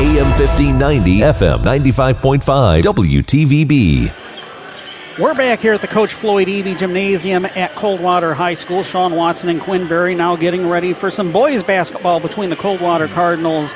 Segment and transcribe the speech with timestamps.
[0.00, 5.18] AM 1590, FM 95.5, WTVB.
[5.18, 8.82] We're back here at the Coach Floyd Eby Gymnasium at Coldwater High School.
[8.82, 13.08] Sean Watson and Quinn Berry now getting ready for some boys basketball between the Coldwater
[13.08, 13.74] Cardinals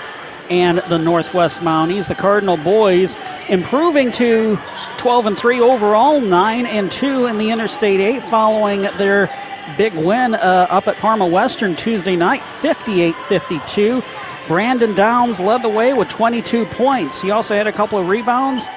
[0.48, 2.08] and the Northwest Mounties.
[2.08, 3.18] The Cardinal boys
[3.50, 4.58] improving to
[4.96, 9.28] 12 and 3 overall, 9 and 2 in the Interstate 8 following their
[9.76, 14.02] big win uh, up at Parma Western Tuesday night, 58 52.
[14.46, 17.22] Brandon Downs led the way with 22 points.
[17.22, 18.68] He also had a couple of rebounds,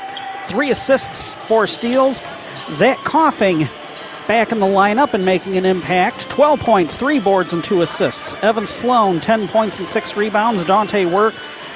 [0.45, 2.21] three assists, four steals.
[2.71, 3.69] Zach Coughlin
[4.27, 6.29] back in the lineup and making an impact.
[6.29, 8.35] 12 points, three boards, and two assists.
[8.43, 10.63] Evan Sloan, 10 points and six rebounds.
[10.65, 11.33] Dante Work,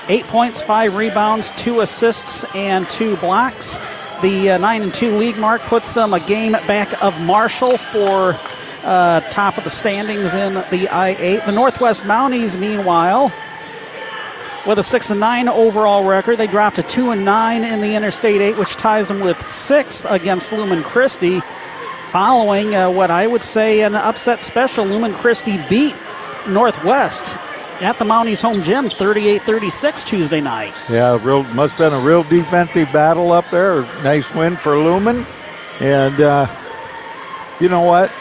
[0.07, 3.79] eight points, five rebounds, two assists, and two blocks.
[4.21, 8.39] The uh, 9 and 2 league mark puts them a game back of Marshall for
[8.83, 11.45] uh, top of the standings in the I-8.
[11.45, 13.31] The Northwest Mounties, meanwhile,
[14.67, 17.95] with a six and nine overall record, they dropped to two and nine in the
[17.95, 21.41] Interstate Eight, which ties them with sixth against Lumen Christi.
[22.09, 25.95] Following uh, what I would say an upset special, Lumen Christi beat
[26.47, 27.37] Northwest
[27.81, 30.73] at the Mounties home gym 38-36 Tuesday night.
[30.89, 33.81] Yeah, real must have been a real defensive battle up there.
[34.03, 35.25] Nice win for Lumen,
[35.79, 36.47] and uh,
[37.59, 38.11] you know what?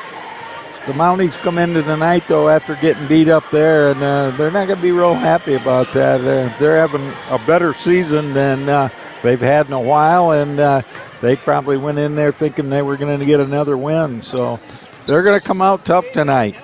[0.87, 4.51] The Mounties come into the night though after getting beat up there, and uh, they're
[4.51, 6.21] not going to be real happy about that.
[6.21, 8.89] Uh, they're having a better season than uh,
[9.23, 10.83] they've had in a while, and uh,
[11.21, 14.23] they probably went in there thinking they were going to get another win.
[14.23, 14.59] So
[15.07, 16.57] they're going to come out tough tonight.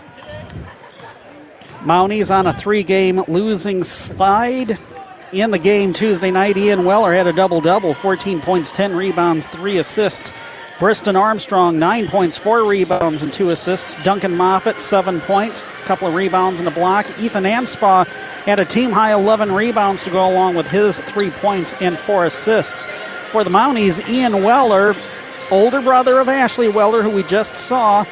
[1.80, 4.78] Mounties on a three-game losing slide.
[5.32, 9.76] In the game Tuesday night, Ian Weller had a double-double, 14 points, 10 rebounds, three
[9.78, 10.32] assists.
[10.78, 13.96] Briston Armstrong, nine points, four rebounds, and two assists.
[14.04, 17.06] Duncan Moffat, seven points, a couple of rebounds and a block.
[17.18, 18.06] Ethan Anspaugh
[18.44, 22.26] had a team high 11 rebounds to go along with his three points and four
[22.26, 22.84] assists.
[23.32, 24.94] For the Mounties, Ian Weller,
[25.50, 28.04] older brother of Ashley Weller, who we just saw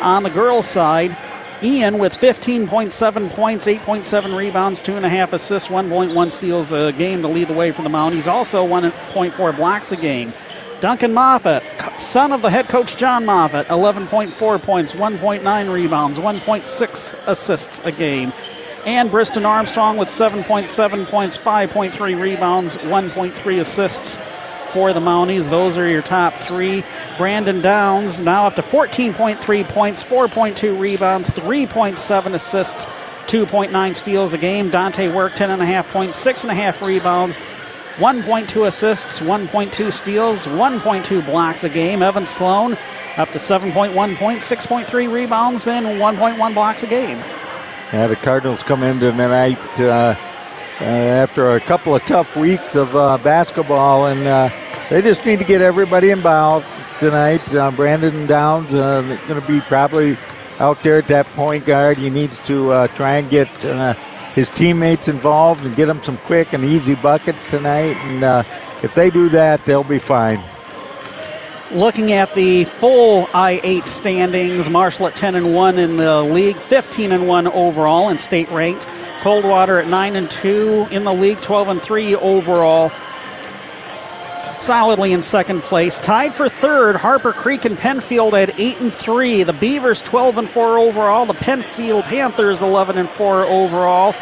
[0.00, 1.16] on the girls' side.
[1.62, 7.54] Ian with 15.7 points, 8.7 rebounds, 2.5 assists, 1.1 steals a game to lead the
[7.54, 8.26] way for the Mounties.
[8.30, 10.32] Also 1.4 blocks a game.
[10.80, 11.64] Duncan Moffat,
[11.98, 18.32] son of the head coach John Moffat, 11.4 points, 1.9 rebounds, 1.6 assists a game.
[18.86, 24.18] And Briston Armstrong with 7.7 points, 5.3 rebounds, 1.3 assists
[24.70, 25.50] for the Mounties.
[25.50, 26.84] Those are your top three.
[27.16, 32.86] Brandon Downs now up to 14.3 points, 4.2 rebounds, 3.7 assists,
[33.26, 34.70] 2.9 steals a game.
[34.70, 37.36] Dante Work, 10.5 points, 6.5 rebounds,
[37.98, 42.00] 1.2 assists, 1.2 steals, 1.2 blocks a game.
[42.00, 42.76] Evan Sloan
[43.16, 47.18] up to 7.1 points, 6.3 rebounds, and 1.1 blocks a game.
[47.92, 50.14] Yeah, the Cardinals come into tonight uh,
[50.80, 54.50] uh, after a couple of tough weeks of uh, basketball, and uh,
[54.90, 56.66] they just need to get everybody involved
[57.00, 57.52] tonight.
[57.52, 60.16] Uh, Brandon Downs uh, going to be probably
[60.60, 61.98] out there at that point guard.
[61.98, 63.48] He needs to try and get
[64.38, 67.96] his teammates involved and get them some quick and easy buckets tonight.
[67.96, 68.44] And uh,
[68.84, 70.40] if they do that, they'll be fine.
[71.72, 77.10] Looking at the full I8 standings, Marshall at 10 and 1 in the league, 15
[77.10, 78.86] and 1 overall and state ranked.
[79.22, 82.92] Coldwater at 9 and 2 in the league, 12 and 3 overall.
[84.58, 86.00] Solidly in second place.
[86.00, 89.44] Tied for third, Harper Creek and Pennfield at 8 and 3.
[89.44, 91.26] The Beavers 12 and 4 overall.
[91.26, 94.14] The Pennfield Panthers 11 and 4 overall.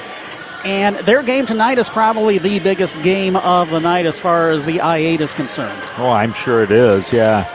[0.65, 4.65] And their game tonight is probably the biggest game of the night as far as
[4.65, 5.91] the I-8 is concerned.
[5.97, 7.13] Oh, I'm sure it is.
[7.13, 7.49] Yeah.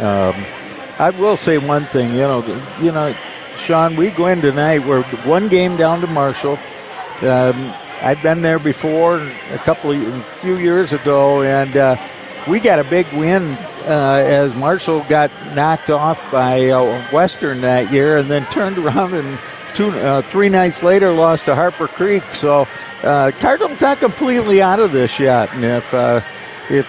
[0.00, 0.44] Um,
[0.98, 2.10] I will say one thing.
[2.12, 3.14] You know, you know,
[3.58, 4.86] Sean, we go in tonight.
[4.86, 6.58] We're one game down to Marshall.
[7.22, 9.18] Um, I've been there before,
[9.50, 11.96] a couple of a few years ago, and uh,
[12.48, 13.42] we got a big win
[13.86, 19.14] uh, as Marshall got knocked off by uh, Western that year, and then turned around
[19.14, 19.38] and
[19.74, 22.22] two, uh, three nights later lost to Harper Creek.
[22.34, 22.66] So
[23.02, 26.20] uh, Cardinals not completely out of this yet, and if uh,
[26.70, 26.88] if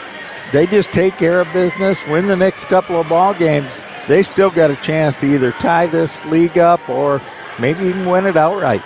[0.51, 4.51] they just take care of business, win the next couple of ball games, they still
[4.51, 7.19] got a chance to either tie this league up or
[7.59, 8.81] maybe even win it outright.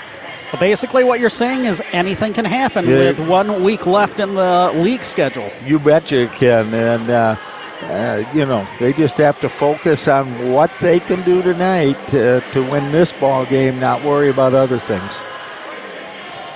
[0.51, 2.97] Well, basically, what you're saying is anything can happen yeah.
[2.97, 5.47] with one week left in the league schedule.
[5.63, 7.35] You bet you can, and uh,
[7.83, 12.41] uh, you know they just have to focus on what they can do tonight to,
[12.53, 15.13] to win this ball game, not worry about other things.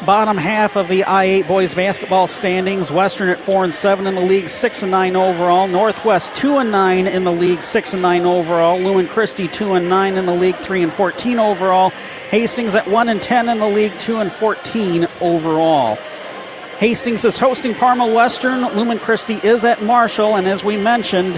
[0.06, 4.22] Bottom half of the I-8 boys basketball standings: Western at four and seven in the
[4.22, 5.68] league, six and nine overall.
[5.68, 8.80] Northwest two and nine in the league, six and nine overall.
[8.80, 11.94] Lumen Christi two and nine in the league, three and fourteen overall.
[12.34, 15.98] Hastings at 1 and 10 in the league, 2 and 14 overall.
[16.80, 18.62] Hastings is hosting Parma Western.
[18.76, 20.38] Lumen Christi is at Marshall.
[20.38, 21.38] And as we mentioned,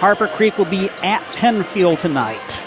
[0.00, 2.60] Harper Creek will be at Pennfield tonight.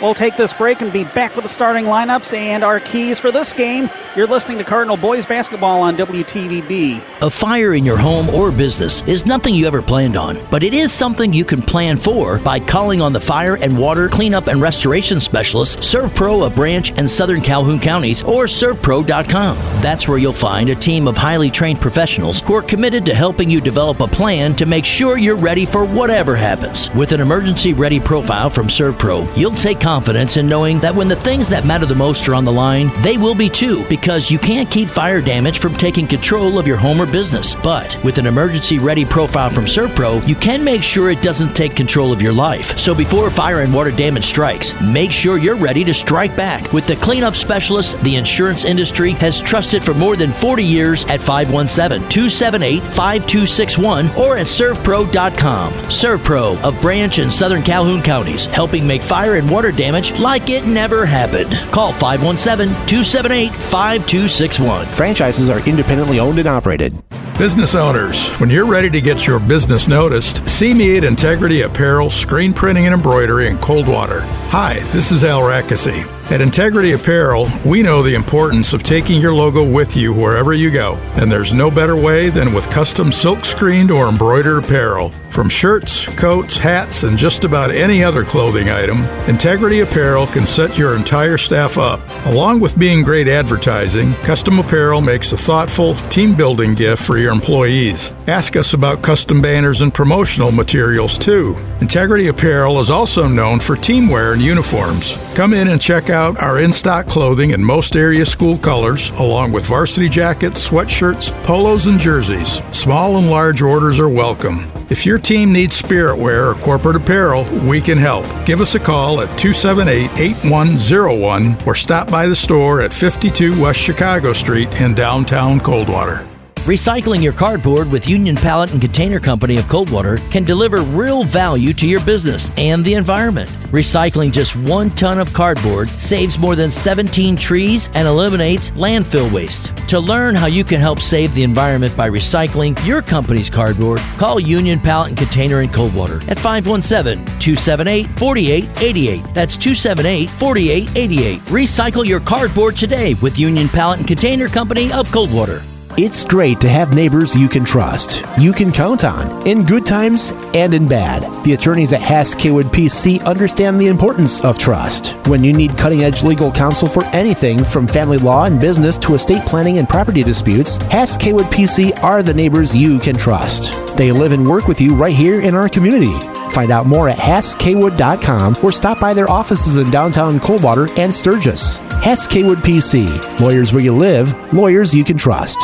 [0.00, 3.32] We'll take this break and be back with the starting lineups and our keys for
[3.32, 3.90] this game.
[4.14, 7.22] You're listening to Cardinal Boys Basketball on WTVB.
[7.22, 10.72] A fire in your home or business is nothing you ever planned on, but it
[10.72, 14.60] is something you can plan for by calling on the fire and water cleanup and
[14.60, 19.56] restoration specialist, ServPro of Branch and Southern Calhoun counties, or servpro.com.
[19.82, 23.50] That's where you'll find a team of highly trained professionals who are committed to helping
[23.50, 26.88] you develop a plan to make sure you're ready for whatever happens.
[26.94, 31.16] With an emergency ready profile from ServPro, you'll take confidence in knowing that when the
[31.16, 34.38] things that matter the most are on the line, they will be too, because you
[34.38, 37.54] can't keep fire damage from taking control of your home or business.
[37.54, 41.74] But with an emergency ready profile from ServPro, you can make sure it doesn't take
[41.74, 42.78] control of your life.
[42.78, 46.86] So before fire and water damage strikes, make sure you're ready to strike back with
[46.86, 52.06] the cleanup specialist the insurance industry has trusted for more than 40 years at 517
[52.10, 55.72] 278 5261 or at servpro.com.
[55.72, 60.66] ServPro of Branch and Southern Calhoun counties, helping make fire and water damage like it
[60.66, 61.52] never happened.
[61.72, 64.86] Call 517 278 5261.
[64.88, 66.92] Franchises are independently owned and operated.
[67.38, 72.10] Business owners, when you're ready to get your business noticed, see me at Integrity Apparel,
[72.10, 74.22] Screen Printing and Embroidery in Coldwater.
[74.50, 76.17] Hi, this is Al Rackesy.
[76.30, 80.70] At Integrity Apparel, we know the importance of taking your logo with you wherever you
[80.70, 85.08] go, and there's no better way than with custom silk screened or embroidered apparel.
[85.30, 90.76] From shirts, coats, hats, and just about any other clothing item, Integrity Apparel can set
[90.76, 92.00] your entire staff up.
[92.26, 97.32] Along with being great advertising, custom apparel makes a thoughtful, team building gift for your
[97.32, 98.12] employees.
[98.26, 101.56] Ask us about custom banners and promotional materials too.
[101.80, 105.16] Integrity Apparel is also known for teamwear and uniforms.
[105.34, 109.52] Come in and check out our in stock clothing in most area school colors, along
[109.52, 112.60] with varsity jackets, sweatshirts, polos, and jerseys.
[112.72, 114.70] Small and large orders are welcome.
[114.90, 118.26] If your team needs spirit wear or corporate apparel, we can help.
[118.44, 123.78] Give us a call at 278 8101 or stop by the store at 52 West
[123.78, 126.27] Chicago Street in downtown Coldwater.
[126.68, 131.72] Recycling your cardboard with Union Pallet and Container Company of Coldwater can deliver real value
[131.72, 133.48] to your business and the environment.
[133.72, 139.74] Recycling just one ton of cardboard saves more than 17 trees and eliminates landfill waste.
[139.88, 144.38] To learn how you can help save the environment by recycling your company's cardboard, call
[144.38, 149.24] Union Pallet and Container in Coldwater at 517 278 4888.
[149.32, 151.40] That's 278 4888.
[151.46, 155.62] Recycle your cardboard today with Union Pallet and Container Company of Coldwater.
[155.96, 160.32] It's great to have neighbors you can trust, you can count on, in good times
[160.54, 161.22] and in bad.
[161.44, 165.14] The attorneys at Hass Kaywood PC understand the importance of trust.
[165.26, 169.14] When you need cutting edge legal counsel for anything from family law and business to
[169.14, 173.96] estate planning and property disputes, Hass Kaywood PC are the neighbors you can trust.
[173.96, 176.37] They live and work with you right here in our community.
[176.58, 181.78] Find out more at HassKaywood.com or stop by their offices in downtown Coldwater and Sturgis.
[182.02, 183.06] Hess Kaywood PC.
[183.40, 185.56] Lawyers where you live, lawyers you can trust.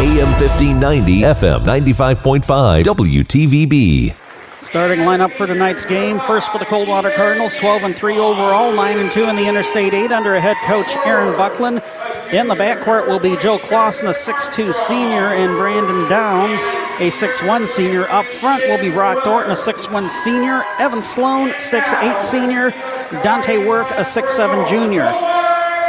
[0.00, 4.16] AM 1590, FM 95.5, WTVB.
[4.62, 6.18] Starting lineup for tonight's game.
[6.18, 9.92] First for the Coldwater Cardinals, 12 and 3 overall, 9 and 2 in the Interstate
[9.92, 11.82] 8 under a head coach Aaron Buckland.
[12.32, 16.62] In the backcourt will be Joe Clausen, a 6'2 senior, and Brandon Downs,
[16.98, 18.10] a 6'1 senior.
[18.10, 22.70] Up front will be Brock Thornton, a 6'1 senior, Evan Sloan, 6'8 senior,
[23.22, 25.08] Dante Work, a 6'7 junior.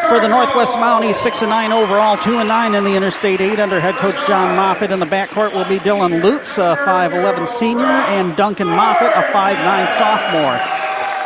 [0.07, 3.59] For the Northwest Mounties, 6 and 9 overall, 2 and 9 in the Interstate 8
[3.59, 4.91] under head coach John Moffitt.
[4.91, 9.87] In the backcourt will be Dylan Lutz, a 5'11 senior, and Duncan Moffitt, a 5'9
[9.97, 10.59] sophomore.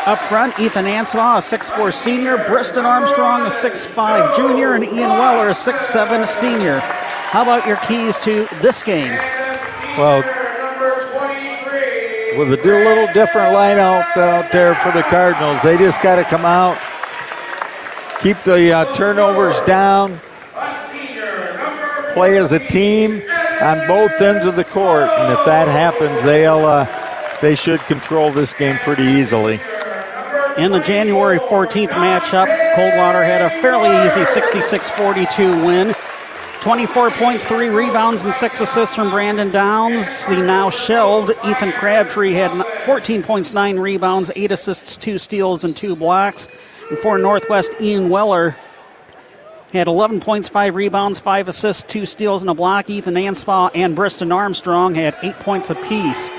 [0.05, 5.49] Up front, Ethan Anspaugh, a 6'4 senior, Briston Armstrong, a 6'5 junior, and Ian Weller,
[5.49, 6.79] a 6'7 senior.
[6.79, 9.42] How about your keys to this game?
[9.97, 10.23] Well,
[12.37, 16.45] with a little different lineup out there for the Cardinals, they just got to come
[16.45, 16.79] out,
[18.19, 20.17] keep the uh, turnovers down,
[22.13, 23.21] play as a team
[23.61, 26.85] on both ends of the court, and if that happens, they'll uh,
[27.41, 29.61] they should control this game pretty easily.
[30.57, 35.93] In the January 14th matchup, Coldwater had a fairly easy 66 42 win.
[36.63, 40.25] 24 points, 3 rebounds, and 6 assists from Brandon Downs.
[40.27, 45.75] The now shelved Ethan Crabtree had 14 points, 9 rebounds, 8 assists, 2 steals, and
[45.75, 46.47] 2 blocks.
[46.89, 48.55] And for Northwest, Ian Weller
[49.73, 52.89] had 11 points, 5 rebounds, 5 assists, 2 steals, and a block.
[52.89, 56.29] Ethan Anspaugh and Briston Armstrong had 8 points apiece.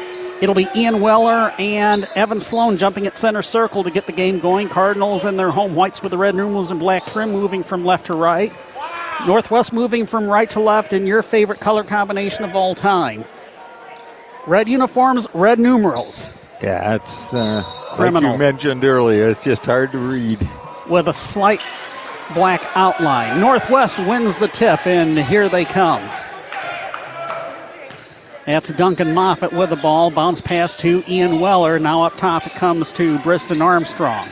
[0.40, 4.38] It'll be Ian Weller and Evan Sloan jumping at center circle to get the game
[4.38, 4.70] going.
[4.70, 8.06] Cardinals in their home whites with the red numerals and black trim moving from left
[8.06, 8.54] to right.
[9.26, 13.24] Northwest moving from right to left in your favorite color combination of all time.
[14.46, 16.34] Red uniforms, red numerals.
[16.62, 17.62] Yeah, it's uh,
[17.94, 18.32] Criminal.
[18.32, 20.38] Like you mentioned earlier, it's just hard to read.
[20.88, 21.62] With a slight
[22.34, 23.40] black outline.
[23.40, 26.02] Northwest wins the tip, and here they come.
[28.46, 30.10] That's Duncan Moffat with the ball.
[30.10, 31.78] Bounce pass to Ian Weller.
[31.78, 34.28] Now up top it comes to Briston Armstrong.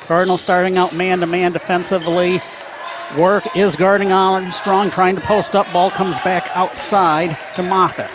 [0.00, 2.40] Cardinal starting out man to man defensively.
[3.14, 5.70] Work is guarding Armstrong, trying to post up.
[5.72, 8.10] Ball comes back outside to Moffat.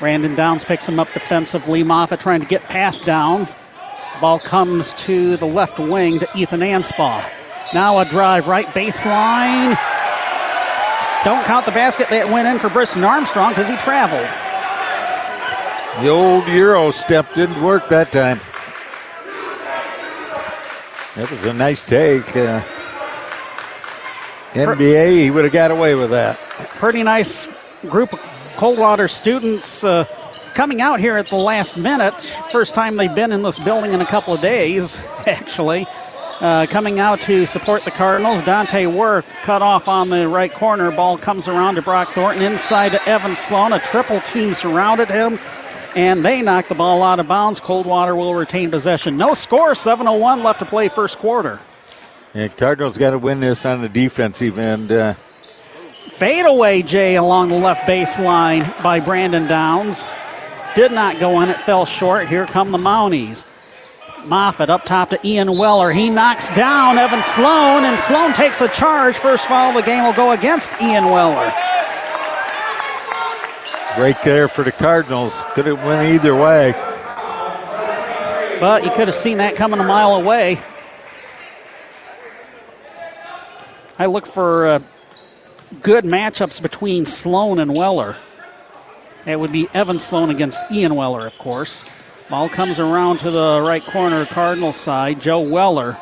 [0.00, 1.84] Brandon Downs picks him up defensively.
[1.84, 3.54] Moffat trying to get past Downs.
[4.20, 7.24] Ball comes to the left wing to Ethan Anspaugh.
[7.74, 9.78] Now a drive right baseline.
[11.24, 14.28] Don't count the basket that went in for Briston Armstrong because he traveled.
[16.02, 18.40] The old Euro step didn't work that time.
[21.16, 22.36] That was a nice take.
[22.36, 22.62] Uh,
[24.52, 26.38] NBA, he would have got away with that.
[26.78, 27.48] Pretty nice
[27.82, 28.20] group of
[28.56, 30.04] Coldwater students uh,
[30.54, 32.20] coming out here at the last minute.
[32.50, 35.86] First time they've been in this building in a couple of days, actually.
[36.40, 38.42] Uh, coming out to support the Cardinals.
[38.42, 40.90] Dante Work cut off on the right corner.
[40.90, 43.72] Ball comes around to Brock Thornton inside to Evan Sloan.
[43.72, 45.38] A triple team surrounded him,
[45.94, 47.60] and they knock the ball out of bounds.
[47.60, 49.16] Coldwater will retain possession.
[49.16, 51.60] No score, 7.01 left to play first quarter.
[52.34, 54.90] Yeah, Cardinals got to win this on the defensive end.
[54.90, 55.14] Uh,
[56.14, 60.08] Fade away, Jay, along the left baseline by Brandon Downs.
[60.74, 62.28] Did not go in, it fell short.
[62.28, 63.44] Here come the Mounties.
[64.26, 65.92] Moffat up top to Ian Weller.
[65.92, 69.16] He knocks down Evan Sloan, and Sloan takes the charge.
[69.16, 71.52] First foul of the game will go against Ian Weller.
[73.96, 75.44] Right there for the Cardinals.
[75.50, 76.72] Could have went either way.
[78.58, 80.60] But you could have seen that coming a mile away.
[83.96, 84.78] I look for uh,
[85.80, 88.16] good matchups between Sloan and Weller.
[89.26, 91.84] It would be Evan Sloan against Ian Weller, of course.
[92.28, 95.20] Ball comes around to the right corner, Cardinal side.
[95.20, 95.96] Joe Weller.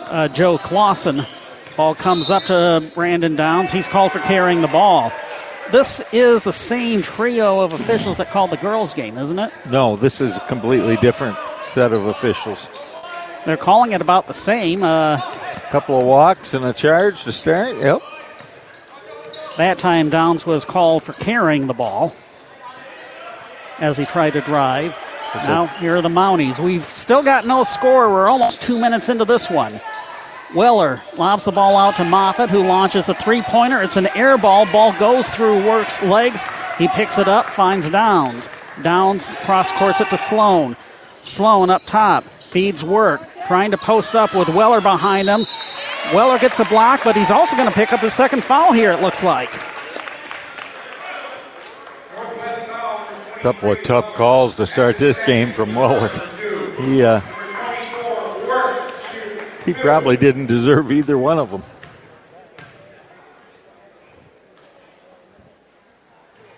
[0.00, 1.24] Uh, Joe Clausen.
[1.78, 3.72] Ball comes up to Brandon Downs.
[3.72, 5.10] He's called for carrying the ball.
[5.72, 9.52] This is the same trio of officials that called the girls' game, isn't it?
[9.70, 12.68] No, this is a completely different set of officials.
[13.46, 14.82] They're calling it about the same.
[14.82, 15.20] Uh,
[15.70, 17.76] couple of walks and a charge to start.
[17.78, 18.00] Yep.
[19.56, 22.14] That time Downs was called for carrying the ball
[23.80, 24.96] as he tried to drive.
[25.34, 26.62] now, here are the Mounties.
[26.62, 28.08] We've still got no score.
[28.08, 29.80] We're almost two minutes into this one.
[30.52, 33.82] Weller lobs the ball out to Moffat, who launches a three pointer.
[33.82, 34.70] It's an air ball.
[34.70, 36.44] Ball goes through Work's legs.
[36.78, 38.48] He picks it up, finds Downs.
[38.82, 40.76] Downs cross courts it to Sloan.
[41.20, 45.46] Sloan up top, feeds Work, trying to post up with Weller behind him.
[46.12, 48.92] Weller gets a block, but he's also going to pick up his second foul here,
[48.92, 49.48] it looks like.
[52.16, 56.08] A couple of tough calls to start this game from Weller.
[56.80, 57.20] He uh,
[59.64, 61.62] he probably didn't deserve either one of them.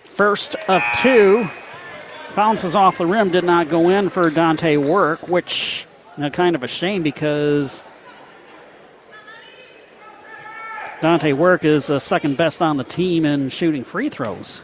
[0.03, 1.47] First of two.
[2.35, 6.55] Bounces off the rim, did not go in for Dante Work, which you know, kind
[6.55, 7.83] of a shame because
[11.01, 14.63] Dante Work is uh, second best on the team in shooting free throws.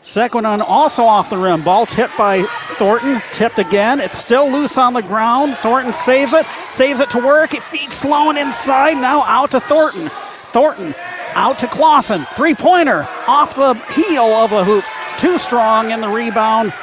[0.00, 1.62] Second one also off the rim.
[1.62, 2.44] Ball tipped by
[2.82, 3.22] Thornton.
[3.30, 4.00] Tipped again.
[4.00, 5.56] It's still loose on the ground.
[5.58, 6.44] Thornton saves it.
[6.68, 7.54] Saves it to work.
[7.54, 8.94] It feeds Sloan inside.
[8.94, 10.10] Now out to Thornton.
[10.50, 10.92] Thornton
[11.34, 12.26] out to Clausen.
[12.34, 14.84] Three pointer off the heel of the hoop.
[15.16, 16.74] Too strong in the rebound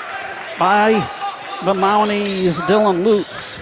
[0.58, 0.94] by
[1.66, 3.59] the Mounties, Dylan Lutz.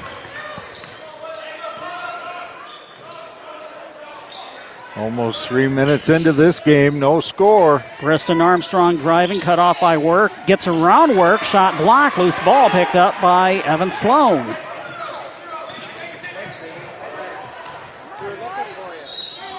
[4.97, 7.83] Almost three minutes into this game, no score.
[7.99, 12.95] Preston Armstrong driving, cut off by work, gets around work, shot block, loose ball picked
[12.95, 14.43] up by Evan Sloan.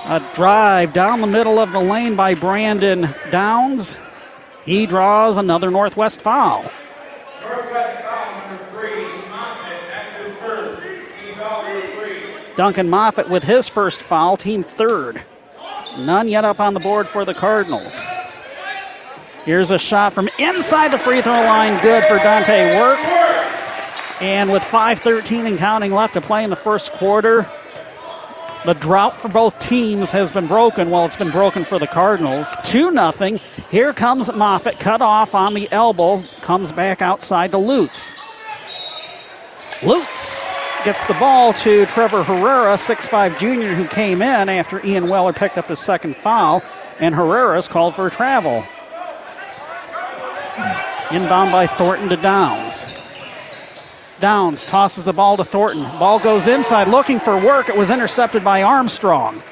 [0.07, 4.01] A drive down the middle of the lane by Brandon Downs.
[4.65, 6.65] He draws another Northwest foul.
[7.43, 10.83] Northwest foul number three, Moffat, that's his first.
[10.83, 12.09] Team foul number three.
[12.59, 15.23] Duncan Moffat with his first foul, team third.
[15.97, 17.97] None yet up on the board for the Cardinals.
[19.45, 22.99] Here's a shot from inside the free throw line, good for Dante Work.
[24.21, 27.49] And with 5.13 and counting left to play in the first quarter,
[28.65, 30.91] The drought for both teams has been broken.
[30.91, 32.57] Well, it's been broken for the Cardinals.
[32.65, 33.39] 2 0.
[33.71, 38.13] Here comes Moffitt, cut off on the elbow, comes back outside to Lutz.
[39.81, 40.38] Lutz
[40.85, 45.59] gets the ball to Trevor Herrera, 6'5 junior, who came in after Ian Weller picked
[45.59, 46.63] up his second foul,
[47.01, 48.65] and Herrera's called for a travel.
[51.11, 52.87] Inbound by Thornton to Downs.
[54.21, 55.83] Downs tosses the ball to Thornton.
[55.99, 57.69] Ball goes inside looking for work.
[57.69, 59.43] It was intercepted by Armstrong.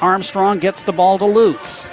[0.00, 1.90] Armstrong gets the ball to Lutz.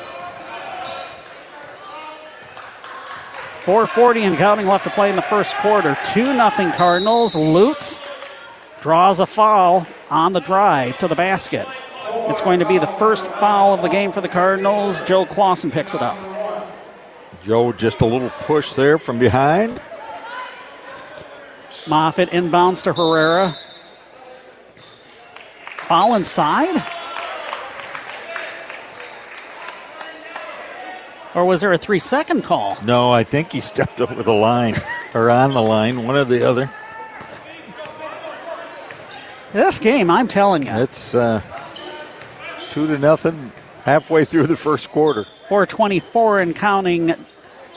[3.65, 5.97] 440 and counting left to play in the first quarter.
[6.13, 7.35] 2 0 Cardinals.
[7.35, 7.99] Lutz
[8.79, 11.67] draws a foul on the drive to the basket.
[12.29, 15.01] It's going to be the first foul of the game for the Cardinals.
[15.01, 16.15] Joe Clausen picks it up.
[17.43, 19.81] Joe, just a little push there from behind.
[21.87, 23.57] Moffitt inbounds to Herrera.
[25.77, 26.83] Foul inside?
[31.35, 32.77] Or was there a three second call?
[32.83, 34.73] No, I think he stepped over the line
[35.13, 36.71] or on the line, one or the other.
[39.51, 40.71] This game, I'm telling you.
[40.71, 41.41] It's uh,
[42.71, 43.51] two to nothing
[43.83, 45.25] halfway through the first quarter.
[45.49, 47.13] 424 and counting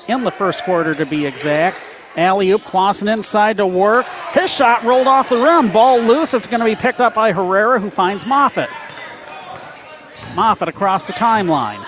[0.09, 1.79] in the first quarter to be exact.
[2.17, 4.07] Alley oop, Clausen inside to work.
[4.33, 5.71] His shot rolled off the rim.
[5.71, 6.35] Ball loose.
[6.35, 8.71] It's going to be picked up by Herrera, who finds Moffitt.
[10.35, 11.85] Moffitt across the timeline.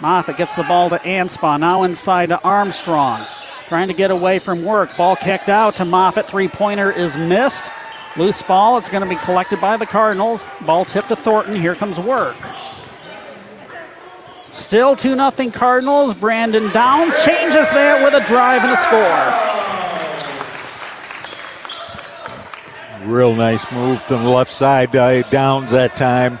[0.00, 1.58] Moffitt gets the ball to Anspaugh.
[1.58, 3.24] Now inside to Armstrong.
[3.68, 4.94] Trying to get away from work.
[4.96, 6.28] Ball kicked out to Moffitt.
[6.28, 7.70] Three pointer is missed.
[8.16, 8.76] Loose ball.
[8.78, 10.50] It's going to be collected by the Cardinals.
[10.66, 11.56] Ball tipped to Thornton.
[11.56, 12.36] Here comes work.
[14.50, 16.14] Still 2 0 Cardinals.
[16.14, 19.56] Brandon Downs changes that with a drive and a score.
[23.10, 26.38] Real nice move from the left side Downs that time.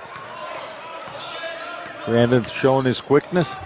[2.06, 3.56] Brandon's showing his quickness.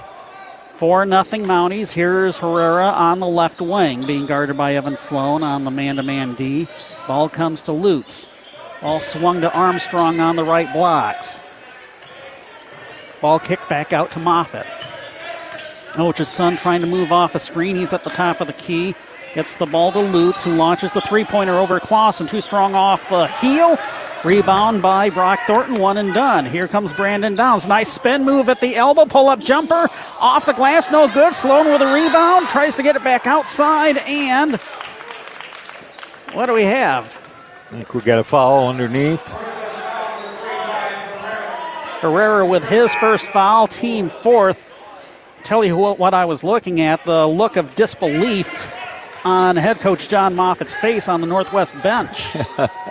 [0.70, 1.92] 4 0 Mounties.
[1.92, 6.02] Here's Herrera on the left wing, being guarded by Evan Sloan on the man to
[6.02, 6.66] man D.
[7.06, 8.30] Ball comes to Lutz.
[8.80, 11.44] Ball swung to Armstrong on the right blocks.
[13.20, 14.66] Ball kicked back out to Moffitt.
[15.92, 17.76] Coach's son trying to move off a screen.
[17.76, 18.94] He's at the top of the key.
[19.34, 22.26] Gets the ball to Lutz, who launches the three pointer over Clausen.
[22.26, 23.76] Too strong off the heel.
[24.22, 26.44] Rebound by Brock Thornton, one and done.
[26.44, 27.66] Here comes Brandon Downs.
[27.66, 29.88] Nice spin move at the elbow, pull up jumper
[30.20, 31.32] off the glass, no good.
[31.32, 34.56] Sloan with a rebound, tries to get it back outside, and
[36.34, 37.18] what do we have?
[37.68, 39.30] I think we got a foul underneath.
[42.00, 44.66] Herrera with his first foul, team fourth.
[45.44, 48.76] Tell you what, what I was looking at the look of disbelief
[49.24, 52.26] on head coach John Moffitt's face on the Northwest bench.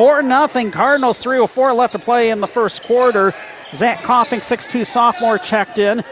[0.00, 0.70] 4 0.
[0.70, 3.34] Cardinals 304 left to play in the first quarter.
[3.74, 6.02] Zach Coughlin, 6'2 sophomore, checked in.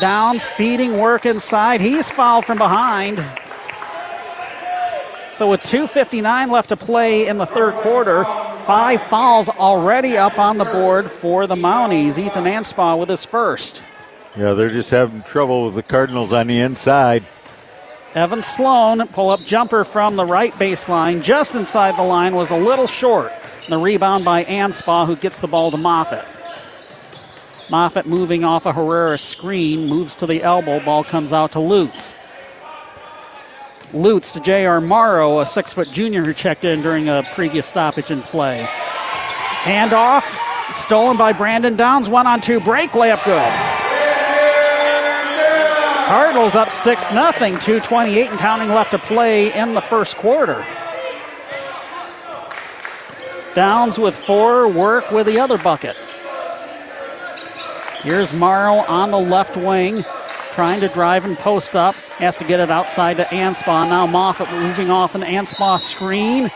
[0.00, 1.80] Downs feeding work inside.
[1.80, 3.18] He's fouled from behind.
[5.30, 8.24] So with 2.59 left to play in the third quarter,
[8.64, 12.18] five fouls already up on the board for the Mounties.
[12.18, 13.84] Ethan Anspaugh with his first.
[14.36, 17.24] Yeah, they're just having trouble with the Cardinals on the inside.
[18.18, 22.56] Evan Sloan, pull up jumper from the right baseline, just inside the line, was a
[22.56, 23.30] little short.
[23.68, 26.24] The rebound by Anspaugh, who gets the ball to Moffitt.
[27.70, 32.16] Moffitt moving off a Herrera screen, moves to the elbow, ball comes out to Lutz.
[33.92, 34.80] Lutz to J.R.
[34.80, 38.66] Morrow, a six foot junior who checked in during a previous stoppage in play.
[39.62, 40.24] Handoff,
[40.72, 43.77] stolen by Brandon Downs, one on two break, layup good.
[46.08, 50.64] Cardinals up 6 0, 228 and counting left to play in the first quarter.
[53.54, 55.98] Downs with four, work with the other bucket.
[58.02, 60.02] Here's Morrow on the left wing,
[60.52, 61.94] trying to drive and post up.
[62.16, 63.86] Has to get it outside to Anspaugh.
[63.90, 66.50] Now Moffitt moving off an Anspaugh screen.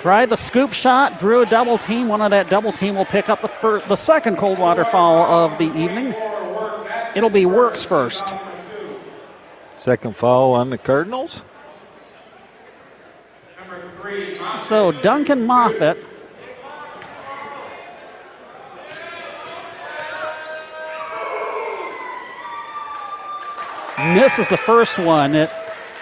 [0.00, 2.08] Tried the scoop shot, drew a double team.
[2.08, 5.58] One of that double team will pick up the, first, the second Coldwater foul of
[5.58, 6.14] the evening.
[7.14, 8.32] It'll be Works first.
[9.78, 11.42] Second foul on the Cardinals.
[14.58, 15.96] So Duncan Moffitt
[23.98, 25.36] misses the first one.
[25.36, 25.48] It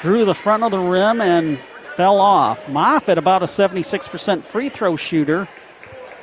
[0.00, 1.58] drew the front of the rim and
[1.96, 2.70] fell off.
[2.70, 5.46] Moffitt about a 76% free throw shooter.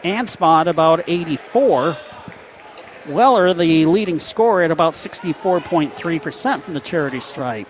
[0.04, 1.98] Anspaugh about 84.
[3.08, 7.68] Weller, the leading scorer, at about 64.3% from the charity stripe.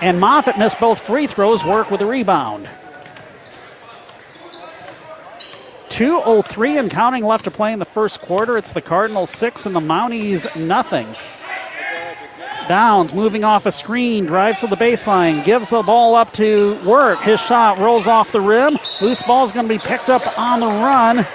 [0.00, 2.68] And Moffitt missed both free throws, work with a rebound.
[5.88, 8.58] 2.03 and counting left to play in the first quarter.
[8.58, 11.06] It's the Cardinals six and the Mounties nothing.
[12.68, 17.20] Downs moving off a screen, drives to the baseline, gives the ball up to work.
[17.20, 18.76] His shot rolls off the rim.
[19.00, 21.26] Loose ball's going to be picked up on the run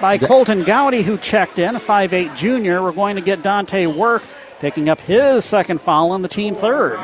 [0.00, 2.82] by Colton Gowdy, who checked in, a 5'8 junior.
[2.82, 4.22] We're going to get Dante Work
[4.60, 6.98] picking up his second foul and the team third.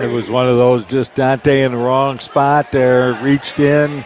[0.00, 4.04] It was one of those just Dante in the wrong spot there, reached in.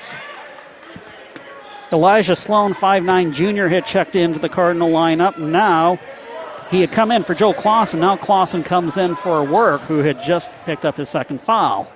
[1.93, 5.39] Elijah Sloan, 5'9 junior, had checked into the Cardinal lineup.
[5.39, 5.99] Now
[6.71, 8.01] he had come in for Joe Clausen.
[8.01, 11.91] Now Clausen comes in for Work, who had just picked up his second foul.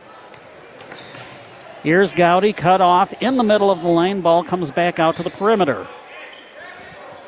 [1.83, 4.21] Here's Gowdy cut off in the middle of the lane.
[4.21, 5.87] Ball comes back out to the perimeter.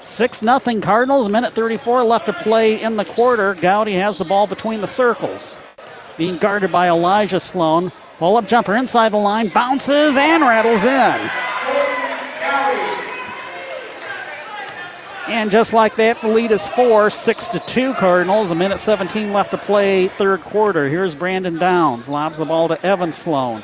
[0.03, 3.55] 6 0 Cardinals, minute 34 left to play in the quarter.
[3.55, 5.59] Gowdy has the ball between the circles.
[6.19, 7.93] Being guarded by Elijah Sloan.
[8.19, 11.31] Pull up jumper inside the line, bounces and rattles in.
[15.29, 18.51] And just like that, the lead is four, six to two Cardinals.
[18.51, 20.91] A minute 17 left to play, third quarter.
[20.91, 23.63] Here's Brandon Downs, lobs the ball to Evan Sloan.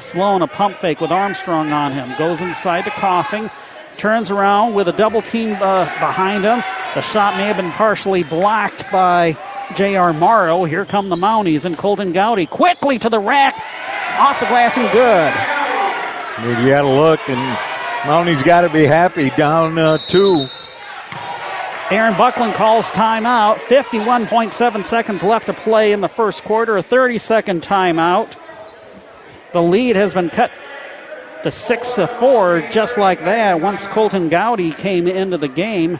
[0.00, 3.50] Sloan a pump fake with Armstrong on him, goes inside to Coughlin,
[3.96, 6.62] turns around with a double team uh, behind him.
[6.94, 9.36] The shot may have been partially blocked by
[9.76, 10.12] J.R.
[10.12, 10.64] Morrow.
[10.64, 13.54] Here come the Mounties and Colton Gowdy quickly to the rack,
[14.18, 15.32] off the glass and good.
[16.58, 17.58] You got to look, and
[18.02, 20.48] Mounties got to be happy down uh, two.
[21.90, 23.56] Aaron Buckland calls timeout.
[23.56, 26.76] 51.7 seconds left to play in the first quarter.
[26.76, 28.36] A 30 second timeout.
[29.52, 30.50] The lead has been cut
[31.42, 35.98] to 6 to 4 just like that once Colton Gowdy came into the game.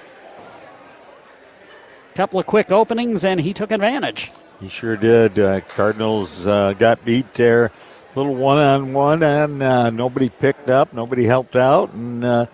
[2.15, 4.31] Couple of quick openings and he took advantage.
[4.61, 5.39] He sure did.
[5.39, 7.73] Uh, Cardinals uh, got beat there.
[8.15, 12.49] Little one on one, and uh, nobody picked up, nobody helped out, and a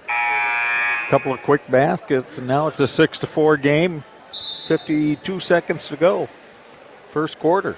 [1.09, 4.04] couple of quick baskets, and now it's a six to four game.
[4.68, 6.28] 52 seconds to go,
[7.09, 7.74] first quarter.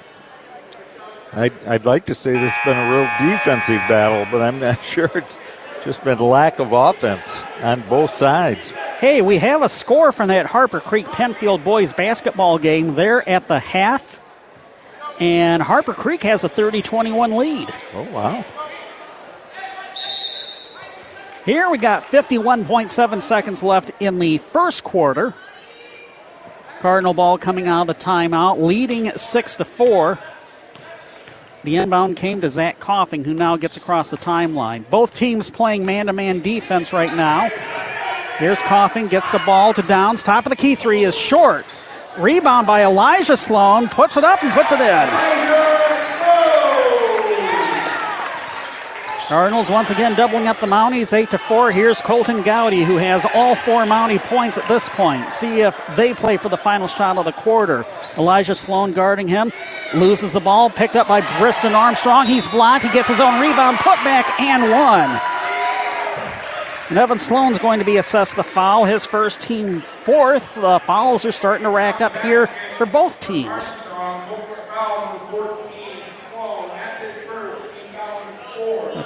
[1.33, 4.83] I'd, I'd like to say this has been a real defensive battle, but I'm not
[4.85, 5.11] sure.
[5.15, 5.39] It's
[5.85, 8.71] just been lack of offense on both sides.
[8.99, 13.47] Hey, we have a score from that Harper Creek Pennfield boys basketball game there at
[13.47, 14.21] the half.
[15.21, 17.73] And Harper Creek has a 30 21 lead.
[17.95, 18.45] Oh, wow.
[21.45, 25.35] Here we got 51.7 seconds left in the first quarter.
[26.81, 30.19] Cardinal ball coming out of the timeout, leading 6 to 4.
[31.65, 34.89] The inbound came to Zach Coughlin, who now gets across the timeline.
[34.91, 37.51] Both teams playing man to man defense right now.
[38.37, 40.23] Here's Coughlin, gets the ball to Downs.
[40.23, 41.67] Top of the key three is short.
[42.17, 45.98] Rebound by Elijah Sloan, puts it up and puts it in.
[49.29, 51.71] Cardinals once again doubling up the Mounties, 8 to 4.
[51.71, 55.31] Here's Colton Gowdy, who has all four Mountie points at this point.
[55.31, 57.85] See if they play for the final shot of the quarter.
[58.17, 59.53] Elijah Sloan guarding him.
[59.93, 62.25] Loses the ball, picked up by Briston Armstrong.
[62.25, 62.87] He's blocked.
[62.87, 65.21] He gets his own rebound, put back, and one.
[66.89, 70.55] And Evan Sloan's going to be assessed the foul, his first team fourth.
[70.55, 72.47] The fouls are starting to rack up here
[72.79, 73.77] for both teams.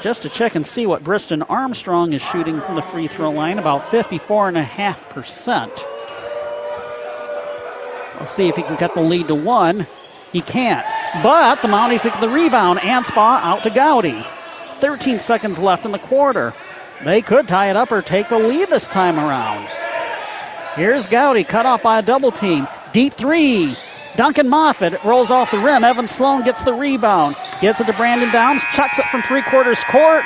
[0.03, 3.61] Just to check and see what Briston Armstrong is shooting from the free throw line,
[3.61, 5.69] about 54.5%.
[8.19, 9.87] Let's see if he can cut the lead to one.
[10.33, 10.85] He can't.
[11.23, 12.81] But the Mounties get the rebound.
[12.81, 14.27] Anspaugh out to Gowdy.
[14.81, 16.53] 13 seconds left in the quarter.
[17.05, 19.69] They could tie it up or take the lead this time around.
[20.75, 22.67] Here's Gowdy, cut off by a double team.
[22.93, 23.77] Deep three.
[24.17, 25.85] Duncan Moffitt rolls off the rim.
[25.85, 27.37] Evan Sloan gets the rebound.
[27.61, 28.63] Gets it to Brandon Downs.
[28.73, 30.25] Chucks it from three quarters court.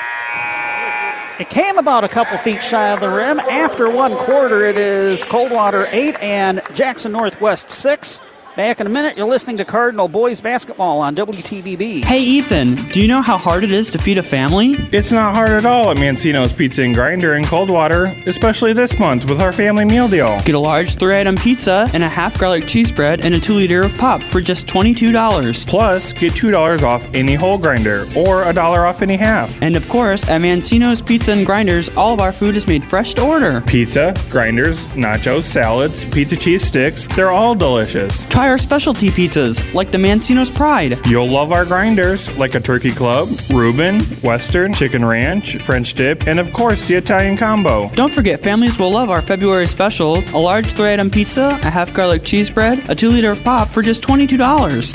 [1.39, 3.39] It came about a couple feet shy of the rim.
[3.39, 8.21] After one quarter, it is Coldwater 8 and Jackson Northwest 6.
[8.57, 12.03] Back in a minute, you're listening to Cardinal Boys Basketball on WTVB.
[12.03, 14.77] Hey Ethan, do you know how hard it is to feed a family?
[14.93, 19.29] It's not hard at all at Mancino's Pizza and Grinder in Coldwater, especially this month
[19.29, 20.41] with our family meal deal.
[20.47, 23.53] Get a large three item pizza and a half garlic cheese bread and a 2
[23.53, 25.67] liter of pop for just $22.
[25.67, 29.61] Plus, get $2 off any whole grinder or a dollar off any half.
[29.61, 33.13] And of course, at Mancino's Pizza and Grinders, all of our food is made fresh
[33.17, 33.61] to order.
[33.67, 38.25] Pizza, grinders, nachos, salads, pizza cheese sticks, they're all delicious.
[38.31, 41.05] Try Try our specialty pizzas, like the Mancino's Pride.
[41.05, 46.39] You'll love our grinders, like a turkey club, Reuben, Western, chicken ranch, French dip, and
[46.39, 47.89] of course the Italian combo.
[47.97, 51.93] Don't forget, families will love our February specials a large three item pizza, a half
[51.93, 54.39] garlic cheese bread, a 2 liter of pop for just $22.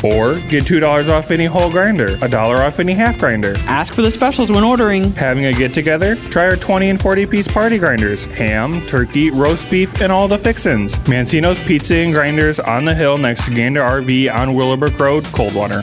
[0.02, 3.56] Or get $2 off any whole grinder, a dollar off any half grinder.
[3.68, 5.12] Ask for the specials when ordering.
[5.16, 6.16] Having a get together?
[6.30, 10.38] Try our 20 and 40 piece party grinders ham, turkey, roast beef, and all the
[10.38, 10.96] fixins.
[11.00, 15.82] Mancino's Pizza and Grinders on the hill next to Gander RV on Willowbrook Road, Coldwater.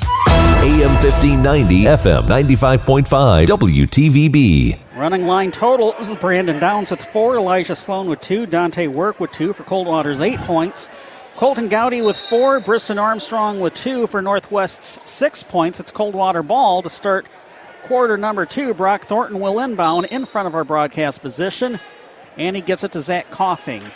[0.60, 4.78] AM 1590, FM 95.5, WTVB.
[4.96, 5.92] Running line total.
[5.98, 9.64] This is Brandon Downs with four, Elijah Sloan with two, Dante Work with two for
[9.64, 10.90] Coldwater's eight points.
[11.36, 15.80] Colton Gowdy with four, Briston Armstrong with two for Northwest's six points.
[15.80, 17.26] It's Coldwater ball to start
[17.84, 18.74] quarter number two.
[18.74, 21.80] Brock Thornton will inbound in front of our broadcast position,
[22.36, 23.90] and he gets it to Zach Coughlin.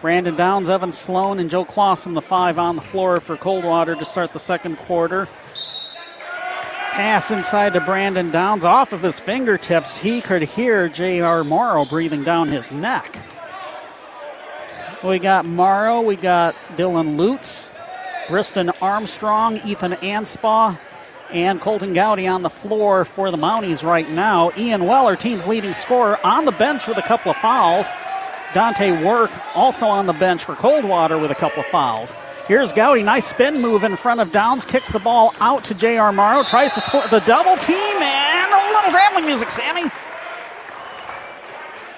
[0.00, 4.04] Brandon Downs, Evan Sloan, and Joe Clausen, the five on the floor for Coldwater to
[4.04, 5.26] start the second quarter.
[6.92, 9.96] Pass inside to Brandon Downs off of his fingertips.
[9.96, 11.42] He could hear J.R.
[11.42, 13.18] Morrow breathing down his neck.
[15.02, 17.72] We got Morrow, we got Dylan Lutz,
[18.28, 20.78] Briston Armstrong, Ethan Anspaugh,
[21.32, 24.50] and Colton Gowdy on the floor for the Mounties right now.
[24.56, 27.88] Ian Weller, team's leading scorer, on the bench with a couple of fouls.
[28.54, 32.16] Dante Work also on the bench for Coldwater with a couple of fouls.
[32.46, 36.12] Here's Gowdy, nice spin move in front of Downs, kicks the ball out to J.R.
[36.12, 39.90] Morrow, tries to split the double team, and a little rambling music, Sammy.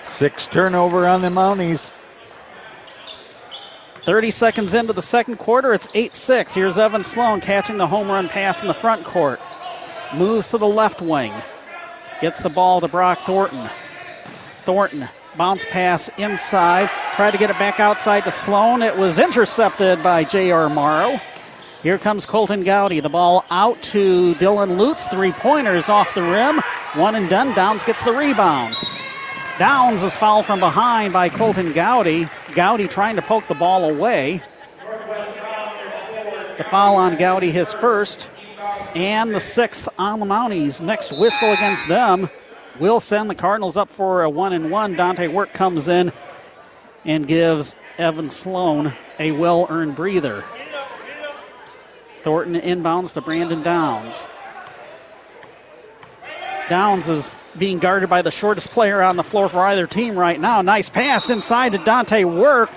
[0.07, 1.95] Six turnover on the Mounties.
[4.03, 6.55] 30 seconds into the second quarter, it's 8 6.
[6.55, 9.41] Here's Evan Sloan catching the home run pass in the front court.
[10.15, 11.33] Moves to the left wing.
[12.21, 13.71] Gets the ball to Brock Thornton.
[14.63, 16.88] Thornton, bounce pass inside.
[17.14, 18.83] Tried to get it back outside to Sloan.
[18.83, 20.69] It was intercepted by J.R.
[20.69, 21.21] Morrow.
[21.83, 23.01] Here comes Colton Gowdy.
[23.01, 25.07] The ball out to Dylan Lutz.
[25.09, 26.61] Three pointers off the rim.
[26.95, 27.55] One and done.
[27.55, 28.75] Downs gets the rebound.
[29.59, 32.29] Downs is fouled from behind by Colton Gowdy.
[32.55, 34.43] Gowdy trying to poke the ball away.
[36.59, 38.31] The foul on Gowdy, his first,
[38.95, 40.83] and the sixth on the Mounties.
[40.83, 42.29] Next whistle against them
[42.81, 44.97] will send the Cardinals up for a one and one.
[44.97, 46.12] Dante Work comes in
[47.05, 50.43] and gives Evan Sloan a well earned breather.
[52.23, 54.29] Thornton inbounds to Brandon Downs.
[56.69, 60.38] Downs is being guarded by the shortest player on the floor for either team right
[60.38, 60.62] now.
[60.62, 62.71] Nice pass inside to Dante Work.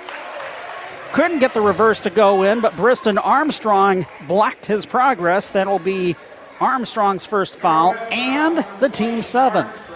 [1.12, 5.52] Couldn't get the reverse to go in, but Briston Armstrong blocked his progress.
[5.52, 6.16] That'll be
[6.60, 9.93] Armstrong's first foul and the team's seventh.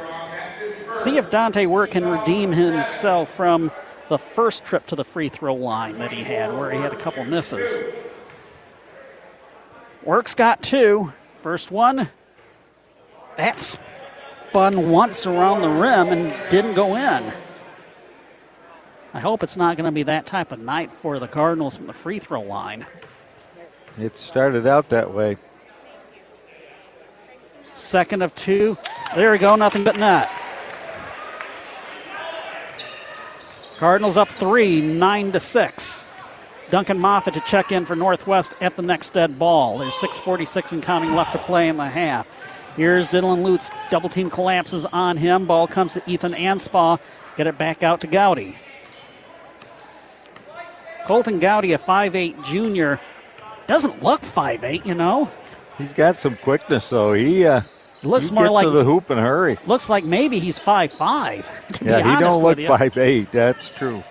[0.93, 3.71] See if Dante Work can redeem himself from
[4.09, 6.97] the first trip to the free throw line that he had, where he had a
[6.97, 7.81] couple misses.
[10.03, 11.13] Work's got two.
[11.37, 12.09] First one,
[13.35, 17.33] that spun once around the rim and didn't go in.
[19.13, 21.87] I hope it's not going to be that type of night for the Cardinals from
[21.87, 22.85] the free throw line.
[23.99, 25.37] It started out that way.
[27.73, 28.77] Second of two.
[29.15, 30.29] There we go, nothing but net.
[33.77, 36.11] Cardinals up three, nine to six.
[36.69, 39.77] Duncan Moffat to check in for Northwest at the next dead ball.
[39.77, 42.27] There's 6.46 and counting left to play in the half.
[42.75, 43.71] Here's Dylan Lutz.
[43.89, 45.45] Double team collapses on him.
[45.45, 46.99] Ball comes to Ethan Anspaugh.
[47.37, 48.55] Get it back out to Gowdy.
[51.05, 52.99] Colton Gowdy, a 5'8 junior,
[53.65, 55.29] doesn't look 5'8, you know.
[55.77, 57.13] He's got some quickness, though.
[57.13, 57.61] He uh,
[58.03, 59.57] looks he more like to the hoop in a hurry.
[59.65, 61.45] Looks like maybe he's 5'5.
[61.73, 63.31] To Yeah, be he don't look five eight.
[63.31, 64.03] That's true.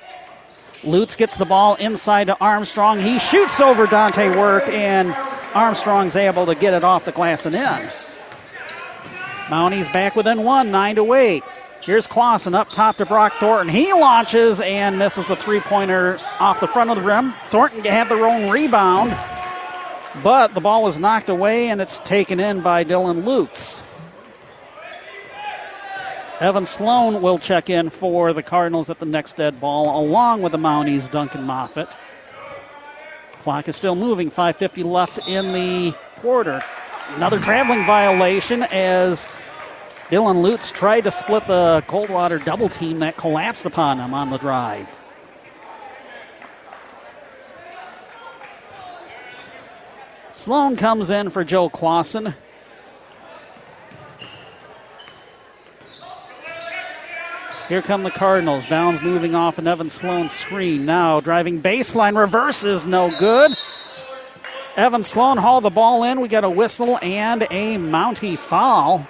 [0.85, 3.01] Lutz gets the ball inside to Armstrong.
[3.01, 5.12] He shoots over Dante Work, and
[5.55, 7.90] Armstrong's able to get it off the glass and in.
[9.49, 11.42] Mounties back within one, nine to eight.
[11.83, 13.72] Here's Clausen up top to Brock Thornton.
[13.72, 17.33] He launches and misses a three pointer off the front of the rim.
[17.46, 19.12] Thornton had their own rebound,
[20.22, 23.83] but the ball was knocked away and it's taken in by Dylan Lutz.
[26.38, 30.52] Evan Sloan will check in for the Cardinals at the next dead ball, along with
[30.52, 31.88] the Mounties' Duncan Moffat.
[33.40, 34.31] Clock is still moving.
[34.31, 36.61] 5:50 left in the quarter.
[37.14, 39.31] Another traveling violation as
[40.11, 44.38] Dylan Lutz tried to split the Coldwater double team that collapsed upon him on the
[44.38, 44.88] drive.
[50.37, 52.35] Sloan comes in for Joe Clausen.
[57.70, 58.68] Here come the Cardinals.
[58.68, 60.85] Downs moving off an Evan Sloan screen.
[60.85, 63.53] Now driving baseline reverses, no good.
[64.77, 66.20] Evan Sloan hauled the ball in.
[66.20, 69.09] We got a whistle and a Mountie foul.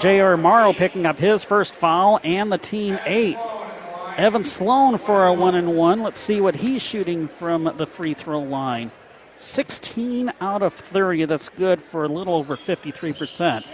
[0.00, 0.36] J.R.
[0.36, 3.67] Morrow picking up his first foul and the team eighth.
[4.18, 6.02] Evan Sloan for a one and one.
[6.02, 8.90] Let's see what he's shooting from the free throw line.
[9.36, 11.26] 16 out of 30.
[11.26, 13.64] That's good for a little over 53%.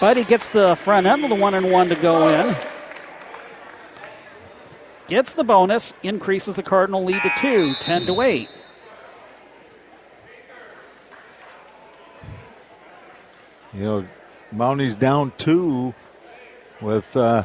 [0.00, 2.56] But he gets the front end of the one and one to go in.
[5.06, 8.48] Gets the bonus, increases the Cardinal lead to two, 10 to 8.
[13.74, 14.06] You know,
[14.50, 15.94] Mountie's down two
[16.80, 17.44] with uh,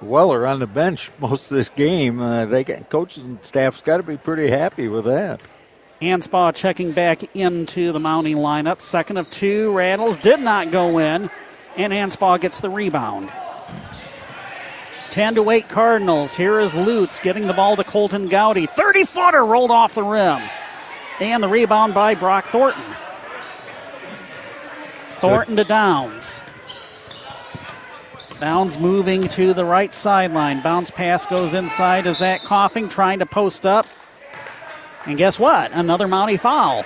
[0.00, 2.20] Weller on the bench most of this game.
[2.20, 5.40] Uh, they coaches and staff's got to be pretty happy with that.
[6.00, 8.80] Anspaugh checking back into the Mountie lineup.
[8.80, 11.28] Second of two, Rattles did not go in,
[11.76, 13.30] and Anspaugh gets the rebound.
[15.10, 16.36] 10 to 8 Cardinals.
[16.36, 18.66] Here is Lutz getting the ball to Colton Gowdy.
[18.66, 20.40] 30 footer rolled off the rim.
[21.18, 22.84] And the rebound by Brock Thornton.
[25.20, 26.40] Thornton to Downs.
[28.40, 30.62] Downs moving to the right sideline.
[30.62, 33.86] Bounce pass goes inside to Zach Coughlin, trying to post up.
[35.06, 35.72] And guess what?
[35.72, 36.84] Another Mountie foul.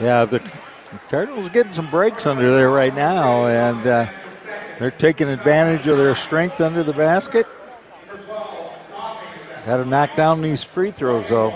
[0.00, 0.40] Yeah, the
[1.08, 4.10] Cardinals getting some breaks under there right now, and uh,
[4.78, 7.46] they're taking advantage of their strength under the basket.
[9.64, 11.54] Got to knock down these free throws, though.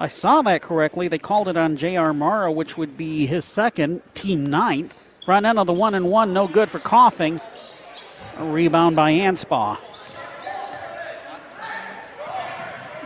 [0.00, 1.08] I saw that correctly.
[1.08, 2.14] They called it on J.R.
[2.14, 4.94] Morrow, which would be his second, team ninth.
[5.26, 7.38] Front end of the one and one, no good for Coughlin.
[8.38, 9.76] A rebound by Anspaugh.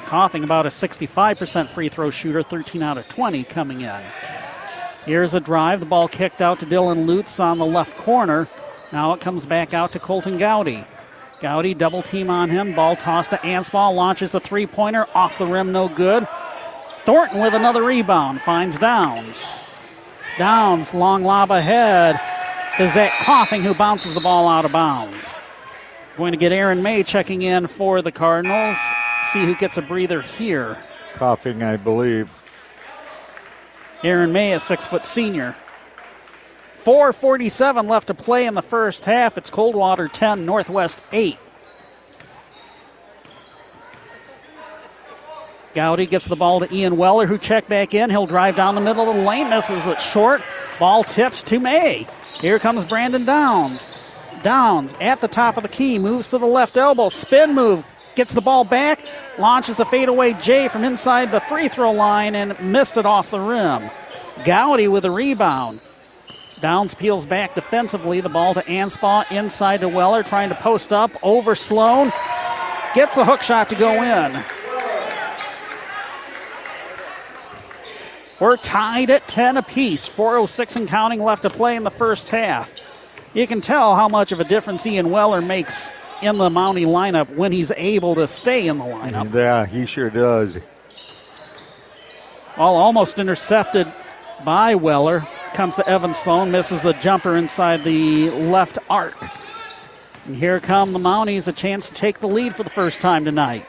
[0.07, 4.03] Coughlin about a 65% free throw shooter, 13 out of 20 coming in.
[5.05, 5.81] Here's a drive.
[5.81, 8.49] The ball kicked out to Dylan Lutz on the left corner.
[8.93, 10.85] Now it comes back out to Colton Gowdy.
[11.41, 12.73] Gowdy double team on him.
[12.73, 13.93] Ball tossed to Anspaugh.
[13.93, 16.29] Launches a three pointer off the rim, no good.
[17.05, 18.41] Thornton with another rebound.
[18.41, 19.45] Finds Downs.
[20.39, 22.19] Downs, long lob ahead
[22.77, 25.41] to Zach Coughlin, who bounces the ball out of bounds.
[26.17, 28.77] Going to get Aaron May checking in for the Cardinals.
[29.25, 30.83] See who gets a breather here.
[31.15, 32.33] Coughlin, I believe.
[34.03, 35.57] Aaron May, a six foot senior.
[36.83, 39.39] 4.47 left to play in the first half.
[39.39, 41.39] It's Coldwater 10, Northwest 8.
[45.75, 48.09] Gowdy gets the ball to Ian Weller, who checked back in.
[48.09, 50.43] He'll drive down the middle of the lane, misses it short.
[50.79, 52.07] Ball tipped to May.
[52.41, 53.87] Here comes Brandon Downs.
[54.43, 57.85] Downs at the top of the key, moves to the left elbow, spin move,
[58.15, 59.01] gets the ball back,
[59.39, 63.41] launches a fadeaway J from inside the free throw line and missed it off the
[63.41, 63.91] rim.
[64.45, 65.81] Gowdy with a rebound.
[66.61, 68.21] Downs peels back defensively.
[68.21, 72.13] The ball to Anspaugh inside to Weller, trying to post up over Sloan.
[72.95, 74.43] Gets the hook shot to go in.
[78.45, 80.07] We're tied at 10 apiece.
[80.07, 82.75] 4.06 and counting left to play in the first half.
[83.33, 87.35] You can tell how much of a difference Ian Weller makes in the Mountie lineup
[87.35, 89.33] when he's able to stay in the lineup.
[89.33, 90.59] Yeah, he sure does.
[92.59, 93.91] All almost intercepted
[94.45, 95.27] by Weller.
[95.55, 99.17] Comes to Evan Sloan, misses the jumper inside the left arc.
[100.27, 103.25] And here come the Mounties, a chance to take the lead for the first time
[103.25, 103.67] tonight.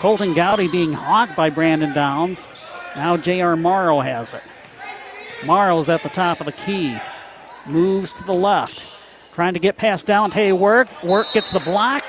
[0.00, 2.50] Colton Gowdy being hogged by Brandon Downs.
[2.98, 3.54] Now J.R.
[3.54, 4.42] Morrow has it.
[5.46, 6.98] Morrow's at the top of the key.
[7.64, 8.84] Moves to the left.
[9.32, 10.88] Trying to get past Dante Work.
[11.04, 12.02] Work gets the block.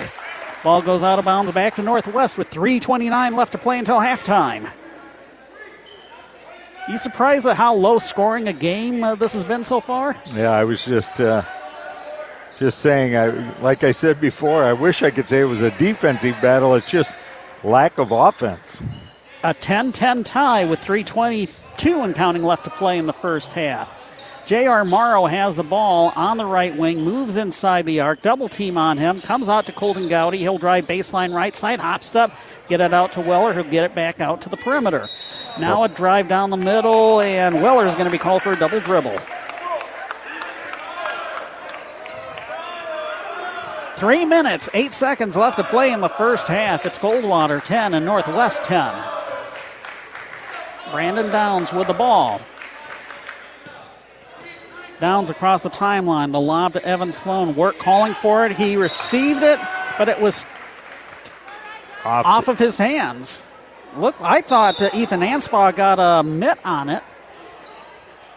[0.63, 4.67] Ball goes out of bounds back to Northwest with 3.29 left to play until halftime.
[6.89, 10.17] You surprised at how low scoring a game uh, this has been so far?
[10.33, 11.43] Yeah, I was just uh,
[12.57, 13.15] just saying.
[13.15, 13.27] I
[13.59, 14.63] like I said before.
[14.63, 16.73] I wish I could say it was a defensive battle.
[16.73, 17.15] It's just
[17.63, 18.81] lack of offense.
[19.41, 23.95] A 10-10 tie with 3:22 and counting left to play in the first half.
[24.45, 24.83] J.R.
[24.83, 28.97] Morrow has the ball on the right wing, moves inside the arc, double team on
[28.97, 30.39] him, comes out to Colton Gowdy.
[30.39, 32.31] He'll drive baseline right side, hop step,
[32.67, 35.07] get it out to Weller, who'll get it back out to the perimeter.
[35.57, 38.81] Now a drive down the middle, and Weller's going to be called for a double
[38.81, 39.17] dribble.
[43.95, 46.85] Three minutes, eight seconds left to play in the first half.
[46.85, 49.18] It's Coldwater 10 and Northwest 10.
[50.91, 52.41] Brandon Downs with the ball.
[54.99, 56.31] Downs across the timeline.
[56.31, 57.55] The lob to Evan Sloan.
[57.55, 58.51] Work calling for it.
[58.53, 59.59] He received it,
[59.97, 60.45] but it was
[62.03, 63.45] Off, off of his hands.
[63.97, 67.03] Look, I thought uh, Ethan Anspaugh got a mitt on it,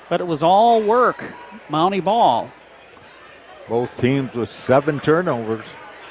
[0.09, 1.25] but it was all work.
[1.69, 2.51] Mountie ball.
[3.69, 5.67] Both teams with seven turnovers.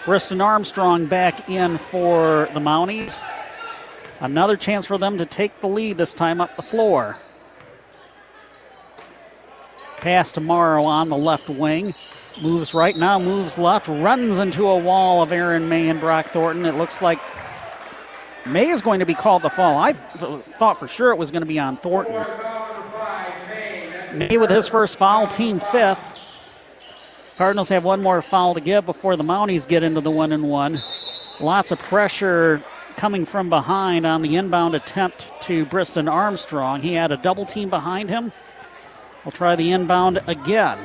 [0.06, 3.24] Briston Armstrong back in for the Mounties.
[4.22, 7.18] Another chance for them to take the lead this time up the floor.
[9.98, 11.96] Pass to Morrow on the left wing.
[12.42, 16.66] Moves right now, moves left, runs into a wall of Aaron May and Brock Thornton.
[16.66, 17.20] It looks like
[18.46, 19.78] May is going to be called the fall.
[19.78, 22.26] I th- thought for sure it was going to be on Thornton.
[24.14, 26.20] May with his first foul, team fifth.
[27.38, 30.48] Cardinals have one more foul to give before the Mounties get into the one and
[30.48, 30.80] one.
[31.40, 32.64] Lots of pressure
[32.96, 36.82] coming from behind on the inbound attempt to Briston Armstrong.
[36.82, 38.32] He had a double team behind him.
[39.24, 40.78] We'll try the inbound again.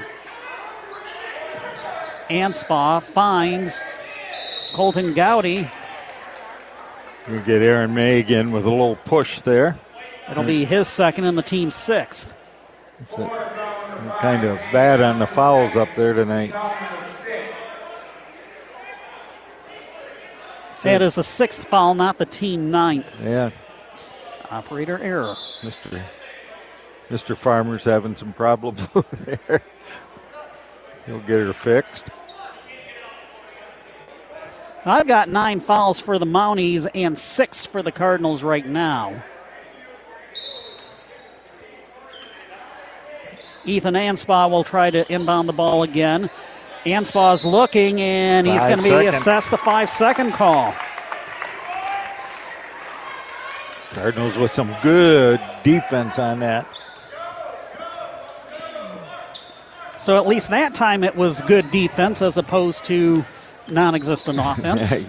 [2.29, 3.83] Anspaugh finds
[4.75, 5.71] Colton Gowdy.
[7.29, 9.77] We get Aaron May again with a little push there.
[10.31, 12.37] It'll be his second and the team's sixth.
[13.01, 16.53] It's a, kind of bad on the fouls up there tonight.
[20.83, 23.25] That is the sixth foul, not the team ninth.
[23.25, 23.51] Yeah,
[24.51, 25.35] Operator error.
[25.63, 26.03] Mr.
[27.09, 27.37] Mr.
[27.37, 29.63] Farmer's having some problems over there.
[31.07, 32.11] He'll get her fixed.
[34.85, 39.25] I've got nine fouls for the Mounties and six for the Cardinals right now.
[43.65, 46.31] Ethan Anspaugh will try to inbound the ball again.
[46.87, 50.75] Anspaugh's looking, and he's going to be assessed the five second call.
[53.91, 56.67] Cardinals with some good defense on that.
[59.99, 63.25] So at least that time it was good defense as opposed to
[63.69, 65.05] non existent offense.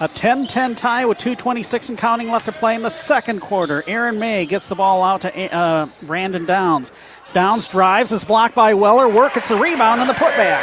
[0.00, 3.82] A 10 10 tie with 2.26 and counting left to play in the second quarter.
[3.86, 6.92] Aaron May gets the ball out to uh, Brandon Downs.
[7.34, 9.08] Downs drives, is blocked by Weller.
[9.08, 10.62] Work, it's a rebound and the putback.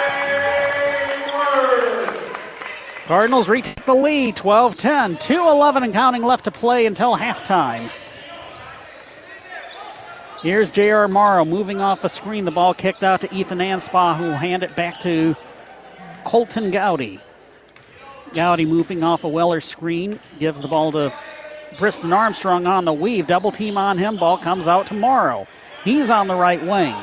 [3.07, 5.17] Cardinals reach the lead 12 10.
[5.17, 7.91] 2 11 and counting left to play until halftime.
[10.41, 11.09] Here's J.R.
[11.09, 12.45] Morrow moving off a screen.
[12.45, 15.36] The ball kicked out to Ethan Anspaugh, who will hand it back to
[16.24, 17.19] Colton Gowdy.
[18.34, 21.13] Gowdy moving off a Weller screen, gives the ball to
[21.78, 23.28] Briston Armstrong on the weave.
[23.28, 24.15] Double team on him.
[24.15, 25.47] Ball comes out to Morrow.
[25.84, 26.95] He's on the right wing.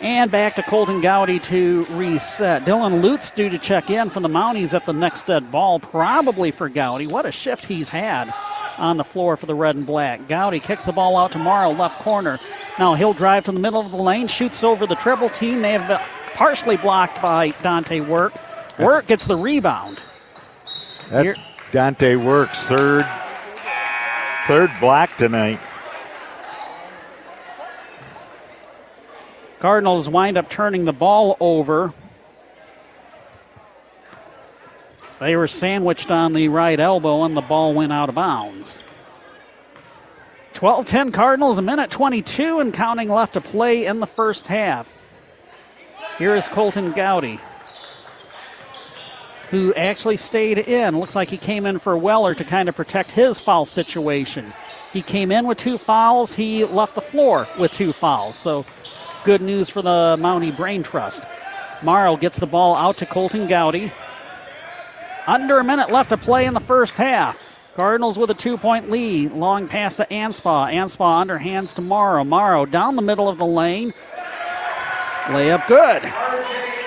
[0.00, 2.66] And back to Colton Gowdy to reset.
[2.66, 6.50] Dylan Lutz due to check in from the Mounties at the next dead ball, probably
[6.50, 7.06] for Gowdy.
[7.06, 8.32] What a shift he's had
[8.76, 10.28] on the floor for the red and black.
[10.28, 12.38] Gowdy kicks the ball out to Morrow, left corner.
[12.78, 15.62] Now he'll drive to the middle of the lane, shoots over the triple team.
[15.62, 16.00] They have been
[16.34, 18.34] partially blocked by Dante Work.
[18.78, 19.98] Work gets the rebound.
[21.08, 21.38] That's
[21.72, 23.06] Dante Works third
[24.46, 25.60] third block tonight.
[29.60, 31.92] Cardinals wind up turning the ball over.
[35.18, 38.82] They were sandwiched on the right elbow, and the ball went out of bounds.
[40.52, 44.92] 12 10 Cardinals, a minute 22 and counting left to play in the first half.
[46.18, 47.38] Here is Colton Gowdy,
[49.50, 50.98] who actually stayed in.
[50.98, 54.54] Looks like he came in for Weller to kind of protect his foul situation.
[54.94, 58.36] He came in with two fouls, he left the floor with two fouls.
[58.36, 58.64] So
[59.26, 61.24] good news for the Mountie Brain Trust.
[61.82, 63.92] Morrow gets the ball out to Colton Gowdy.
[65.26, 67.58] Under a minute left to play in the first half.
[67.74, 69.32] Cardinals with a two point lead.
[69.32, 70.72] Long pass to Anspaugh.
[70.72, 72.22] Anspaugh underhands to Morrow.
[72.22, 73.90] Morrow down the middle of the lane.
[75.24, 76.04] Layup good.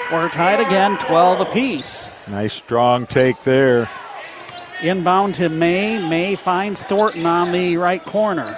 [0.09, 2.09] We're tied again, 12 apiece.
[2.29, 3.89] Nice strong take there.
[4.81, 6.07] Inbound to May.
[6.07, 8.57] May finds Thornton on the right corner.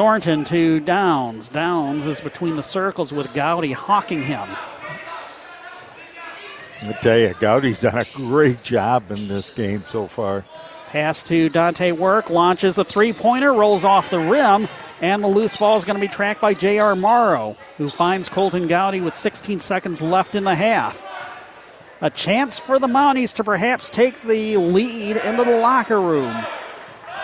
[0.00, 1.50] Thornton to Downs.
[1.50, 4.48] Downs is between the circles with Gowdy hawking him.
[6.80, 10.46] I tell you, Gowdy's done a great job in this game so far.
[10.86, 14.68] Pass to Dante Work, launches a three pointer, rolls off the rim,
[15.02, 16.96] and the loose ball is going to be tracked by J.R.
[16.96, 21.06] Morrow, who finds Colton Gowdy with 16 seconds left in the half.
[22.00, 26.34] A chance for the Mounties to perhaps take the lead into the locker room.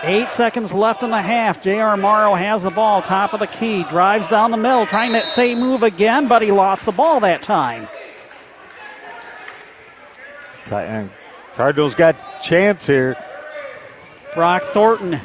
[0.03, 1.61] Eight seconds left in the half.
[1.61, 1.97] J.R.
[1.97, 5.59] Morrow has the ball, top of the key, drives down the middle, trying that same
[5.59, 7.87] move again, but he lost the ball that time.
[11.55, 13.15] Cardinals got chance here.
[14.35, 15.19] Brock Thornton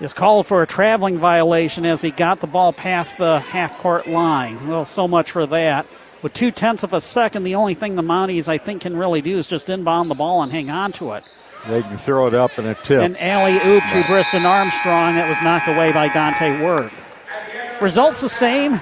[0.00, 4.08] is called for a traveling violation as he got the ball past the half court
[4.08, 4.66] line.
[4.66, 5.86] Well, so much for that.
[6.24, 9.20] With two tenths of a second, the only thing the Mounties, I think, can really
[9.20, 11.24] do is just inbound the ball and hang on to it.
[11.68, 13.02] They can throw it up in a tip.
[13.02, 16.90] An alley oop to Briston Armstrong that was knocked away by Dante Work.
[17.82, 18.80] Results the same.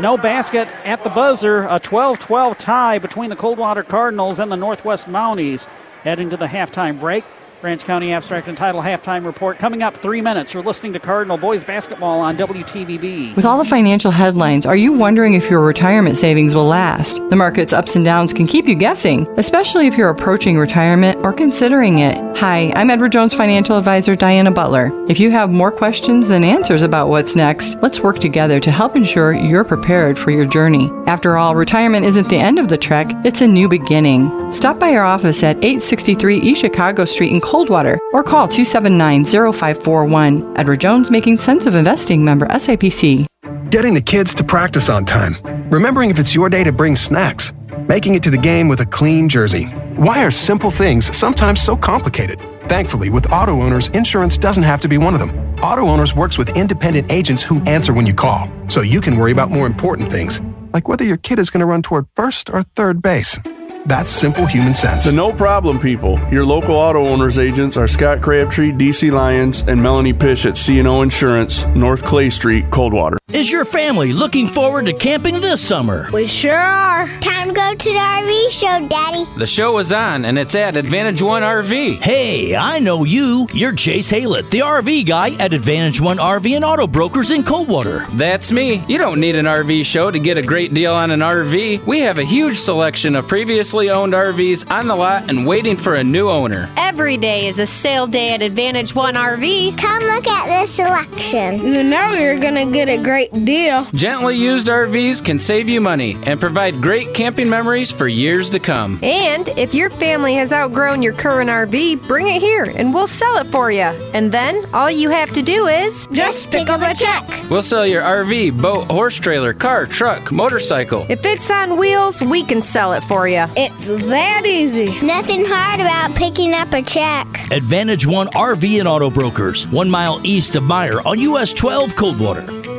[0.00, 1.66] No basket at the buzzer.
[1.70, 5.66] A 12 12 tie between the Coldwater Cardinals and the Northwest Mounties
[6.02, 7.24] heading to the halftime break.
[7.62, 10.52] Branch County Abstract and Title halftime report coming up three minutes.
[10.52, 13.36] You're listening to Cardinal Boys Basketball on WTVB.
[13.36, 17.18] With all the financial headlines, are you wondering if your retirement savings will last?
[17.30, 21.32] The market's ups and downs can keep you guessing, especially if you're approaching retirement or
[21.32, 22.18] considering it.
[22.36, 24.90] Hi, I'm Edward Jones financial advisor Diana Butler.
[25.08, 28.96] If you have more questions than answers about what's next, let's work together to help
[28.96, 30.90] ensure you're prepared for your journey.
[31.06, 34.41] After all, retirement isn't the end of the trek, it's a new beginning.
[34.52, 40.58] Stop by our office at 863 East Chicago Street in Coldwater or call 279 0541.
[40.58, 43.26] Edward Jones making sense of investing member SIPC.
[43.70, 45.38] Getting the kids to practice on time.
[45.70, 47.54] Remembering if it's your day to bring snacks.
[47.88, 49.64] Making it to the game with a clean jersey.
[49.96, 52.38] Why are simple things sometimes so complicated?
[52.64, 55.30] Thankfully, with auto owners, insurance doesn't have to be one of them.
[55.62, 59.32] Auto owners works with independent agents who answer when you call, so you can worry
[59.32, 60.42] about more important things,
[60.74, 63.38] like whether your kid is going to run toward first or third base.
[63.84, 65.04] That's simple human sense.
[65.04, 66.20] The no problem people.
[66.30, 71.02] Your local auto owners agents are Scott Crabtree, DC Lyons, and Melanie Pish at CNO
[71.02, 73.18] Insurance, North Clay Street, Coldwater.
[73.32, 76.08] Is your family looking forward to camping this summer?
[76.12, 77.08] We sure are.
[77.20, 79.24] Time to go to the RV show, Daddy.
[79.38, 82.00] The show is on, and it's at Advantage One RV.
[82.00, 83.48] Hey, I know you.
[83.52, 88.06] You're Chase Haylett, the RV guy at Advantage One RV and Auto Brokers in Coldwater.
[88.12, 88.84] That's me.
[88.86, 91.84] You don't need an RV show to get a great deal on an RV.
[91.84, 95.94] We have a huge selection of previous owned RVs on the lot and waiting for
[95.94, 96.70] a new owner.
[96.76, 99.78] Every day is a sale day at Advantage One RV.
[99.78, 101.58] Come look at this selection.
[101.58, 103.84] You know you're gonna get a great deal.
[103.94, 108.58] Gently used RVs can save you money and provide great camping memories for years to
[108.58, 108.98] come.
[109.02, 113.38] And if your family has outgrown your current RV, bring it here and we'll sell
[113.38, 113.88] it for you.
[114.12, 117.50] And then all you have to do is just pick up a check.
[117.50, 121.06] We'll sell your RV, boat, horse trailer, car, truck, motorcycle.
[121.08, 123.46] If it's on wheels, we can sell it for you.
[123.64, 124.86] It's that easy.
[125.06, 127.28] Nothing hard about picking up a check.
[127.52, 132.71] Advantage One RV and Auto Brokers, one mile east of Meyer on US 12 Coldwater.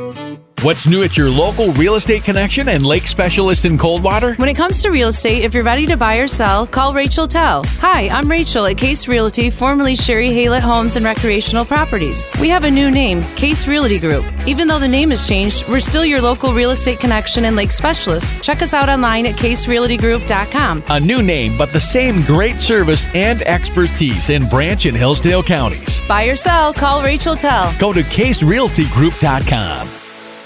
[0.64, 4.32] What's new at your local real estate connection and lake specialist in Coldwater?
[4.36, 7.28] When it comes to real estate, if you're ready to buy or sell, call Rachel
[7.28, 7.62] Tell.
[7.80, 12.24] Hi, I'm Rachel at Case Realty, formerly Sherry Haylett Homes and Recreational Properties.
[12.40, 14.24] We have a new name, Case Realty Group.
[14.46, 17.70] Even though the name has changed, we're still your local real estate connection and lake
[17.70, 18.42] specialist.
[18.42, 20.84] Check us out online at caserealtygroup.com.
[20.88, 26.00] A new name, but the same great service and expertise in Branch and Hillsdale counties.
[26.08, 27.70] Buy or sell, call Rachel Tell.
[27.78, 30.03] Go to caserealtygroup.com.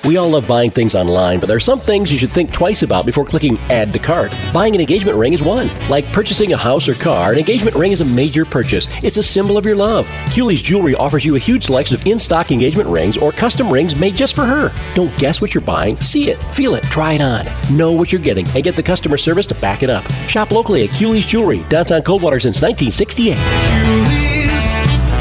[0.08, 2.82] We all love buying things online, but there are some things you should think twice
[2.82, 4.34] about before clicking add to cart.
[4.54, 5.68] Buying an engagement ring is one.
[5.90, 8.88] Like purchasing a house or car, an engagement ring is a major purchase.
[9.02, 10.08] It's a symbol of your love.
[10.34, 14.16] Cooley's Jewelry offers you a huge selection of in-stock engagement rings or custom rings made
[14.16, 14.72] just for her.
[14.94, 16.00] Don't guess what you're buying.
[16.00, 17.44] See it, feel it, try it on.
[17.76, 20.10] Know what you're getting and get the customer service to back it up.
[20.26, 23.36] Shop locally at Cooley's Jewelry, downtown Coldwater since 1968.
[23.66, 24.72] Cooley's,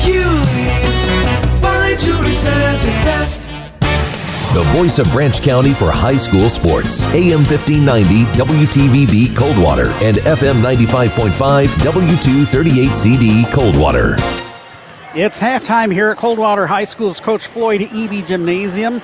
[0.01, 3.56] Cooley's, fine jewelry says it best.
[4.57, 7.03] The voice of Branch County for high school sports.
[7.13, 14.15] AM 1590 WTVB Coldwater and FM 95.5 W238CD Coldwater.
[15.13, 18.99] It's halftime here at Coldwater High School's Coach Floyd Eby Gymnasium.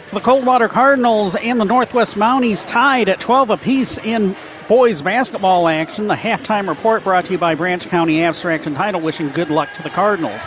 [0.00, 4.34] It's the Coldwater Cardinals and the Northwest Mounties tied at 12 apiece in
[4.66, 6.06] boys basketball action.
[6.06, 9.74] The halftime report brought to you by Branch County Abstract and Title, wishing good luck
[9.74, 10.46] to the Cardinals.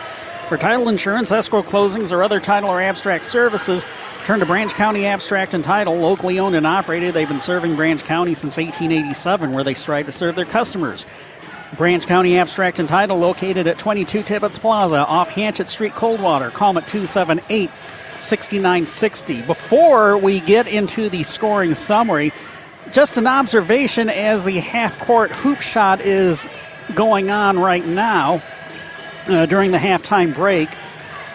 [0.51, 3.85] For title insurance, escrow closings, or other title or abstract services,
[4.25, 7.13] turn to Branch County Abstract and Title, locally owned and operated.
[7.13, 11.05] They've been serving Branch County since 1887, where they strive to serve their customers.
[11.77, 16.51] Branch County Abstract and Title, located at 22 Tibbetts Plaza off Hanchett Street, Coldwater.
[16.51, 17.69] Call them at 278
[18.17, 19.43] 6960.
[19.43, 22.33] Before we get into the scoring summary,
[22.91, 26.45] just an observation as the half court hoop shot is
[26.93, 28.43] going on right now
[29.33, 30.69] uh, during the halftime break.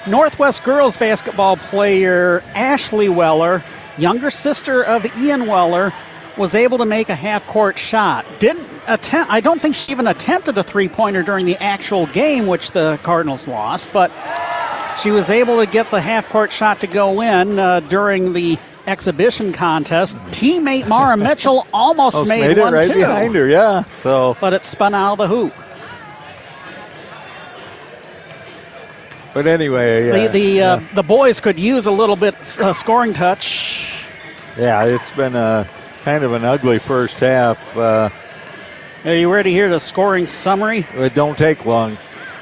[0.06, 3.64] Northwest girls basketball player Ashley Weller,
[3.98, 5.92] younger sister of Ian Weller,
[6.36, 8.24] was able to make a half court shot.
[8.38, 12.70] Didn't attempt I don't think she even attempted a three-pointer during the actual game which
[12.72, 14.12] the Cardinals lost, but
[15.02, 18.58] she was able to get the half court shot to go in uh, during the
[18.86, 20.16] exhibition contest.
[20.30, 22.94] Teammate Mara Mitchell almost, Almost made, made it one right too.
[22.94, 23.82] behind her, yeah.
[23.84, 25.52] So, But it spun out of the hoop.
[29.36, 33.12] But anyway, yeah, the the uh, the boys could use a little bit uh, scoring
[33.12, 34.02] touch.
[34.56, 35.68] Yeah, it's been a
[36.04, 37.76] kind of an ugly first half.
[37.76, 38.08] Uh,
[39.04, 40.86] Are you ready to hear the scoring summary?
[40.94, 41.98] It don't take long.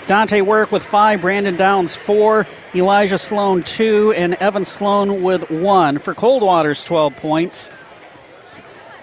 [0.06, 5.98] Dante Work with five, Brandon Downs four, Elijah Sloan two, and Evan Sloan with one.
[5.98, 7.70] For Coldwater's 12 points.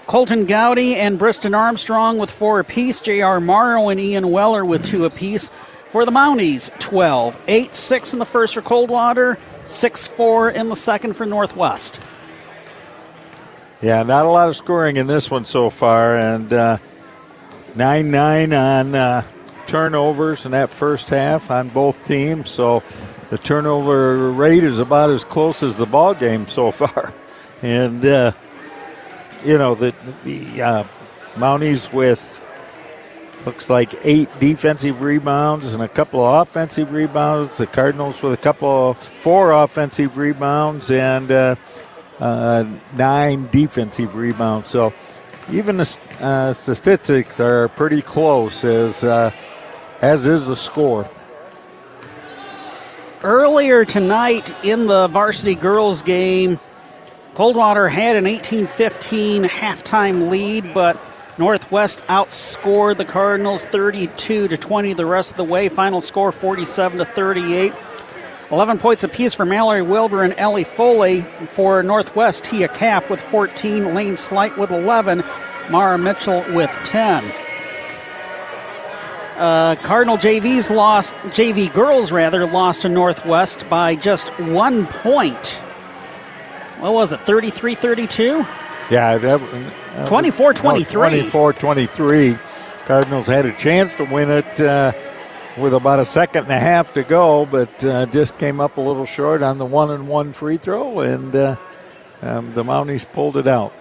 [0.08, 3.02] Colton Gowdy and Briston Armstrong with four apiece.
[3.02, 3.42] J.R.
[3.42, 5.52] Morrow and Ian Weller with two apiece.
[5.92, 7.38] For the Mounties, 12.
[7.50, 12.02] 8 6 in the first for Coldwater, 6 4 in the second for Northwest.
[13.82, 16.78] Yeah, not a lot of scoring in this one so far, and uh,
[17.76, 19.28] 9 9 on uh,
[19.68, 22.50] turnovers in that first half on both teams.
[22.50, 22.84] So
[23.30, 27.14] the turnover rate is about as close as the ball game so far.
[27.62, 28.32] And, uh,
[29.44, 30.84] you know, the, the uh,
[31.34, 32.42] Mounties with
[33.46, 37.58] looks like eight defensive rebounds and a couple of offensive rebounds.
[37.58, 41.56] The Cardinals with a couple of four offensive rebounds and uh,
[42.20, 42.66] uh,
[42.96, 44.70] nine defensive rebounds.
[44.70, 44.94] So
[45.52, 49.32] even the uh, statistics are pretty close, as uh,
[50.02, 51.10] as is the score.
[53.24, 56.60] Earlier tonight in the varsity girls game,
[57.36, 61.00] Coldwater had an 18 15 halftime lead, but
[61.42, 65.70] Northwest outscored the Cardinals 32 to 20 the rest of the way.
[65.70, 67.74] Final score 47 to 38.
[68.52, 71.22] 11 points apiece for Mallory Wilbur and Ellie Foley.
[71.54, 75.24] For Northwest, Tia Cap with 14, Lane Slight with 11,
[75.72, 77.24] Mara Mitchell with 10.
[79.38, 85.56] Uh, Cardinal JV's lost, JV girls rather, lost to Northwest by just one point.
[86.78, 88.46] What was it, 33 32?
[88.92, 89.40] Yeah, that,
[90.06, 90.56] 24-23.
[90.92, 92.38] 24 23.
[92.86, 94.92] Cardinals had a chance to win it uh,
[95.58, 98.82] with about a second and a half to go, but uh, just came up a
[98.82, 101.56] little short on the one and one free throw, and uh,
[102.22, 103.74] um, the Mounties pulled it out.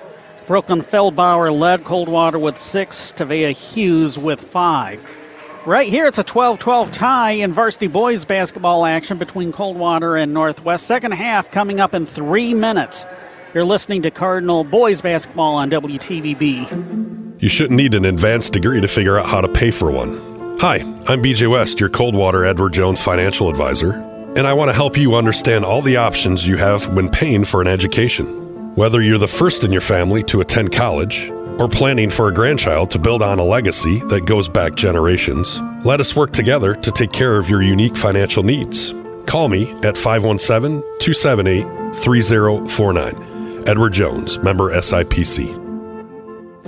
[0.46, 5.04] Brooklyn Feldbauer led Coldwater with six, Tavea Hughes with five.
[5.66, 10.32] Right here, it's a 12 12 tie in varsity boys basketball action between Coldwater and
[10.32, 10.86] Northwest.
[10.86, 13.06] Second half coming up in three minutes.
[13.52, 17.42] You're listening to Cardinal Boys Basketball on WTVB.
[17.42, 20.56] You shouldn't need an advanced degree to figure out how to pay for one.
[20.60, 20.76] Hi,
[21.08, 23.94] I'm BJ West, your Coldwater Edward Jones financial advisor,
[24.36, 27.60] and I want to help you understand all the options you have when paying for
[27.60, 28.76] an education.
[28.76, 31.28] Whether you're the first in your family to attend college
[31.58, 35.98] or planning for a grandchild to build on a legacy that goes back generations, let
[36.00, 38.94] us work together to take care of your unique financial needs.
[39.26, 43.29] Call me at 517 278 3049.
[43.66, 45.70] Edward Jones, member SIPC.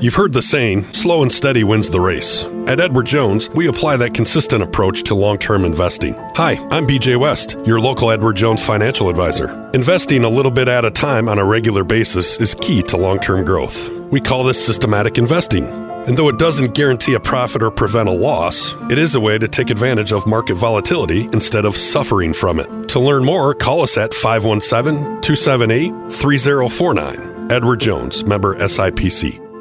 [0.01, 2.45] You've heard the saying, slow and steady wins the race.
[2.67, 6.15] At Edward Jones, we apply that consistent approach to long term investing.
[6.35, 9.71] Hi, I'm BJ West, your local Edward Jones financial advisor.
[9.75, 13.21] Investing a little bit at a time on a regular basis is key to long
[13.21, 13.89] term growth.
[14.11, 15.92] We call this systematic investing.
[16.07, 19.39] And though it doesn't guarantee a profit or prevent a loss, it is a way
[19.39, 22.89] to take advantage of market volatility instead of suffering from it.
[22.89, 27.53] To learn more, call us at 517 278 3049.
[27.53, 29.52] Edward Jones, member SIPC.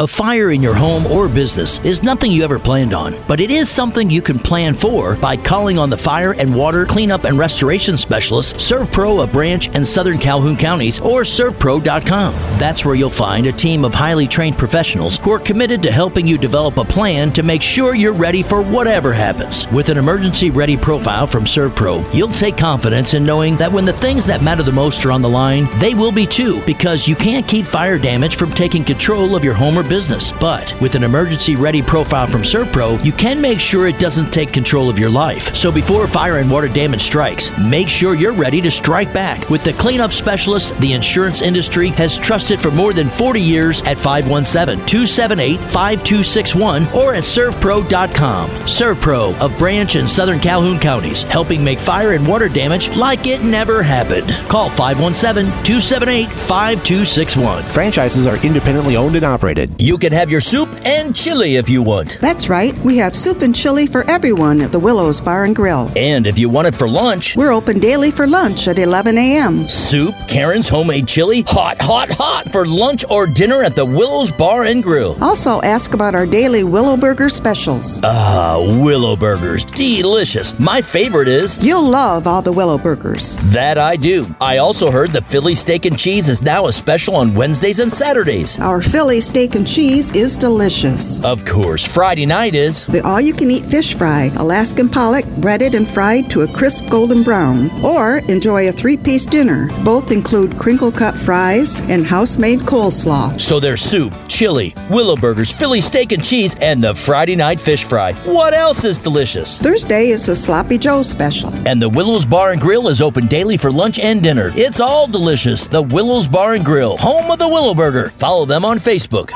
[0.00, 3.50] A fire in your home or business is nothing you ever planned on, but it
[3.50, 7.38] is something you can plan for by calling on the fire and water cleanup and
[7.38, 12.32] restoration specialist ServPro of Branch and Southern Calhoun counties or servpro.com.
[12.58, 16.26] That's where you'll find a team of highly trained professionals who are committed to helping
[16.26, 19.68] you develop a plan to make sure you're ready for whatever happens.
[19.68, 23.92] With an emergency ready profile from ServPro, you'll take confidence in knowing that when the
[23.92, 27.14] things that matter the most are on the line, they will be too, because you
[27.14, 30.32] can't keep fire damage from taking control of your home or business.
[30.32, 34.52] But with an emergency ready profile from ServPro, you can make sure it doesn't take
[34.52, 35.54] control of your life.
[35.54, 39.64] So before fire and water damage strikes, make sure you're ready to strike back with
[39.64, 44.86] the cleanup specialist the insurance industry has trusted for more than 40 years at 517
[44.86, 48.48] 278 5261 or at servpro.com.
[48.50, 53.42] ServPro of Branch and Southern Calhoun counties, helping make fire and water damage like it
[53.42, 54.30] never happened.
[54.48, 57.64] Call 517 278 5261.
[57.64, 59.79] Franchises are independently owned and operated.
[59.80, 62.18] You can have your soup and chili if you want.
[62.20, 62.76] That's right.
[62.80, 65.90] We have soup and chili for everyone at the Willows Bar and Grill.
[65.96, 69.66] And if you want it for lunch, We're open daily for lunch at 11 a.m.
[69.68, 74.64] soup, Karen's homemade chili, hot, hot, hot for lunch or dinner at the Willows Bar
[74.64, 75.16] and Grill.
[75.24, 78.02] Also, ask about our daily Willow Burger specials.
[78.04, 80.58] Ah, Willow Burgers, delicious.
[80.60, 81.58] My favorite is.
[81.66, 83.34] You'll love all the Willow Burgers.
[83.54, 84.26] That I do.
[84.42, 87.90] I also heard the Philly steak and cheese is now a special on Wednesdays and
[87.90, 88.60] Saturdays.
[88.60, 91.24] Our Philly steak and cheese is delicious.
[91.24, 92.86] Of course, Friday night is.
[92.86, 96.88] The all you can eat fish fry, Alaskan pollock, breaded and fried to a crisp
[96.88, 97.70] golden brown.
[97.84, 99.68] Or enjoy a three piece dinner.
[99.84, 103.40] Both include crinkle cut fries and house made coleslaw.
[103.40, 107.84] So there's soup, chili, Willow Burgers, Philly steak and cheese, and the Friday night fish
[107.84, 108.12] fry.
[108.24, 109.58] What else is delicious?
[109.58, 111.52] Thursday is the Sloppy Joe special.
[111.66, 114.50] And the Willows Bar and Grill is open daily for lunch and dinner.
[114.54, 115.66] It's all delicious.
[115.66, 118.10] The Willows Bar and Grill, home of the Willow Burger.
[118.10, 119.30] Follow them on Facebook.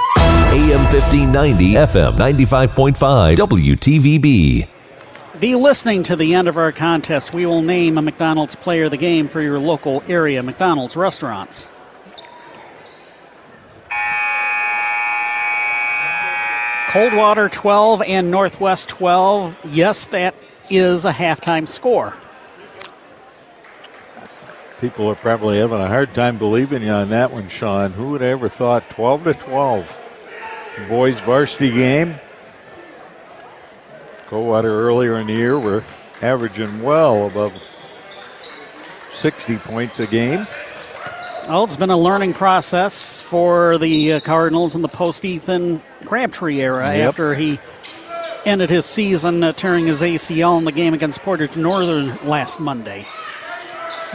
[0.54, 4.68] AM 1590, FM 95.5, WTVB.
[5.40, 7.34] Be listening to the end of our contest.
[7.34, 11.68] We will name a McDonald's player of the game for your local area McDonald's restaurants.
[16.86, 19.58] Coldwater 12 and Northwest 12.
[19.72, 20.36] Yes, that
[20.70, 22.14] is a halftime score.
[24.80, 27.90] People are probably having a hard time believing you on that one, Sean.
[27.90, 30.03] Who would have ever thought 12 to 12?
[30.88, 32.16] Boys varsity game.
[34.26, 35.84] Coldwater earlier in the year were
[36.20, 37.52] averaging well above
[39.12, 40.46] 60 points a game.
[41.48, 46.60] Well, it's been a learning process for the uh, Cardinals in the post Ethan Crabtree
[46.60, 47.08] era Yep.
[47.08, 47.58] after he
[48.44, 53.04] ended his season uh, tearing his ACL in the game against Portage Northern last Monday.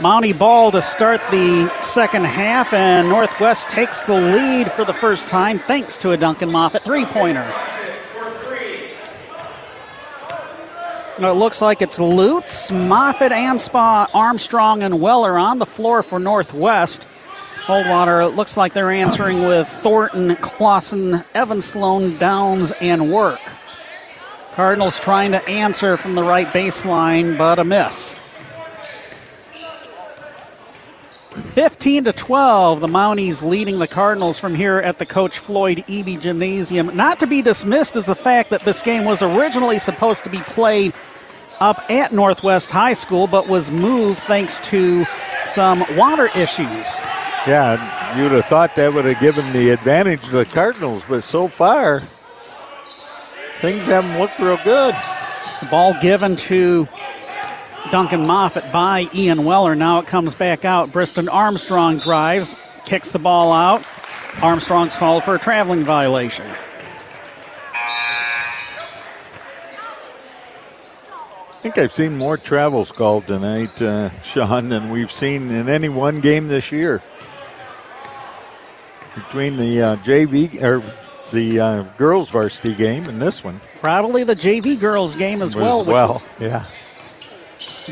[0.00, 5.28] Mountie ball to start the second half, and Northwest takes the lead for the first
[5.28, 7.46] time thanks to a Duncan Moffat three pointer.
[11.18, 17.06] It looks like it's Lutz, Moffat, Anspaugh, Armstrong, and Weller on the floor for Northwest.
[17.60, 23.42] Coldwater, it looks like they're answering with Thornton, Clausen, Evan Sloan, Downs, and Work.
[24.54, 28.18] Cardinals trying to answer from the right baseline, but a miss.
[31.30, 36.20] 15 to 12, the Mounties leading the Cardinals from here at the Coach Floyd Eby
[36.20, 36.94] Gymnasium.
[36.96, 40.38] Not to be dismissed is the fact that this game was originally supposed to be
[40.38, 40.92] played
[41.60, 45.04] up at Northwest High School, but was moved thanks to
[45.44, 46.98] some water issues.
[47.46, 51.46] Yeah, you'd have thought that would have given the advantage to the Cardinals, but so
[51.46, 52.00] far,
[53.60, 54.96] things haven't looked real good.
[55.60, 56.88] The ball given to
[57.90, 59.74] Duncan Moffat by Ian Weller.
[59.74, 60.92] Now it comes back out.
[60.92, 62.54] Briston Armstrong drives,
[62.84, 63.84] kicks the ball out.
[64.42, 66.46] Armstrong's called for a traveling violation.
[71.48, 75.88] I think I've seen more travels called tonight, uh, Sean, than we've seen in any
[75.90, 77.02] one game this year.
[79.14, 80.82] Between the uh, JV or
[81.32, 83.60] the uh, girls varsity game and this one.
[83.80, 85.80] Probably the JV girls game as well.
[85.82, 86.64] As which well, is- yeah.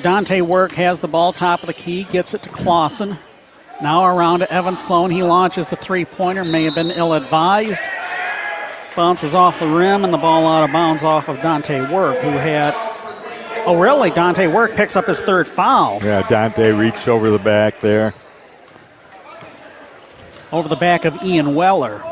[0.02, 3.16] Dante Work has the ball top of the key, gets it to Clausen.
[3.82, 5.10] Now around to Evan Sloan.
[5.10, 7.84] He launches a three pointer, may have been ill advised.
[8.96, 12.30] Bounces off the rim, and the ball out of bounds off of Dante Work, who
[12.30, 12.74] had.
[13.66, 14.10] Oh, really?
[14.10, 18.14] Dante Work picks up his third foul Yeah, Dante reached over the back there.
[20.52, 22.02] over the back of Ian Weller.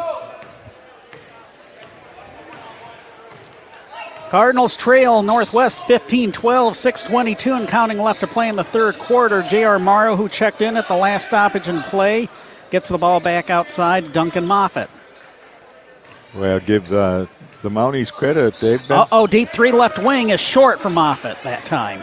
[4.30, 9.42] Cardinals trail Northwest 15 12, 622 and counting left to play in the third quarter.
[9.42, 9.78] J.R.
[9.78, 12.28] Morrow, who checked in at the last stoppage in play,
[12.70, 14.12] gets the ball back outside.
[14.12, 14.90] Duncan Moffat.
[16.34, 17.26] Well, give uh,
[17.62, 18.54] the Mounties credit.
[18.54, 22.02] They've been oh, deep three left wing is short for Moffat that time.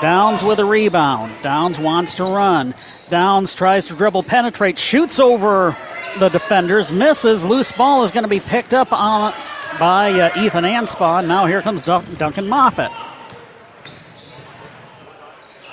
[0.00, 1.32] Downs with a rebound.
[1.42, 2.74] Downs wants to run.
[3.10, 5.76] Downs tries to dribble, penetrate, shoots over
[6.18, 7.44] the defenders, misses.
[7.44, 9.32] Loose ball is going to be picked up on
[9.78, 11.26] by uh, Ethan Anspaugh.
[11.26, 12.90] Now here comes Dun- Duncan Moffat.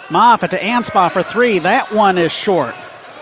[0.09, 1.59] Moffat to Anspaugh for three.
[1.59, 2.73] That one is short.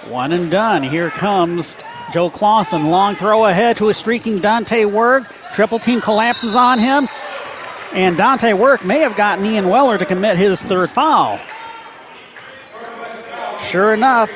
[0.08, 0.84] One and done.
[0.84, 1.78] Here comes
[2.14, 2.90] Joe Clausen.
[2.90, 5.34] Long throw ahead to a streaking Dante Work.
[5.54, 7.10] Triple team collapses on him.
[7.94, 11.40] And Dante Work may have gotten Ian Weller to commit his third foul.
[13.60, 14.32] Sure enough,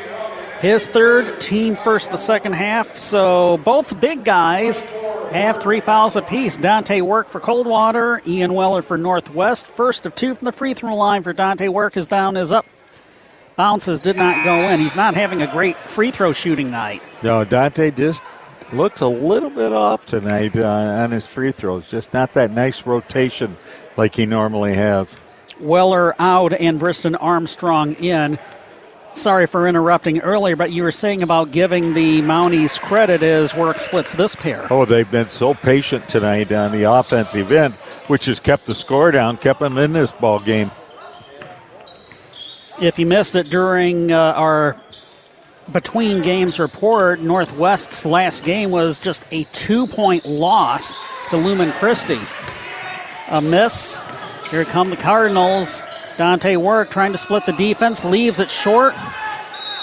[0.59, 2.97] his third, team first the second half.
[2.97, 4.83] So both big guys
[5.39, 6.57] have three fouls apiece.
[6.57, 9.67] Dante Work for Coldwater, Ian Weller for Northwest.
[9.67, 12.65] First of two from the free throw line for Dante Work is down, is up.
[13.55, 14.79] Bounces did not go in.
[14.79, 17.01] He's not having a great free throw shooting night.
[17.21, 18.23] No, Dante just
[18.73, 21.89] looked a little bit off tonight uh, on his free throws.
[21.89, 23.57] Just not that nice rotation
[23.97, 25.17] like he normally has.
[25.59, 28.39] Weller out and Briston Armstrong in.
[29.13, 33.77] Sorry for interrupting earlier, but you were saying about giving the Mounties credit as work
[33.77, 34.65] splits this pair.
[34.71, 37.73] Oh, they've been so patient tonight on the offensive end,
[38.07, 40.71] which has kept the score down, kept them in this ball game.
[42.79, 44.77] If you missed it during uh, our
[45.71, 50.95] between games report, Northwest's last game was just a two point loss
[51.29, 52.19] to Lumen Christi.
[53.27, 54.05] A miss.
[54.49, 55.85] Here come the Cardinals.
[56.17, 58.93] Dante Work trying to split the defense, leaves it short.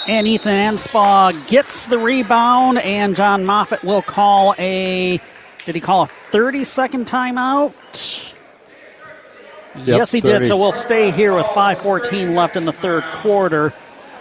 [0.07, 5.19] And Ethan Anspaugh gets the rebound, and John Moffitt will call a.
[5.65, 7.73] Did he call a 30 second timeout?
[9.75, 10.39] Yep, yes, he 30.
[10.39, 10.47] did.
[10.47, 13.73] So we'll stay here with 5:14 left in the third quarter.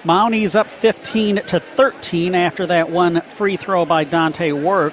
[0.04, 4.92] Mounties up 15 to 13 after that one free throw by Dante Work.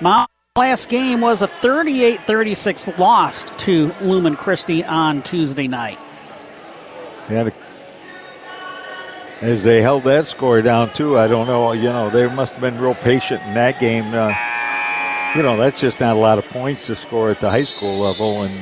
[0.00, 5.98] Mount last game was a 38-36 loss to Lumen Christi on Tuesday night.
[7.30, 7.52] Yeah, the-
[9.40, 11.72] as they held that score down too, I don't know.
[11.72, 14.12] You know, they must have been real patient in that game.
[14.12, 14.34] Uh,
[15.34, 17.98] you know, that's just not a lot of points to score at the high school
[17.98, 18.54] level, and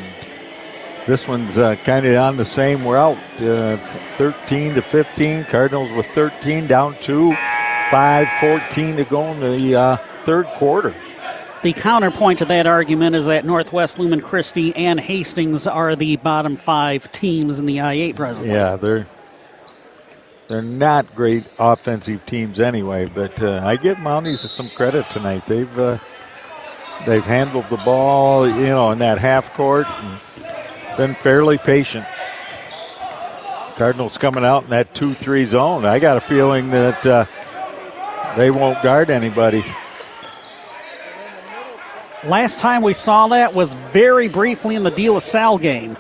[1.06, 3.16] this one's uh, kind of on the same route.
[3.40, 3.76] Uh,
[4.08, 5.44] 13 to 15.
[5.44, 7.34] Cardinals with 13, down two,
[7.90, 10.94] 5 14 to go in the uh, third quarter.
[11.62, 16.56] The counterpoint to that argument is that Northwest Lumen Christi and Hastings are the bottom
[16.56, 18.52] five teams in the I-8 presently.
[18.52, 19.06] Yeah, they're
[20.46, 25.46] they're not great offensive teams anyway, but uh, I give Mounties some credit tonight.
[25.46, 25.98] They've uh,
[27.06, 30.20] they've handled the ball, you know, in that half court and
[30.96, 32.06] been fairly patient.
[33.76, 35.84] Cardinals coming out in that two-three zone.
[35.84, 37.26] I got a feeling that uh,
[38.36, 39.64] they won't guard anybody.
[42.24, 45.96] Last time we saw that was very briefly in the De La Salle game.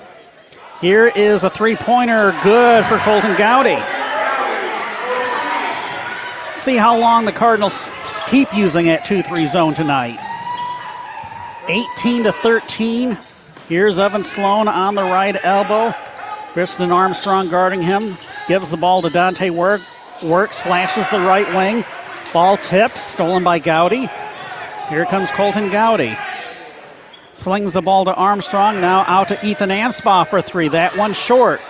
[0.80, 3.78] Here is a three pointer, good for Colton Gowdy.
[6.56, 7.92] See how long the Cardinals
[8.26, 10.18] keep using that 2 3 zone tonight.
[11.68, 13.16] 18 to 13.
[13.68, 15.94] Here's Evan Sloan on the right elbow.
[16.52, 18.16] Briston Armstrong guarding him.
[18.48, 19.82] Gives the ball to Dante Work.
[20.24, 21.84] Work slashes the right wing.
[22.32, 24.08] Ball tipped, stolen by Gowdy.
[24.88, 26.16] Here comes Colton Gowdy.
[27.34, 28.80] Slings the ball to Armstrong.
[28.80, 30.68] Now out to Ethan Anspaugh for three.
[30.68, 31.60] That one short.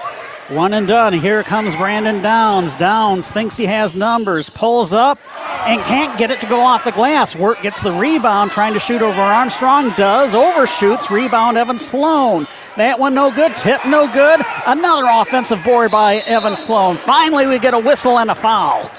[0.48, 1.12] One and done.
[1.12, 2.74] Here comes Brandon Downs.
[2.76, 5.18] Downs thinks he has numbers, pulls up,
[5.66, 7.36] and can't get it to go off the glass.
[7.36, 9.90] Work gets the rebound, trying to shoot over Armstrong.
[9.90, 11.10] Does, overshoots.
[11.10, 12.46] Rebound, Evan Sloan.
[12.76, 13.56] That one no good.
[13.56, 14.40] Tip no good.
[14.64, 16.96] Another offensive board by Evan Sloan.
[16.96, 18.90] Finally, we get a whistle and a foul.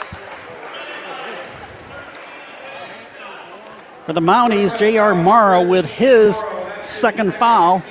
[4.09, 5.13] For the Mounties, J.R.
[5.13, 6.43] Morrow with his
[6.81, 7.83] second foul.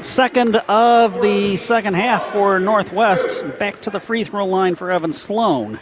[0.00, 3.42] Second of the second half for Northwest.
[3.58, 5.80] Back to the free throw line for Evan Sloan.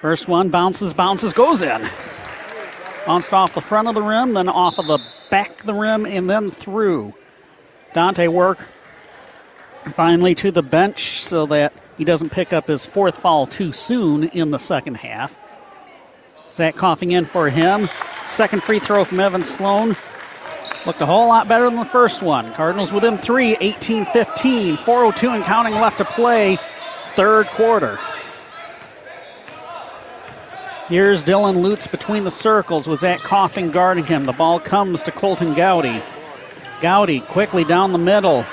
[0.00, 1.86] First one bounces, bounces, goes in.
[3.04, 4.98] Bounced off the front of the rim, then off of the
[5.28, 7.12] back of the rim, and then through.
[7.92, 8.60] Dante Work
[9.92, 14.24] finally to the bench so that he doesn't pick up his fourth foul too soon
[14.28, 15.44] in the second half.
[16.56, 17.88] That Coughlin in for him.
[18.24, 19.96] Second free throw from Evan Sloan.
[20.86, 22.52] Looked a whole lot better than the first one.
[22.54, 24.76] Cardinals within three, 18 15.
[24.76, 26.56] 402 and counting left to play.
[27.16, 27.98] Third quarter.
[30.88, 34.24] Here's Dylan Lutz between the circles with Zach Coughlin guarding him.
[34.24, 36.00] The ball comes to Colton Gowdy.
[36.80, 38.46] Gowdy quickly down the middle.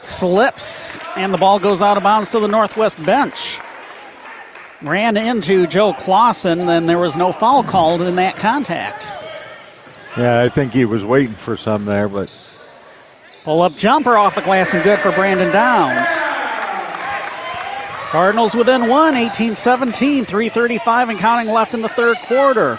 [0.00, 3.58] Slips, and the ball goes out of bounds to the Northwest bench.
[4.82, 9.06] Ran into Joe Clausen, and there was no foul called in that contact.
[10.16, 12.32] Yeah, I think he was waiting for some there, but
[13.44, 16.06] Pull up jumper off the glass and good for Brandon Downs.
[18.10, 22.78] Cardinals within one, 18 17, 335 and counting left in the third quarter.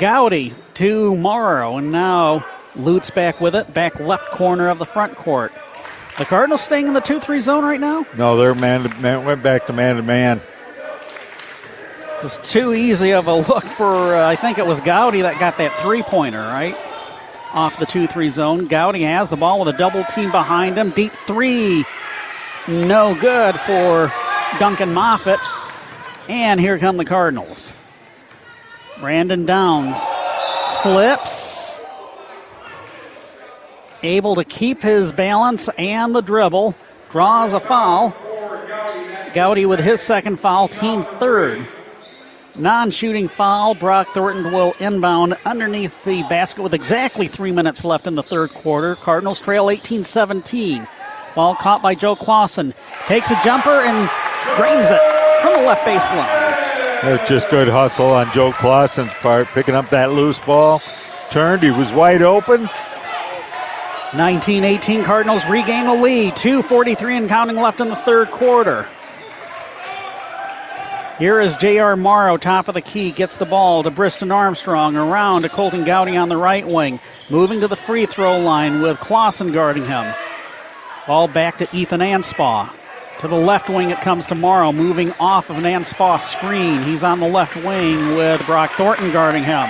[0.00, 2.44] Gowdy to Morrow, and now
[2.74, 5.52] Lutz back with it, back left corner of the front court.
[6.18, 8.06] The Cardinals staying in the 2 3 zone right now?
[8.16, 9.24] no, they're man to man.
[9.24, 10.40] Went back to man to man.
[12.22, 15.58] It's too easy of a look for, uh, I think it was Gowdy that got
[15.58, 16.74] that three pointer, right?
[17.52, 18.66] Off the 2 3 zone.
[18.66, 20.90] Gowdy has the ball with a double team behind him.
[20.90, 21.84] Deep three.
[22.66, 24.12] No good for
[24.58, 25.38] Duncan Moffett.
[26.28, 27.72] And here come the Cardinals.
[28.98, 30.00] Brandon Downs
[30.66, 31.65] slips.
[34.02, 36.74] Able to keep his balance and the dribble.
[37.10, 38.14] Draws a foul.
[39.34, 41.66] Gowdy with his second foul, team third.
[42.58, 43.74] Non shooting foul.
[43.74, 48.50] Brock Thornton will inbound underneath the basket with exactly three minutes left in the third
[48.50, 48.96] quarter.
[48.96, 50.88] Cardinals trail 18 17.
[51.34, 52.72] Ball caught by Joe Clausen.
[53.06, 54.08] Takes a jumper and
[54.56, 55.00] drains it
[55.42, 56.56] from the left baseline.
[57.02, 60.80] That's just good hustle on Joe Clausen's part, picking up that loose ball.
[61.30, 62.70] Turned, he was wide open.
[64.16, 66.32] 19 18 Cardinals regain the lead.
[66.34, 68.88] 2.43 and counting left in the third quarter.
[71.18, 71.96] Here is J.R.
[71.96, 76.16] Morrow, top of the key, gets the ball to Briston Armstrong, around to Colton Gowdy
[76.16, 77.00] on the right wing,
[77.30, 80.14] moving to the free throw line with Clausen guarding him.
[81.06, 82.70] Ball back to Ethan Anspaugh.
[83.20, 86.82] To the left wing it comes to Morrow, moving off of an Anspaugh screen.
[86.82, 89.66] He's on the left wing with Brock Thornton guarding him.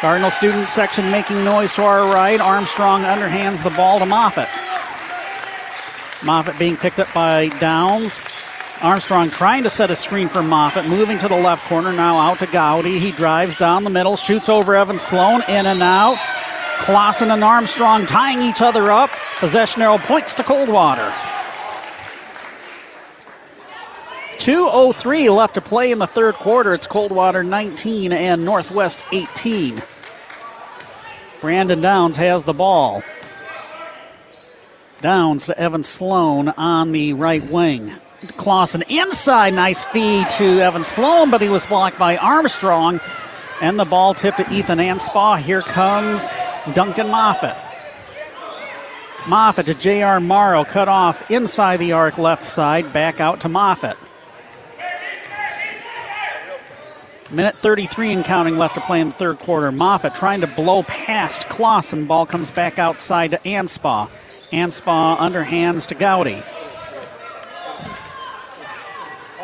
[0.00, 2.40] Cardinal student section making noise to our right.
[2.40, 4.48] Armstrong underhands the ball to Moffitt.
[6.24, 8.24] Moffitt being picked up by Downs.
[8.80, 12.38] Armstrong trying to set a screen for Moffitt, moving to the left corner, now out
[12.38, 13.00] to Gowdy.
[13.00, 16.16] He drives down the middle, shoots over Evan Sloan, in and out.
[16.78, 19.10] Clausen and Armstrong tying each other up.
[19.40, 21.12] Possession arrow points to Coldwater.
[24.38, 26.72] 2.03 left to play in the third quarter.
[26.72, 29.82] It's Coldwater 19 and Northwest 18.
[31.40, 33.02] Brandon Downs has the ball.
[35.00, 37.92] Downs to Evan Sloan on the right wing.
[38.36, 43.00] Clausen inside, nice feed to Evan Sloan, but he was blocked by Armstrong.
[43.60, 45.38] And the ball tipped to Ethan Anspaugh.
[45.38, 46.28] Here comes
[46.74, 47.56] Duncan Moffat.
[49.28, 50.20] Moffat to J.R.
[50.20, 53.96] Morrow, cut off inside the arc left side, back out to Moffitt.
[57.30, 59.70] Minute 33 and counting left to play in the third quarter.
[59.70, 62.06] Moffat trying to blow past Clausen.
[62.06, 64.08] Ball comes back outside to Anspaugh.
[64.50, 66.42] Anspaugh underhands to Gowdy.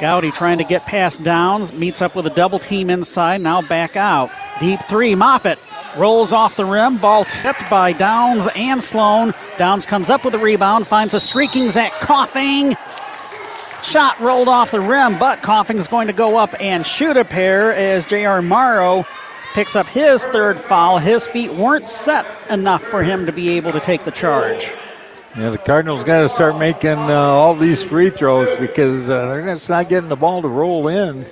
[0.00, 3.96] Gowdy trying to get past Downs, meets up with a double team inside, now back
[3.96, 4.30] out.
[4.60, 5.58] Deep three, Moffat
[5.96, 9.34] rolls off the rim, ball tipped by Downs and Sloan.
[9.58, 12.76] Downs comes up with a rebound, finds a streaking Zach Coughlin.
[13.84, 17.72] Shot rolled off the rim, but Coughlin's going to go up and shoot a pair
[17.74, 18.40] as J.R.
[18.40, 19.04] Morrow
[19.52, 20.98] picks up his third foul.
[20.98, 24.72] His feet weren't set enough for him to be able to take the charge.
[25.36, 29.44] Yeah, the Cardinals got to start making uh, all these free throws because uh, they're
[29.44, 31.26] just not getting the ball to roll in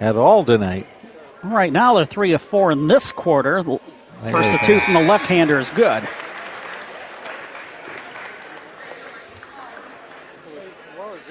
[0.00, 0.86] at all tonight.
[1.42, 3.62] Right now, they're three of four in this quarter.
[3.62, 6.06] First of two from the left hander is good.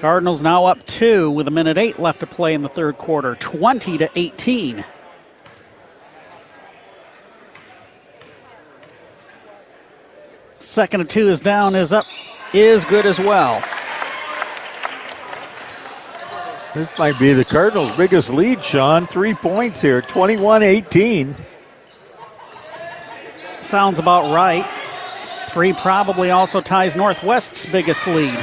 [0.00, 3.34] Cardinals now up two with a minute eight left to play in the third quarter,
[3.34, 4.84] 20 to 18.
[10.60, 12.04] Second of two is down, is up,
[12.54, 13.60] is good as well.
[16.74, 19.08] This might be the Cardinals' biggest lead, Sean.
[19.08, 21.34] Three points here, 21 18.
[23.60, 24.64] Sounds about right.
[25.48, 28.38] Three probably also ties Northwest's biggest lead.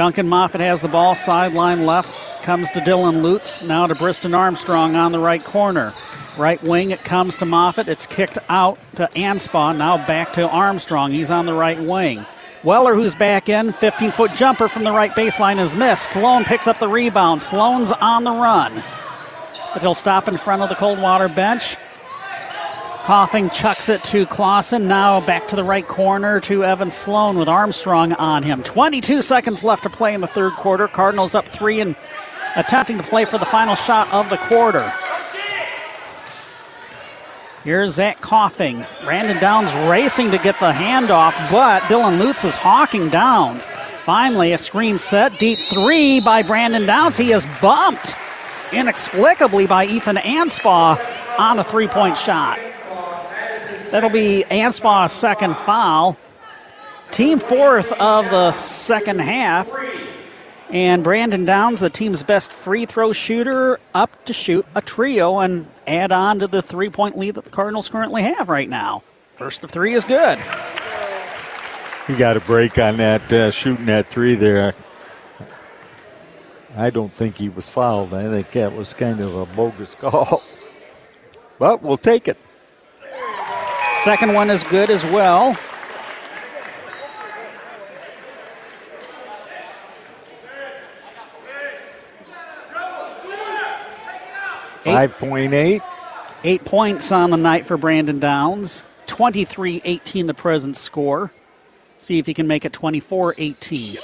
[0.00, 4.96] Duncan Moffat has the ball, sideline left, comes to Dylan Lutz, now to Briston Armstrong
[4.96, 5.92] on the right corner.
[6.38, 7.86] Right wing, it comes to Moffat.
[7.86, 9.76] It's kicked out to Anspaugh.
[9.76, 11.12] Now back to Armstrong.
[11.12, 12.24] He's on the right wing.
[12.64, 16.12] Weller, who's back in, 15 foot jumper from the right baseline is missed.
[16.12, 17.42] Sloan picks up the rebound.
[17.42, 18.72] Sloan's on the run.
[19.74, 21.76] But he'll stop in front of the Coldwater bench.
[23.10, 24.86] Coughlin chucks it to Clausen.
[24.86, 28.62] Now back to the right corner to Evan Sloan with Armstrong on him.
[28.62, 30.86] 22 seconds left to play in the third quarter.
[30.86, 31.96] Cardinals up three and
[32.54, 34.92] attempting to play for the final shot of the quarter.
[37.64, 38.86] Here's Zach Coughlin.
[39.02, 43.66] Brandon Downs racing to get the handoff, but Dylan Lutz is hawking Downs.
[44.04, 45.36] Finally, a screen set.
[45.40, 47.16] Deep three by Brandon Downs.
[47.16, 48.14] He is bumped
[48.72, 50.96] inexplicably by Ethan Anspaugh
[51.40, 52.60] on a three point shot.
[53.90, 56.16] That'll be Anspaugh's second foul.
[57.10, 59.68] Team fourth of the second half.
[60.70, 65.68] And Brandon Downs, the team's best free throw shooter, up to shoot a trio and
[65.88, 69.02] add on to the three point lead that the Cardinals currently have right now.
[69.34, 70.38] First of three is good.
[72.06, 74.74] He got a break on that uh, shooting that three there.
[76.76, 78.14] I don't think he was fouled.
[78.14, 80.44] I think that was kind of a bogus call.
[81.58, 82.38] But we'll take it.
[84.02, 85.52] Second one is good as well.
[94.82, 95.82] Five point eight.
[96.44, 98.84] Eight points on the night for Brandon Downs.
[99.06, 101.30] 23 18 the present score.
[101.98, 103.98] See if he can make it 24 18.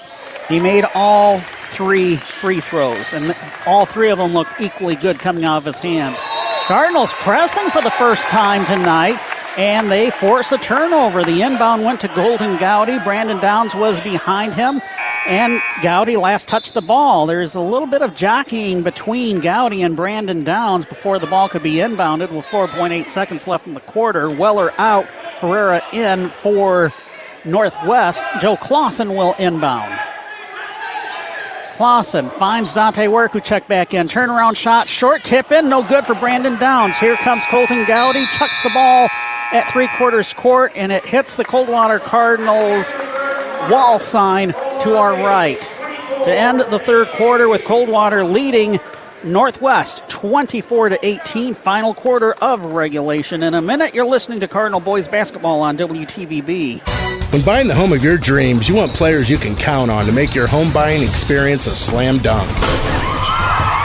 [0.51, 3.35] He made all three free throws, and
[3.67, 6.21] all three of them look equally good coming out of his hands.
[6.67, 9.19] Cardinals pressing for the first time tonight,
[9.57, 11.25] and they force a turnover.
[11.25, 12.99] The inbound went to Colton Gowdy.
[12.99, 14.83] Brandon Downs was behind him,
[15.27, 17.27] and Gowdy last touched the ball.
[17.27, 21.63] There's a little bit of jockeying between Gowdy and Brandon Downs before the ball could
[21.63, 24.29] be inbounded with 4.8 seconds left in the quarter.
[24.29, 25.07] Weller out,
[25.41, 26.93] Herrera in for
[27.47, 28.25] Northwest.
[28.41, 29.99] Joe Clausen will inbound.
[31.77, 34.09] Clausen finds Dante Work, who checked back in.
[34.09, 36.97] Turnaround shot, short tip in, no good for Brandon Downs.
[36.97, 39.09] Here comes Colton Gowdy, chucks the ball
[39.53, 42.95] at three quarters court, and it hits the Coldwater Cardinals
[43.71, 45.61] wall sign to our right.
[46.25, 48.81] To end the third quarter with Coldwater leading
[49.25, 53.43] Northwest 24 to 18, final quarter of regulation.
[53.43, 57.33] In a minute, you're listening to Cardinal Boys basketball on WTVB.
[57.33, 60.13] When buying the home of your dreams, you want players you can count on to
[60.13, 62.49] make your home buying experience a slam dunk.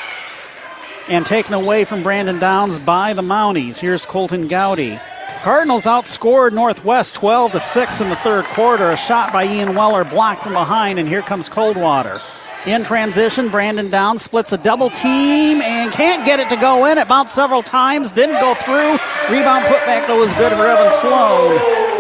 [1.08, 3.78] and taken away from Brandon Downs by the Mounties.
[3.78, 5.00] Here's Colton Gowdy.
[5.42, 8.90] Cardinals outscored Northwest 12 to 6 in the third quarter.
[8.90, 12.20] A shot by Ian Weller blocked from behind, and here comes Coldwater.
[12.66, 16.98] In transition, Brandon Downs splits a double team and can't get it to go in.
[16.98, 18.92] It bounced several times, didn't go through.
[19.34, 21.97] Rebound putback though was good for Evan Sloan.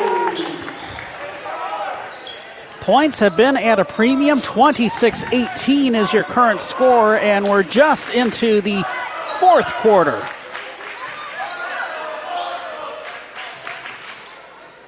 [2.88, 4.40] Points have been at a premium.
[4.40, 8.82] 26 18 is your current score, and we're just into the
[9.38, 10.18] fourth quarter.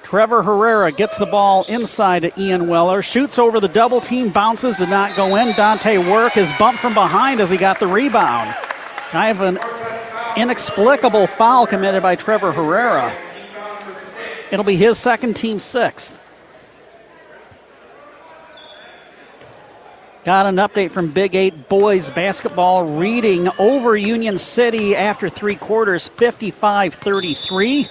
[0.02, 4.78] Trevor Herrera gets the ball inside to Ian Weller, shoots over the double team, bounces,
[4.78, 5.54] did not go in.
[5.54, 8.56] Dante Work is bumped from behind as he got the rebound.
[9.12, 9.58] I have an
[10.40, 13.14] inexplicable foul committed by Trevor Herrera.
[14.50, 16.19] It'll be his second team sixth.
[20.22, 26.10] Got an update from Big Eight boys basketball reading over Union City after three quarters,
[26.10, 27.88] 55 33.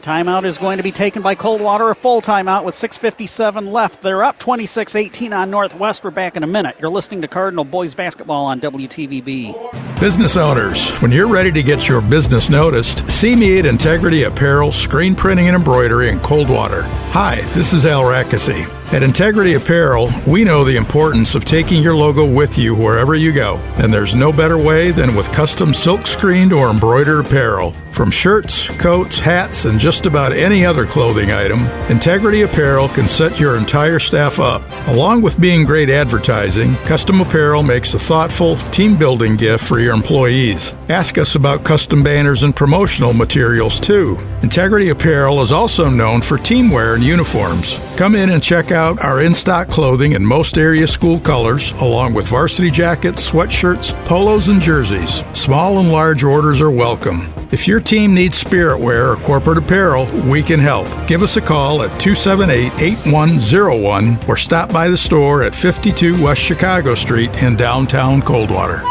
[0.00, 4.00] Timeout is going to be taken by Coldwater, a full timeout with 6.57 left.
[4.00, 6.04] They're up 26 18 on Northwest.
[6.04, 6.76] We're back in a minute.
[6.78, 9.98] You're listening to Cardinal Boys Basketball on WTVB.
[9.98, 14.70] Business owners, when you're ready to get your business noticed, see me at Integrity Apparel,
[14.70, 16.82] Screen Printing and Embroidery in Coldwater.
[17.10, 18.77] Hi, this is Al Rackesy.
[18.90, 23.32] At Integrity Apparel, we know the importance of taking your logo with you wherever you
[23.32, 27.72] go, and there's no better way than with custom silk screened or embroidered apparel.
[27.92, 33.38] From shirts, coats, hats, and just about any other clothing item, Integrity Apparel can set
[33.38, 34.62] your entire staff up.
[34.86, 39.92] Along with being great advertising, custom apparel makes a thoughtful, team building gift for your
[39.92, 40.74] employees.
[40.88, 44.16] Ask us about custom banners and promotional materials too.
[44.42, 47.78] Integrity Apparel is also known for teamwear and uniforms.
[47.96, 52.14] Come in and check out our in stock clothing in most area school colors, along
[52.14, 55.24] with varsity jackets, sweatshirts, polos, and jerseys.
[55.32, 57.32] Small and large orders are welcome.
[57.50, 60.86] If your team needs spirit wear or corporate apparel, we can help.
[61.08, 66.40] Give us a call at 278 8101 or stop by the store at 52 West
[66.40, 68.82] Chicago Street in downtown Coldwater.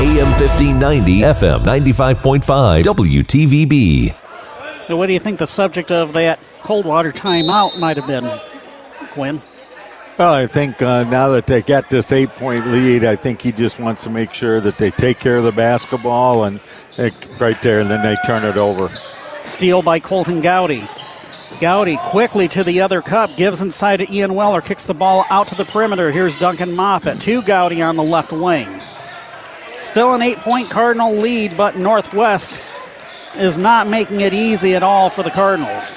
[0.00, 4.14] AM 1590, FM 95.5, WTVB.
[4.88, 8.24] Now, what do you think the subject of that Coldwater timeout might have been,
[9.06, 9.40] Quinn?
[10.18, 13.52] Well, I think uh, now that they got this eight point lead, I think he
[13.52, 16.60] just wants to make sure that they take care of the basketball and
[16.96, 18.90] they, right there, and then they turn it over.
[19.42, 20.82] Steal by Colton Gowdy.
[21.60, 25.46] Gowdy quickly to the other cup, gives inside to Ian Weller, kicks the ball out
[25.48, 26.10] to the perimeter.
[26.10, 28.80] Here's Duncan Moffat to Gowdy on the left wing.
[29.78, 32.60] Still an eight point Cardinal lead, but Northwest
[33.36, 35.96] is not making it easy at all for the Cardinals.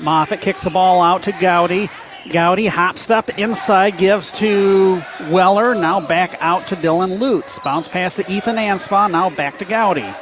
[0.00, 1.88] Moffat kicks the ball out to Gowdy.
[2.30, 5.74] Gowdy hop step inside, gives to Weller.
[5.74, 7.58] Now back out to Dylan Lutz.
[7.60, 9.10] Bounce pass to Ethan Anspaugh.
[9.10, 10.14] Now back to Gowdy.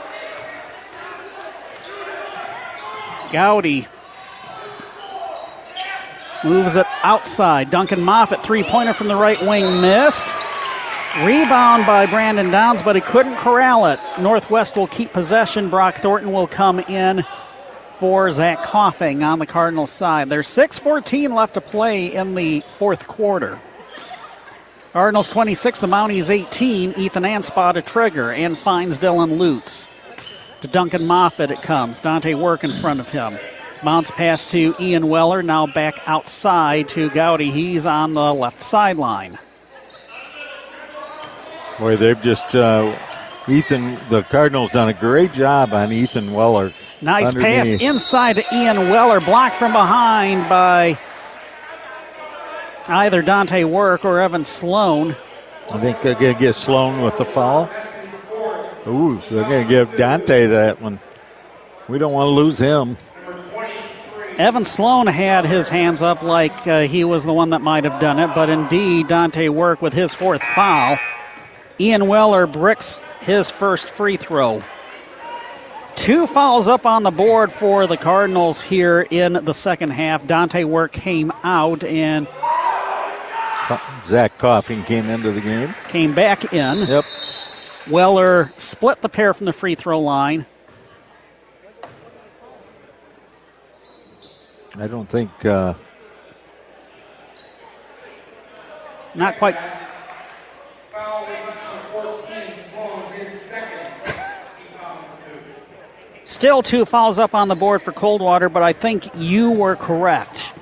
[3.32, 3.86] Gowdy
[6.42, 7.70] Moves it outside.
[7.70, 10.26] Duncan Moffat, three pointer from the right wing, missed.
[11.22, 14.00] Rebound by Brandon Downs, but he couldn't corral it.
[14.18, 15.68] Northwest will keep possession.
[15.68, 17.24] Brock Thornton will come in
[18.00, 20.30] for Zach Coughlin on the Cardinals side.
[20.30, 23.60] There's 6.14 left to play in the fourth quarter.
[24.94, 26.94] Cardinals 26, the Mounties 18.
[26.96, 29.90] Ethan Anspaugh to trigger and finds Dylan Lutz.
[30.62, 32.00] To Duncan Moffat it comes.
[32.00, 33.38] Dante Work in front of him.
[33.84, 35.42] Bounce pass to Ian Weller.
[35.42, 37.50] Now back outside to Gowdy.
[37.50, 39.38] He's on the left sideline.
[41.78, 42.98] Boy, they've just uh,
[43.46, 43.98] Ethan.
[44.08, 46.72] The Cardinals done a great job on Ethan Weller.
[47.02, 47.80] Nice underneath.
[47.80, 50.98] pass inside to Ian Weller, blocked from behind by
[52.88, 55.16] either Dante Work or Evan Sloan.
[55.70, 57.70] I think they're going to get Sloan with the foul.
[58.86, 61.00] Ooh, they're going to give Dante that one.
[61.88, 62.96] We don't want to lose him.
[64.36, 68.00] Evan Sloan had his hands up like uh, he was the one that might have
[68.00, 70.98] done it, but indeed, Dante Work with his fourth foul.
[71.78, 74.62] Ian Weller bricks his first free throw.
[76.00, 80.26] Two fouls up on the board for the Cardinals here in the second half.
[80.26, 82.26] Dante Work came out and
[84.06, 85.74] Zach Coughlin came into the game.
[85.88, 86.74] came back in.
[86.88, 87.04] Yep.
[87.90, 90.46] Weller split the pair from the free throw line.
[94.78, 95.44] I don't think.
[95.44, 95.74] Uh,
[99.14, 99.56] Not quite.
[106.30, 110.52] Still two fouls up on the board for Coldwater, but I think you were correct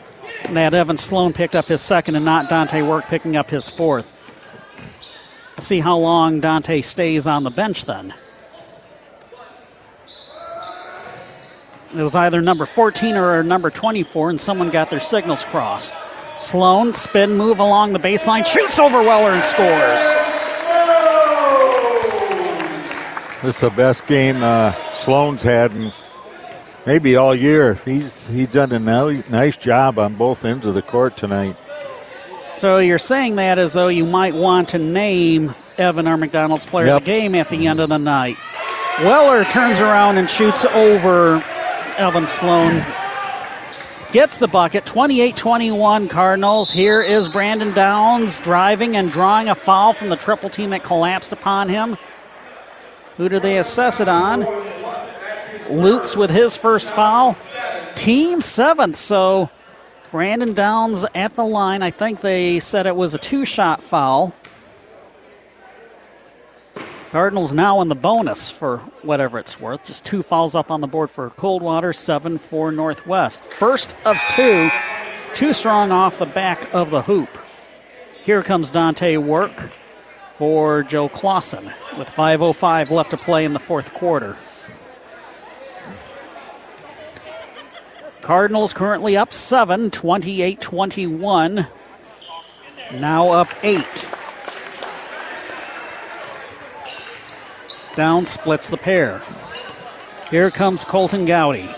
[0.48, 4.10] that Evan Sloan picked up his second and not Dante Work picking up his fourth.
[5.58, 8.14] See how long Dante stays on the bench then.
[11.94, 15.92] It was either number 14 or number 24, and someone got their signals crossed.
[16.38, 20.37] Sloan, spin move along the baseline, shoots over Weller and scores.
[23.42, 25.92] This is the best game uh, Sloan's had in
[26.86, 27.74] maybe all year.
[27.74, 28.78] He's he's done a
[29.28, 31.56] nice job on both ends of the court tonight.
[32.54, 36.16] So you're saying that as though you might want to name Evan R.
[36.16, 36.96] McDonald's player Yep.
[36.96, 38.36] of the game at the end of the night.
[39.04, 41.36] Weller turns around and shoots over
[41.98, 42.84] Evan Sloan.
[44.10, 46.70] Gets the bucket, 28 21 Cardinals.
[46.72, 51.30] Here is Brandon Downs driving and drawing a foul from the triple team that collapsed
[51.32, 51.96] upon him.
[53.18, 54.46] Who do they assess it on?
[55.68, 57.36] Lutz with his first foul.
[57.96, 59.50] Team seventh, so
[60.12, 61.82] Brandon Downs at the line.
[61.82, 64.34] I think they said it was a two shot foul.
[67.10, 69.84] Cardinals now in the bonus for whatever it's worth.
[69.84, 73.42] Just two fouls up on the board for Coldwater, seven for Northwest.
[73.42, 74.70] First of two,
[75.34, 77.36] too strong off the back of the hoop.
[78.22, 79.72] Here comes Dante Work
[80.38, 81.64] for Joe Clausen
[81.98, 84.36] with 5.05 left to play in the fourth quarter.
[88.22, 91.66] Cardinals currently up 7, 28 21.
[93.00, 93.84] Now up 8.
[97.96, 99.24] Down splits the pair.
[100.30, 101.68] Here comes Colton Gowdy.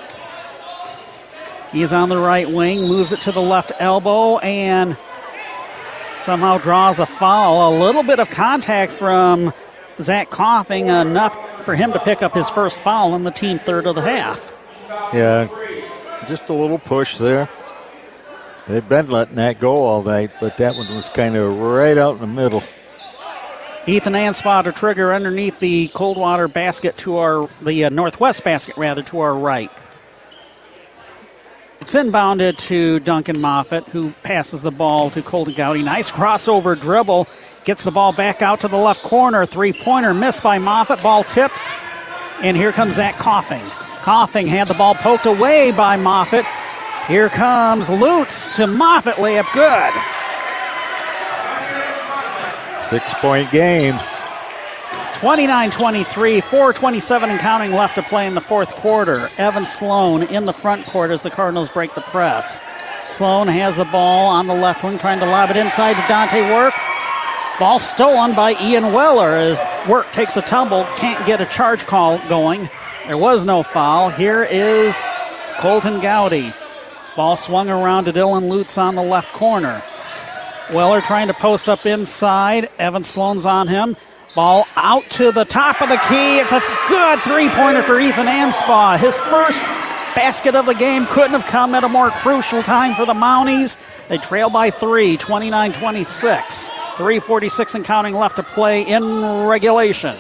[1.72, 4.98] He's on the right wing, moves it to the left elbow, and
[6.20, 7.74] somehow draws a foul.
[7.74, 9.52] A little bit of contact from
[10.00, 13.86] Zach Coughlin, enough for him to pick up his first foul in the team third
[13.86, 14.52] of the half.
[15.12, 15.48] Yeah,
[16.28, 17.48] just a little push there.
[18.68, 22.14] They've been letting that go all night, but that one was kind of right out
[22.14, 22.62] in the middle.
[23.86, 29.02] Ethan Anspaugh to trigger underneath the Coldwater basket to our, the uh, Northwest basket rather,
[29.04, 29.70] to our right.
[31.80, 35.82] It's inbounded to Duncan Moffat, who passes the ball to Colton Gowdy.
[35.82, 37.26] Nice crossover dribble.
[37.64, 39.44] Gets the ball back out to the left corner.
[39.46, 41.02] Three pointer missed by Moffat.
[41.02, 41.58] Ball tipped.
[42.42, 43.60] And here comes Zach Coughlin.
[44.00, 46.46] Coughlin had the ball poked away by Moffat.
[47.06, 49.16] Here comes Lutz to Moffat.
[49.16, 49.92] Layup good.
[52.88, 53.94] Six point game.
[55.20, 59.28] 29 23, 427 and counting left to play in the fourth quarter.
[59.36, 62.62] Evan Sloan in the front court as the Cardinals break the press.
[63.04, 66.50] Sloan has the ball on the left wing, trying to lob it inside to Dante
[66.50, 66.72] Work.
[67.58, 72.16] Ball stolen by Ian Weller as Work takes a tumble, can't get a charge call
[72.30, 72.70] going.
[73.06, 74.08] There was no foul.
[74.08, 74.98] Here is
[75.58, 76.54] Colton Gowdy.
[77.14, 79.82] Ball swung around to Dylan Lutz on the left corner.
[80.72, 82.70] Weller trying to post up inside.
[82.78, 83.96] Evan Sloan's on him.
[84.34, 86.38] Ball out to the top of the key.
[86.38, 88.98] It's a good three pointer for Ethan Anspaugh.
[88.98, 89.60] His first
[90.14, 93.76] basket of the game couldn't have come at a more crucial time for the Mounties.
[94.08, 96.68] They trail by three, 29 26.
[96.68, 99.02] 346 and counting left to play in
[99.46, 100.16] regulation.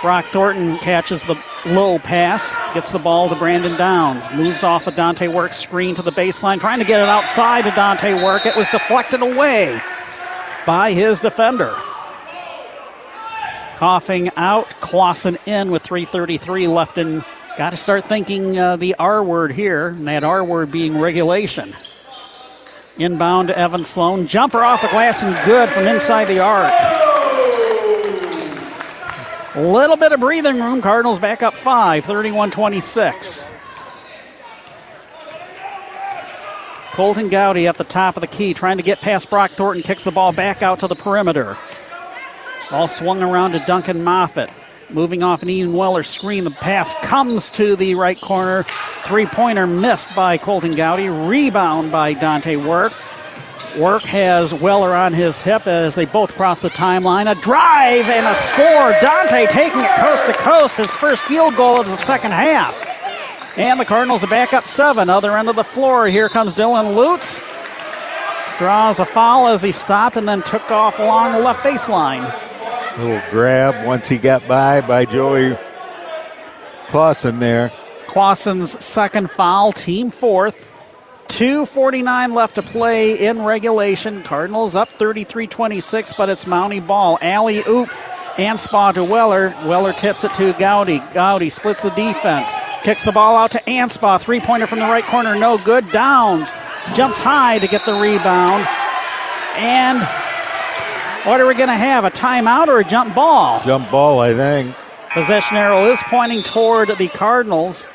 [0.00, 4.90] Brock Thornton catches the low pass, gets the ball to Brandon Downs, moves off a
[4.90, 8.44] Dante Work screen to the baseline, trying to get it outside to Dante Work.
[8.44, 9.80] It was deflected away
[10.66, 11.72] by his defender.
[13.82, 17.24] Coughlin out, Clausen in with 3.33 left in.
[17.56, 21.74] Got to start thinking uh, the R word here, and that R word being regulation.
[22.96, 24.28] Inbound to Evan Sloan.
[24.28, 26.72] Jumper off the glass and good from inside the arc.
[29.56, 30.80] Little bit of breathing room.
[30.80, 33.44] Cardinals back up five, 31 26.
[36.92, 40.04] Colton Gowdy at the top of the key, trying to get past Brock Thornton, kicks
[40.04, 41.58] the ball back out to the perimeter.
[42.72, 44.50] Ball swung around to Duncan Moffat.
[44.88, 48.62] Moving off an Ian Weller screen, the pass comes to the right corner.
[49.04, 51.10] Three pointer missed by Colton Gowdy.
[51.10, 52.94] Rebound by Dante Work.
[53.78, 57.30] Work has Weller on his hip as they both cross the timeline.
[57.30, 58.92] A drive and a score.
[59.02, 60.78] Dante taking it coast to coast.
[60.78, 62.74] His first field goal of the second half.
[63.58, 65.10] And the Cardinals are back up seven.
[65.10, 66.06] Other end of the floor.
[66.06, 67.42] Here comes Dylan Lutz.
[68.58, 72.51] Draws a foul as he stopped and then took off along the left baseline.
[72.98, 75.56] Little grab once he got by by Joey
[76.88, 77.72] Clausen there.
[78.06, 80.68] Clausen's second foul, team fourth.
[81.28, 84.22] 2.49 left to play in regulation.
[84.22, 87.18] Cardinals up 33 26, but it's Mountie ball.
[87.22, 87.88] Alley oop.
[88.38, 89.54] and Anspaugh to Weller.
[89.64, 90.98] Weller tips it to Gowdy.
[91.14, 92.52] Gowdy splits the defense.
[92.82, 94.20] Kicks the ball out to Anspaugh.
[94.20, 95.34] Three pointer from the right corner.
[95.34, 95.90] No good.
[95.90, 96.52] Downs.
[96.94, 98.66] Jumps high to get the rebound.
[99.56, 100.06] And
[101.24, 102.04] what are we going to have?
[102.04, 103.60] A timeout or a jump ball?
[103.64, 104.74] Jump ball, I think.
[105.12, 107.88] Possession arrow is pointing toward the Cardinals.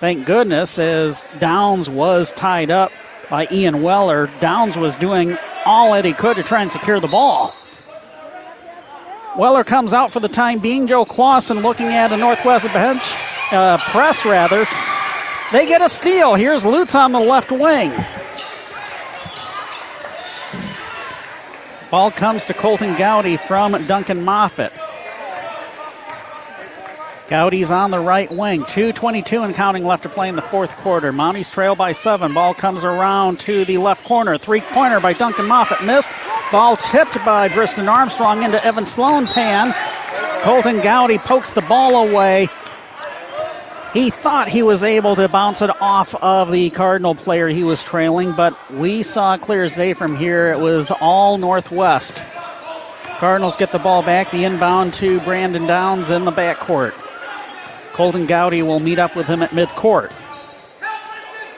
[0.00, 2.92] Thank goodness, as Downs was tied up
[3.28, 4.30] by Ian Weller.
[4.40, 7.54] Downs was doing all that he could to try and secure the ball.
[9.36, 10.86] Weller comes out for the time being.
[10.86, 13.02] Joe Clausen looking at a Northwest bench,
[13.50, 14.66] uh, press rather.
[15.52, 16.34] They get a steal.
[16.34, 17.92] Here's Lutz on the left wing.
[21.92, 24.72] Ball comes to Colton Gowdy from Duncan Moffat.
[27.28, 28.62] Gowdy's on the right wing.
[28.62, 31.12] 2.22 and counting left to play in the fourth quarter.
[31.12, 32.32] Mounties trail by seven.
[32.32, 34.38] Ball comes around to the left corner.
[34.38, 36.08] Three pointer by Duncan Moffat missed.
[36.50, 39.76] Ball tipped by Briston Armstrong into Evan Sloan's hands.
[40.40, 42.48] Colton Gowdy pokes the ball away.
[43.92, 47.84] He thought he was able to bounce it off of the Cardinal player he was
[47.84, 50.50] trailing, but we saw clear as day from here.
[50.50, 52.24] It was all Northwest.
[53.18, 54.30] Cardinals get the ball back.
[54.30, 56.92] The inbound to Brandon Downs in the backcourt.
[57.92, 60.10] Colton Gowdy will meet up with him at midcourt.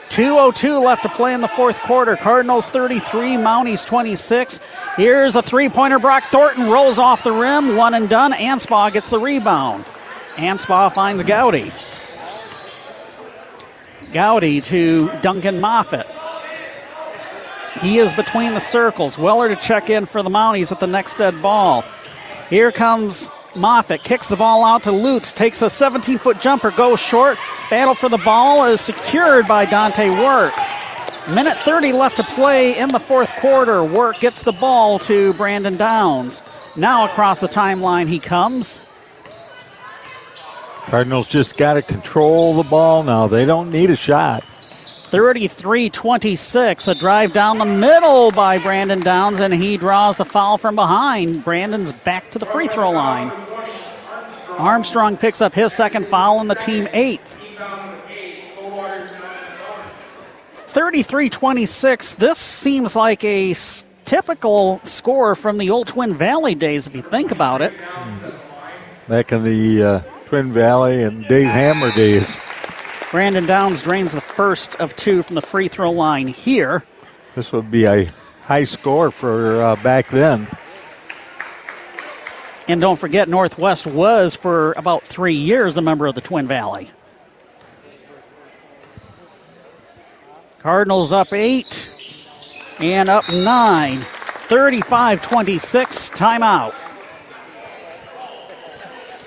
[0.09, 2.15] 2.02 left to play in the fourth quarter.
[2.17, 4.59] Cardinals 33, Mounties 26.
[4.97, 5.99] Here's a three pointer.
[5.99, 7.75] Brock Thornton rolls off the rim.
[7.77, 8.33] One and done.
[8.33, 9.85] Anspaugh gets the rebound.
[10.35, 11.71] Anspaugh finds Gowdy.
[14.15, 16.07] Gowdy to Duncan Moffat.
[17.81, 19.17] He is between the circles.
[19.19, 21.83] Weller to check in for the Mounties at the next dead ball.
[22.49, 24.05] Here comes Moffat.
[24.05, 25.33] Kicks the ball out to Lutz.
[25.33, 26.71] Takes a 17 foot jumper.
[26.71, 27.37] Goes short.
[27.69, 30.53] Battle for the ball is secured by Dante Work.
[31.27, 33.83] Minute 30 left to play in the fourth quarter.
[33.83, 36.41] Work gets the ball to Brandon Downs.
[36.77, 38.84] Now across the timeline he comes.
[40.87, 43.27] Cardinals just got to control the ball now.
[43.27, 44.43] They don't need a shot.
[45.05, 46.87] 33 26.
[46.87, 51.43] A drive down the middle by Brandon Downs, and he draws a foul from behind.
[51.43, 53.31] Brandon's back to the free throw line.
[54.57, 57.41] Armstrong picks up his second foul and the team eighth.
[60.67, 62.15] 33 26.
[62.15, 63.53] This seems like a
[64.03, 67.73] typical score from the old Twin Valley days, if you think about it.
[69.07, 72.37] Back in the uh, Twin Valley and Dave Hammer days.
[73.11, 76.83] Brandon Downs drains the first of two from the free throw line here.
[77.35, 78.09] This would be a
[78.43, 80.47] high score for uh, back then.
[82.67, 86.89] And don't forget, Northwest was for about three years a member of the Twin Valley.
[90.59, 91.91] Cardinals up eight
[92.79, 94.01] and up nine.
[94.47, 96.73] 35 26, timeout.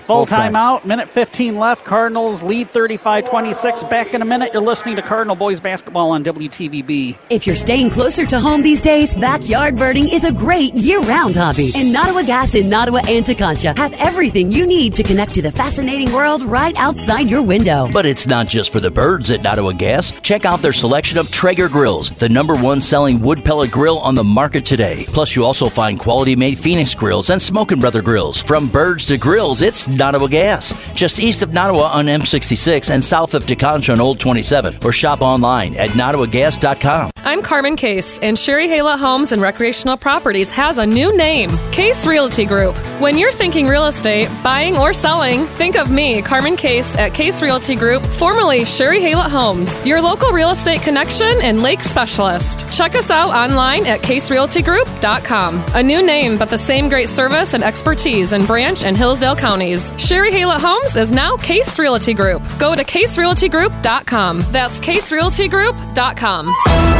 [0.09, 0.55] Full Full-time.
[0.55, 1.85] timeout, minute 15 left.
[1.85, 3.85] Cardinals lead 35 26.
[3.85, 4.55] Back in a minute.
[4.55, 7.19] You're listening to Cardinal Boys Basketball on WTVB.
[7.29, 11.73] If you're staying closer to home these days, backyard birding is a great year-round hobby.
[11.77, 15.53] And Nottawa Gas in Nottawa and Tekonsha have everything you need to connect to the
[15.53, 17.91] fascinating world right outside your window.
[17.93, 20.13] But it's not just for the birds at Nottawa Gas.
[20.23, 24.15] Check out their selection of Traeger grills, the number one selling wood pellet grill on
[24.15, 25.05] the market today.
[25.09, 28.41] Plus, you also find quality made Phoenix grills and Smokin' Brother grills.
[28.41, 30.73] From birds to grills, it's Nottawa Gas.
[30.95, 34.79] Just east of Nottawa on M66 and south of Tekonsha on Old 27.
[34.85, 37.11] Or shop online at nottawagas.com.
[37.25, 42.07] I'm Carmen Case, and Sherry Hayla Homes and Recreational Properties has a new name Case
[42.07, 42.75] Realty Group.
[43.01, 47.43] When you're thinking real estate, buying or selling, think of me, Carmen Case, at Case
[47.43, 52.65] Realty Group, formerly Sherry Hayla Homes, your local real estate connection and lake specialist.
[52.73, 55.63] Check us out online at caserealtygroup.com.
[55.75, 59.93] A new name, but the same great service and expertise in Branch and Hillsdale counties.
[59.99, 62.43] Sherry Hayla Homes is now Case Realty Group.
[62.59, 64.41] Go to caserealtygroup.com.
[64.51, 66.55] That's caserealtygroup.com.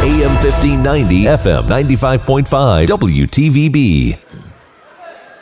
[0.09, 4.17] AM 1590, FM 95.5, WTVB.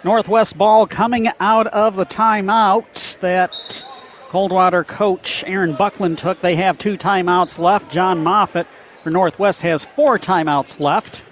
[0.03, 3.85] Northwest ball coming out of the timeout that
[4.27, 6.41] Coldwater coach Aaron Buckland took.
[6.41, 7.89] They have two timeouts left.
[7.93, 8.67] John Moffitt
[9.03, 11.23] for Northwest has four timeouts left.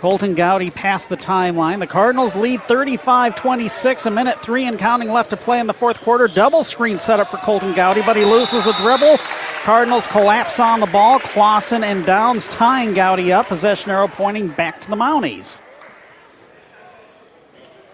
[0.00, 1.78] Colton Gowdy passed the timeline.
[1.78, 5.74] The Cardinals lead 35 26, a minute three and counting left to play in the
[5.74, 6.26] fourth quarter.
[6.26, 9.18] Double screen setup for Colton Gowdy, but he loses the dribble.
[9.62, 11.18] Cardinals collapse on the ball.
[11.18, 13.48] Clausen and Downs tying Gowdy up.
[13.48, 15.60] Possession arrow pointing back to the Mounties.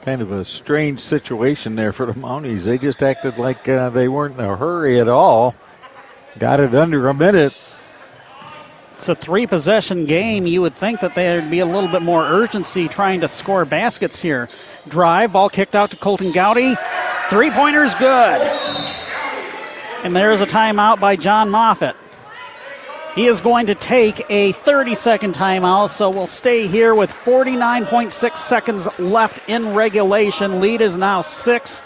[0.02, 2.66] Kind of a strange situation there for the Mounties.
[2.66, 5.56] They just acted like uh, they weren't in a hurry at all.
[6.38, 7.58] Got it under a minute.
[8.96, 10.46] It's a three possession game.
[10.46, 14.22] You would think that there'd be a little bit more urgency trying to score baskets
[14.22, 14.48] here.
[14.88, 16.74] Drive, ball kicked out to Colton Gowdy.
[17.28, 18.40] Three pointers good.
[20.02, 21.94] And there's a timeout by John Moffitt.
[23.14, 28.36] He is going to take a 30 second timeout, so we'll stay here with 49.6
[28.38, 30.62] seconds left in regulation.
[30.62, 31.82] Lead is now 6.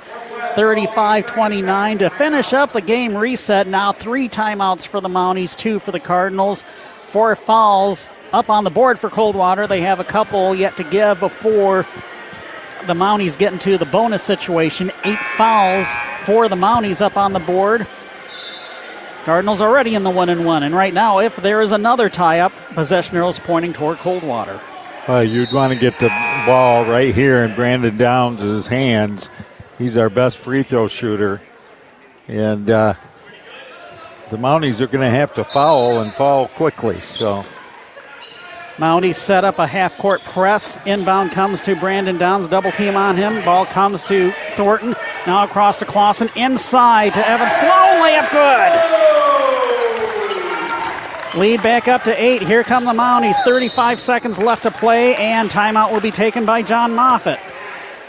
[0.55, 3.69] 35 29 to finish up the game reset.
[3.69, 6.65] Now three timeouts for the Mounties, two for the Cardinals.
[7.11, 9.67] Four fouls up on the board for Coldwater.
[9.67, 11.85] They have a couple yet to give before
[12.87, 14.93] the Mounties get into the bonus situation.
[15.05, 15.89] Eight fouls
[16.25, 17.85] for the Mounties up on the board.
[19.25, 20.63] Cardinals already in the one and one.
[20.63, 24.61] And right now, if there is another tie up, possession arrows pointing toward Coldwater.
[25.09, 26.11] Uh, you'd want to get the
[26.47, 29.29] ball right here in Brandon Downs' hands.
[29.79, 31.43] He's our best free throw shooter.
[32.29, 32.95] And uh,
[34.31, 37.01] the Mounties are going to have to foul and foul quickly.
[37.01, 37.45] So
[38.77, 40.79] Mounties set up a half court press.
[40.87, 42.49] Inbound comes to Brandon Downs.
[42.49, 43.45] Double team on him.
[43.45, 44.95] Ball comes to Thornton.
[45.27, 46.31] Now across to Clausen.
[46.37, 48.01] Inside to Evan Sloan.
[48.01, 49.01] Layup good.
[51.39, 52.43] Lead back up to eight.
[52.43, 53.37] Here come the Mounties.
[53.45, 57.39] 35 seconds left to play, and timeout will be taken by John Moffitt.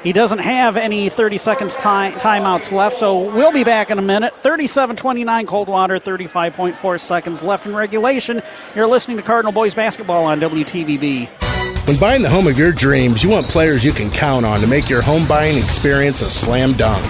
[0.03, 4.01] He doesn't have any 30 seconds time, timeouts left, so we'll be back in a
[4.01, 4.33] minute.
[4.33, 8.41] 37 29 Coldwater, 35.4 seconds left in regulation.
[8.73, 11.27] You're listening to Cardinal Boys Basketball on WTVB.
[11.87, 14.67] When buying the home of your dreams, you want players you can count on to
[14.67, 17.03] make your home buying experience a slam dunk.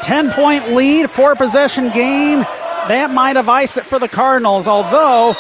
[0.04, 2.40] 10 point lead, four possession game.
[2.40, 5.34] That might have iced it for the Cardinals, although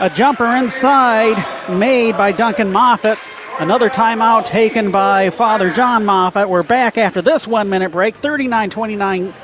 [0.00, 3.18] a jumper inside made by Duncan Moffat
[3.58, 6.46] Another timeout taken by Father John Moffitt.
[6.46, 8.14] We're back after this one minute break.
[8.14, 9.34] 39 29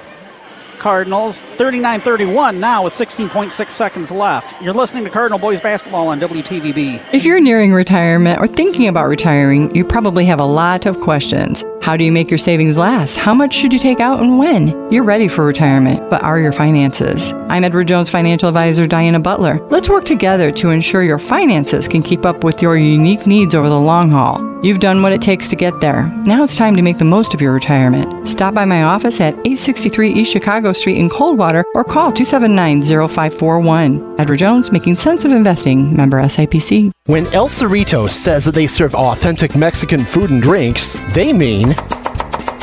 [0.78, 1.40] Cardinals.
[1.40, 4.60] 39 31 now with 16.6 seconds left.
[4.60, 7.02] You're listening to Cardinal Boys Basketball on WTVB.
[7.14, 11.64] If you're nearing retirement or thinking about retiring, you probably have a lot of questions.
[11.82, 13.16] How do you make your savings last?
[13.16, 14.68] How much should you take out and when?
[14.92, 17.32] You're ready for retirement, but are your finances?
[17.48, 19.58] I'm Edward Jones financial advisor Diana Butler.
[19.68, 23.68] Let's work together to ensure your finances can keep up with your unique needs over
[23.68, 24.52] the long haul.
[24.62, 26.04] You've done what it takes to get there.
[26.24, 28.28] Now it's time to make the most of your retirement.
[28.28, 34.20] Stop by my office at 863 East Chicago Street in Coldwater or call 279 0541.
[34.20, 36.92] Edward Jones, making sense of investing, member SIPC.
[37.06, 41.71] When El Cerrito says that they serve authentic Mexican food and drinks, they mean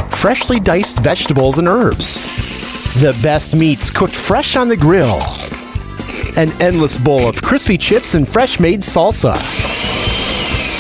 [0.10, 2.26] freshly diced vegetables and herbs,
[3.02, 5.20] the best meats cooked fresh on the grill,
[6.38, 9.36] an endless bowl of crispy chips and fresh made salsa.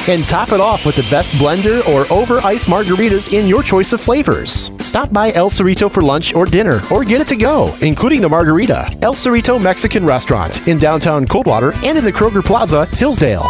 [0.10, 3.94] And top it off with the best blender or over ice margaritas in your choice
[3.94, 4.72] of flavors.
[4.80, 8.30] Stop by El Cerrito for lunch or dinner, or get it to go, including the
[8.30, 8.98] margarita.
[9.02, 13.50] El Cerrito Mexican Restaurant in downtown Coldwater and in the Kroger Plaza, Hillsdale.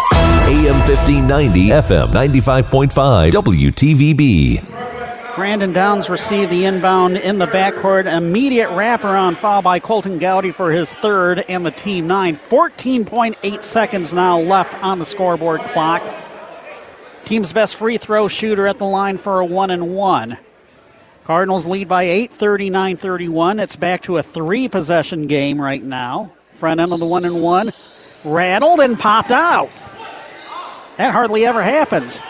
[0.50, 5.36] AM 1590, FM 95.5, WTVB.
[5.36, 8.12] Brandon Downs received the inbound in the backcourt.
[8.12, 12.36] Immediate wraparound foul by Colton Gowdy for his third and the team nine.
[12.36, 16.02] 14.8 seconds now left on the scoreboard clock.
[17.26, 20.40] Team's best free throw shooter at the line for a one and one.
[21.26, 23.60] Cardinals lead by 8, 39 31.
[23.60, 26.34] It's back to a three possession game right now.
[26.56, 27.72] Front end of the one and one
[28.26, 29.70] rattled and popped out.
[31.00, 32.22] That hardly ever happens.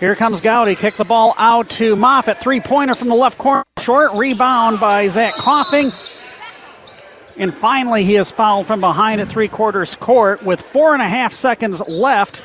[0.00, 0.74] Here comes Gowdy.
[0.74, 2.38] Kick the ball out to Moffat.
[2.38, 3.62] Three pointer from the left corner.
[3.78, 5.94] Short rebound by Zach Coughlin.
[7.36, 11.08] And finally, he is fouled from behind at three quarters court with four and a
[11.08, 12.44] half seconds left.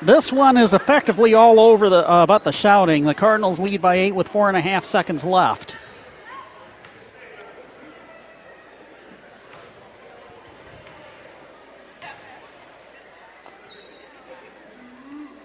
[0.00, 3.04] This one is effectively all over the uh, about the shouting.
[3.04, 5.76] The Cardinals lead by eight with four and a half seconds left.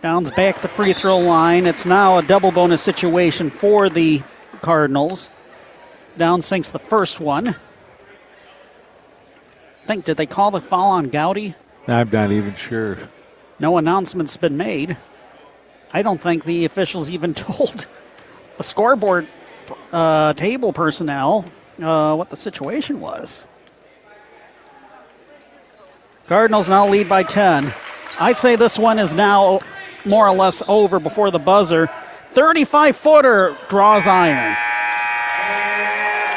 [0.01, 1.65] Downs back the free throw line.
[1.65, 4.21] It's now a double bonus situation for the
[4.61, 5.29] Cardinals.
[6.17, 7.49] Downs sinks the first one.
[7.49, 7.55] I
[9.85, 11.53] think, did they call the foul on Gowdy?
[11.85, 12.97] I'm not even sure.
[13.59, 14.95] No announcement's been made.
[15.91, 17.85] I don't think the officials even told
[18.55, 19.27] the scoreboard
[19.91, 21.43] uh, table personnel
[21.81, 23.45] uh, what the situation was.
[26.27, 27.73] Cardinals now lead by 10.
[28.21, 29.59] I'd say this one is now
[30.09, 31.87] more or less over before the buzzer.
[32.31, 34.55] 35 footer draws iron.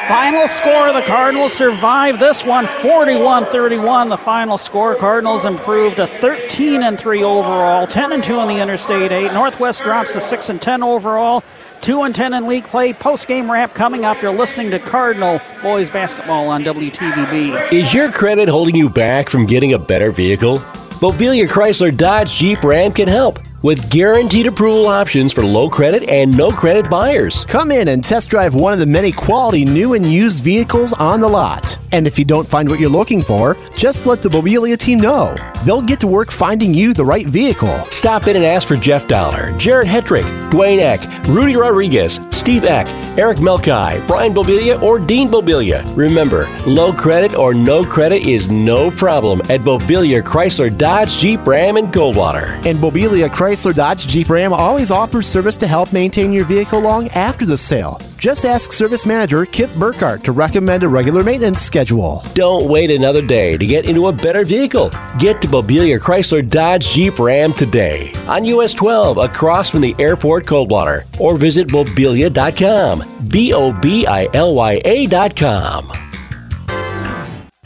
[0.07, 4.09] Final score the Cardinals survive this one 41 31.
[4.09, 8.59] The final score Cardinals improved to 13 and 3 overall, 10 and 2 in the
[8.59, 9.31] Interstate 8.
[9.31, 11.41] Northwest drops to 6 and 10 overall,
[11.79, 12.91] 2 and 10 in league play.
[12.91, 14.21] Post game wrap coming up.
[14.21, 17.71] You're listening to Cardinal Boys Basketball on WTVB.
[17.71, 20.57] Is your credit holding you back from getting a better vehicle?
[20.99, 26.35] Bobilya Chrysler Dodge Jeep Ram can help with guaranteed approval options for low credit and
[26.37, 27.45] no credit buyers.
[27.45, 31.21] Come in and test drive one of the many quality new and used vehicles on
[31.21, 31.77] the lot.
[31.93, 35.35] And if you don't find what you're looking for, just let the Bobilya team know.
[35.63, 37.73] They'll get to work finding you the right vehicle.
[37.91, 42.87] Stop in and ask for Jeff Dollar, Jared Hetrick, Dwayne Eck, Rudy Rodriguez, Steve Eck,
[43.17, 45.83] Eric Melkai, Brian Bobilya, or Dean Bobilya.
[45.95, 51.77] Remember, low credit or no credit is no problem at Bobilya Chrysler Dodge Jeep Ram
[51.77, 52.59] in Coldwater.
[52.67, 57.07] And Bobilya Chrysler Dodge Jeep Ram always offers service to help maintain your vehicle long
[57.09, 57.99] after the sale.
[58.17, 62.23] Just ask service manager Kip Burkhardt to recommend a regular maintenance schedule.
[62.33, 64.89] Don't wait another day to get into a better vehicle.
[65.19, 70.47] Get to Bobilya Chrysler Dodge Jeep Ram today on US 12 across from the airport
[70.47, 73.27] Coldwater or visit bobilya.com.
[73.27, 76.02] B O B I L Y A.com.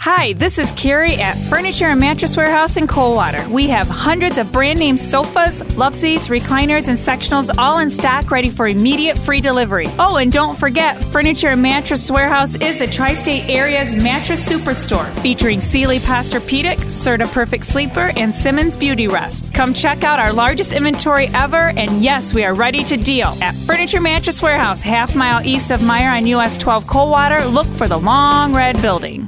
[0.10, 3.46] Hi, this is Carrie at Furniture and Mattress Warehouse in Coldwater.
[3.50, 8.32] We have hundreds of brand name sofas, love seats, recliners, and sectionals all in stock
[8.32, 9.88] ready for immediate free delivery.
[10.00, 15.14] Oh, and don't forget, Furniture and Mattress Warehouse is the tri state area's mattress superstore
[15.20, 19.54] featuring Sealy Posturepedic, Serta Perfect Sleeper, and Simmons Beauty Rest.
[19.54, 23.38] Come check out our largest inventory ever, and yes, we are ready to deal.
[23.42, 27.90] At Furniture Mattress Warehouse, half mile east of Meijer on US 12 Coldwater, look for
[27.90, 29.28] the long red building.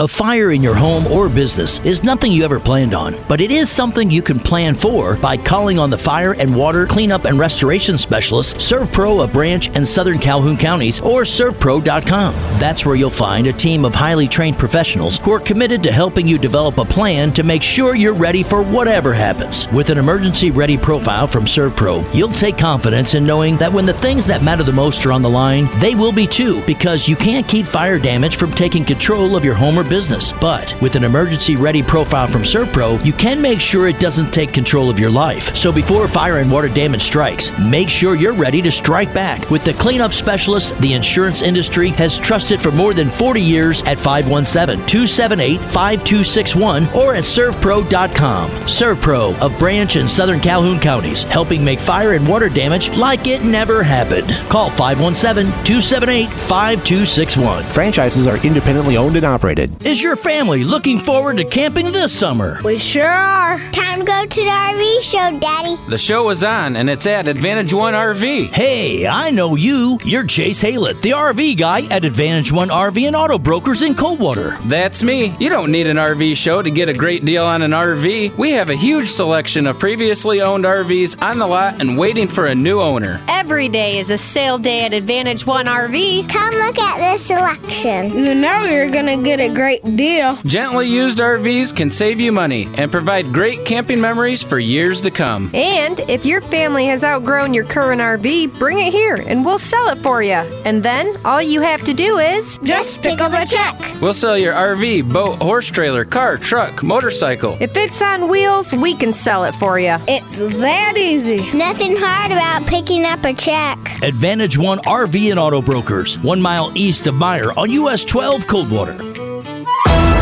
[0.00, 3.52] A fire in your home or business is nothing you ever planned on, but it
[3.52, 7.38] is something you can plan for by calling on the fire and water cleanup and
[7.38, 12.34] restoration specialist ServPro of Branch and Southern Calhoun counties or servpro.com.
[12.58, 16.26] That's where you'll find a team of highly trained professionals who are committed to helping
[16.26, 19.68] you develop a plan to make sure you're ready for whatever happens.
[19.68, 23.94] With an emergency ready profile from ServPro, you'll take confidence in knowing that when the
[23.94, 27.14] things that matter the most are on the line, they will be too, because you
[27.14, 30.32] can't keep fire damage from taking control of your home or business.
[30.32, 34.52] But with an emergency ready profile from ServPro, you can make sure it doesn't take
[34.52, 35.54] control of your life.
[35.56, 39.64] So before fire and water damage strikes, make sure you're ready to strike back with
[39.64, 44.86] the cleanup specialist the insurance industry has trusted for more than 40 years at 517
[44.86, 48.50] 278 5261 or at servpro.com.
[48.50, 53.42] ServPro of Branch and Southern Calhoun counties, helping make fire and water damage like it
[53.44, 54.28] never happened.
[54.48, 57.64] Call 517 278 5261.
[57.64, 59.73] Franchises are independently owned and operated.
[59.82, 62.60] Is your family looking forward to camping this summer?
[62.62, 63.58] We sure are.
[63.72, 65.76] Time to go to the RV show, Daddy.
[65.88, 68.52] The show is on, and it's at Advantage One RV.
[68.52, 69.98] Hey, I know you.
[70.04, 74.56] You're Chase Haylett, the RV guy at Advantage One RV and Auto Brokers in Coldwater.
[74.64, 75.34] That's me.
[75.38, 78.36] You don't need an RV show to get a great deal on an RV.
[78.36, 82.46] We have a huge selection of previously owned RVs on the lot and waiting for
[82.46, 83.22] a new owner.
[83.28, 86.28] Every day is a sale day at Advantage One RV.
[86.28, 88.10] Come look at this selection.
[88.24, 89.63] You know you're gonna get a great
[89.96, 90.36] deal.
[90.44, 95.10] Gently used RVs can save you money and provide great camping memories for years to
[95.10, 95.50] come.
[95.54, 99.88] And if your family has outgrown your current RV, bring it here and we'll sell
[99.88, 100.42] it for you.
[100.64, 103.74] And then all you have to do is just pick up a check.
[104.00, 107.56] We'll sell your RV, boat, horse trailer, car, truck, motorcycle.
[107.60, 109.96] If it's on wheels, we can sell it for you.
[110.08, 111.38] It's that easy.
[111.56, 113.78] Nothing hard about picking up a check.
[114.02, 119.23] Advantage One RV and Auto Brokers, one mile east of Meijer on US 12 Coldwater.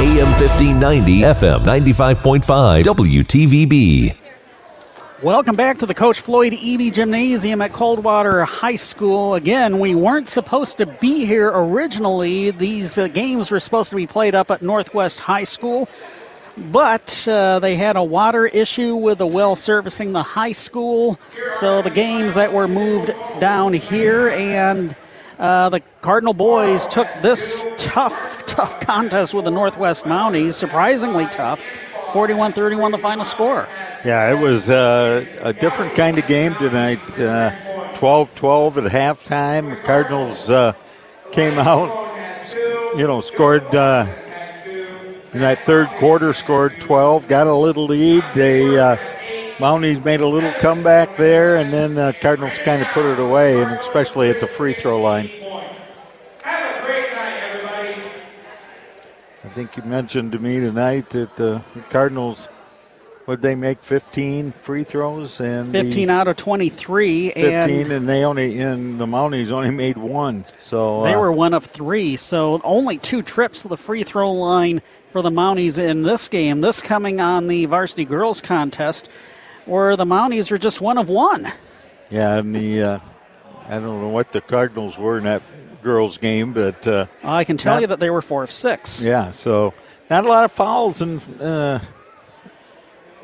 [0.02, 4.16] AM 1590, FM 95.5, WTVB.
[5.22, 9.36] Welcome back to the Coach Floyd Eby Gymnasium at Coldwater High School.
[9.36, 12.50] Again, we weren't supposed to be here originally.
[12.50, 15.88] These uh, games were supposed to be played up at Northwest High School,
[16.56, 21.16] but uh, they had a water issue with the well servicing the high school.
[21.60, 24.96] So the games that were moved down here, and
[25.38, 31.60] uh, the Cardinal boys took this tough, tough contest with the Northwest Mounties, surprisingly tough.
[32.12, 33.66] 41 31 the final score.
[34.04, 37.00] Yeah, it was uh, a different kind of game tonight.
[37.94, 39.70] 12 12 at halftime.
[39.70, 40.74] The Cardinals uh,
[41.32, 41.88] came out,
[42.98, 44.06] you know, scored uh,
[45.32, 48.22] in that third quarter, scored 12, got a little lead.
[48.34, 48.96] They uh,
[49.56, 53.62] Mounties made a little comeback there, and then the Cardinals kind of put it away,
[53.62, 55.30] and especially at the free throw line.
[59.52, 62.48] Think you mentioned to me tonight that uh, the Cardinals
[63.26, 68.24] would they make 15 free throws and 15 out of 23 15 and, and they
[68.24, 72.60] only in the Mounties only made one so they uh, were one of three so
[72.64, 74.80] only two trips to the free throw line
[75.10, 76.62] for the Mounties in this game.
[76.62, 79.10] This coming on the varsity girls contest
[79.66, 81.52] where the Mounties are just one of one.
[82.10, 82.98] Yeah and the uh,
[83.68, 85.42] I don't know what the Cardinals were in that
[85.82, 89.02] girls game but uh, I can tell not- you that they were four of six
[89.02, 89.74] Yeah, so
[90.10, 91.80] not a lot of fouls in uh,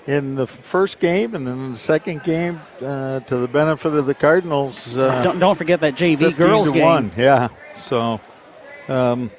[0.06, 4.14] in the first game, and then the second game uh, to the benefit of the
[4.14, 4.96] Cardinals.
[4.96, 7.10] Uh, don't, don't forget that JV 15 girls game one.
[7.14, 8.18] Yeah, so
[8.88, 9.30] um,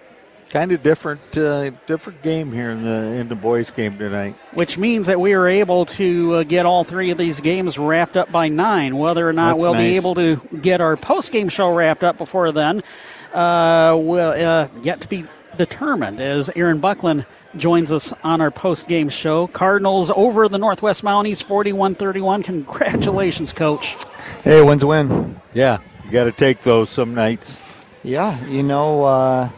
[0.49, 4.35] kind of different uh, different game here in the in the boys game tonight.
[4.53, 8.17] which means that we are able to uh, get all three of these games wrapped
[8.17, 8.97] up by nine.
[8.97, 12.17] Whether or not That's we'll be able to get our post game show wrapped up
[12.17, 12.81] before then,
[13.33, 15.25] uh, will uh, yet to be
[15.57, 16.19] determined.
[16.19, 17.25] As Aaron Buckland
[17.57, 22.43] joins us on our post game show, Cardinals over the Northwest Mounties, 41-31.
[22.43, 23.95] Congratulations, Coach.
[24.43, 25.39] Hey, when's a win?
[25.53, 27.59] Yeah, you got to take those some nights.
[28.03, 29.49] Yeah, you know, uh,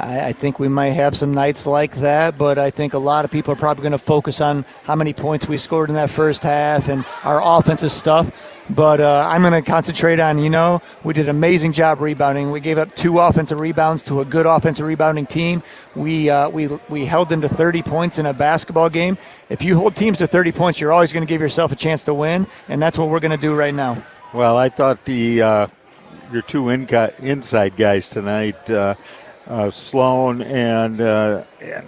[0.00, 3.24] I, I think we might have some nights like that, but I think a lot
[3.24, 6.10] of people are probably going to focus on how many points we scored in that
[6.10, 8.30] first half and our offensive stuff.
[8.70, 12.52] But uh, I'm going to concentrate on, you know, we did an amazing job rebounding.
[12.52, 15.62] We gave up two offensive rebounds to a good offensive rebounding team.
[15.96, 19.18] We, uh, we, we held them to 30 points in a basketball game.
[19.48, 22.04] If you hold teams to 30 points, you're always going to give yourself a chance
[22.04, 24.04] to win, and that's what we're going to do right now.
[24.32, 25.66] Well, I thought the uh,
[26.32, 28.70] your two in- inside guys tonight,
[29.50, 31.86] uh, Sloan and, uh, and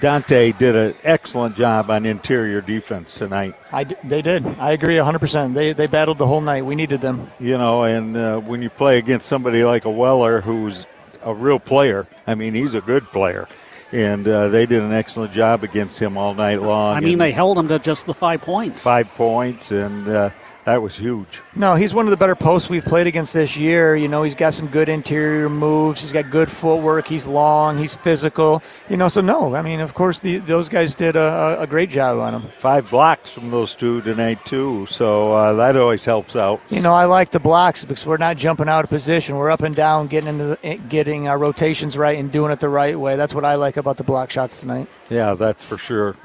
[0.00, 3.54] Dante, did an excellent job on interior defense tonight.
[3.70, 4.44] I d- they did.
[4.58, 5.54] I agree 100%.
[5.54, 6.64] They, they battled the whole night.
[6.64, 7.30] We needed them.
[7.38, 10.86] You know, and uh, when you play against somebody like a Weller who's
[11.22, 13.46] a real player, I mean, he's a good player.
[13.92, 16.96] And uh, they did an excellent job against him all night long.
[16.96, 18.84] I mean, and they held him to just the five points.
[18.84, 20.30] five points, and uh,
[20.64, 21.40] that was huge.
[21.54, 23.96] No, he's one of the better posts we've played against this year.
[23.96, 26.00] You know, he's got some good interior moves.
[26.00, 27.06] He's got good footwork.
[27.06, 27.78] He's long.
[27.78, 28.62] He's physical.
[28.88, 31.90] You know, so no, I mean, of course, the, those guys did a, a great
[31.90, 32.50] job on him.
[32.58, 34.86] Five blocks from those two tonight, too.
[34.86, 36.60] So uh, that always helps out.
[36.68, 39.36] You know, I like the blocks because we're not jumping out of position.
[39.36, 42.60] We're up and down, getting into the, eh, getting our rotations right and doing it
[42.60, 43.16] the right way.
[43.16, 44.88] That's what I like about the block shots tonight.
[45.08, 46.16] Yeah, that's for sure.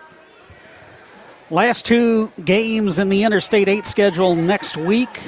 [1.52, 5.22] Last two games in the Interstate 8 schedule next week.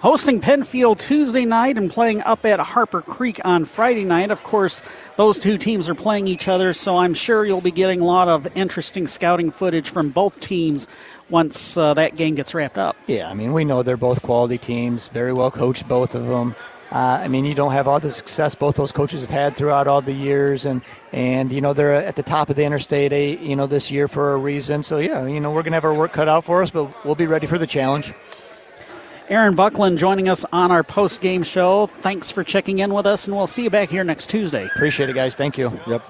[0.00, 4.30] Hosting Pennfield Tuesday night and playing up at Harper Creek on Friday night.
[4.30, 4.82] Of course,
[5.16, 8.28] those two teams are playing each other, so I'm sure you'll be getting a lot
[8.28, 10.88] of interesting scouting footage from both teams
[11.30, 12.94] once uh, that game gets wrapped up.
[13.06, 16.54] Yeah, I mean, we know they're both quality teams, very well coached, both of them.
[16.92, 19.88] Uh, I mean, you don't have all the success both those coaches have had throughout
[19.88, 20.82] all the years, and
[21.12, 24.06] and you know they're at the top of the Interstate Eight, you know, this year
[24.06, 24.82] for a reason.
[24.82, 27.16] So yeah, you know we're gonna have our work cut out for us, but we'll
[27.16, 28.14] be ready for the challenge.
[29.28, 31.86] Aaron Buckland joining us on our post game show.
[31.86, 34.66] Thanks for checking in with us, and we'll see you back here next Tuesday.
[34.66, 35.34] Appreciate it, guys.
[35.34, 35.78] Thank you.
[35.88, 36.02] Yep.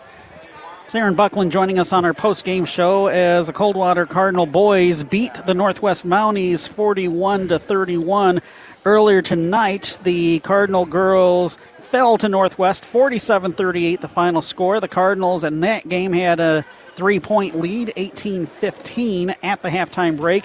[0.85, 5.03] It's Aaron Buckland joining us on our post game show as the Coldwater Cardinal boys
[5.03, 8.40] beat the Northwest Mounties 41 to 31.
[8.86, 14.78] Earlier tonight, the Cardinal girls fell to Northwest 47 38, the final score.
[14.78, 16.64] The Cardinals in that game had a
[16.94, 20.44] three point lead, 18 15 at the halftime break.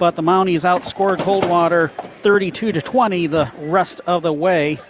[0.00, 1.92] But the Mounties outscored Coldwater
[2.22, 4.80] 32 to 20 the rest of the way.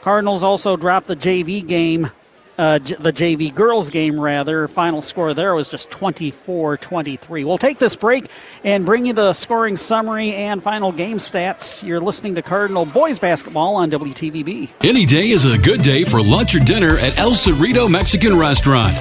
[0.00, 2.10] Cardinals also dropped the JV game,
[2.58, 4.68] uh, the JV girls game, rather.
[4.68, 7.44] Final score there was just 24 23.
[7.44, 8.26] We'll take this break
[8.64, 11.82] and bring you the scoring summary and final game stats.
[11.82, 14.70] You're listening to Cardinal Boys Basketball on WTVB.
[14.82, 18.94] Any day is a good day for lunch or dinner at El Cerrito Mexican Restaurant.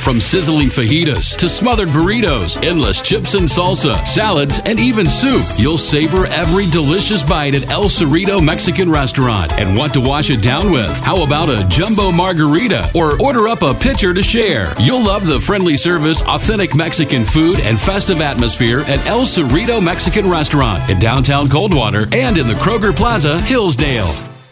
[0.00, 5.76] From sizzling fajitas to smothered burritos, endless chips and salsa, salads, and even soup, you'll
[5.76, 9.52] savor every delicious bite at El Cerrito Mexican Restaurant.
[9.52, 10.90] And want to wash it down with?
[11.00, 14.72] How about a jumbo margarita or order up a pitcher to share?
[14.80, 20.28] You'll love the friendly service, authentic Mexican food, and festive atmosphere at El Cerrito Mexican
[20.28, 24.29] Restaurant in downtown Coldwater and in the Kroger Plaza, Hillsdale.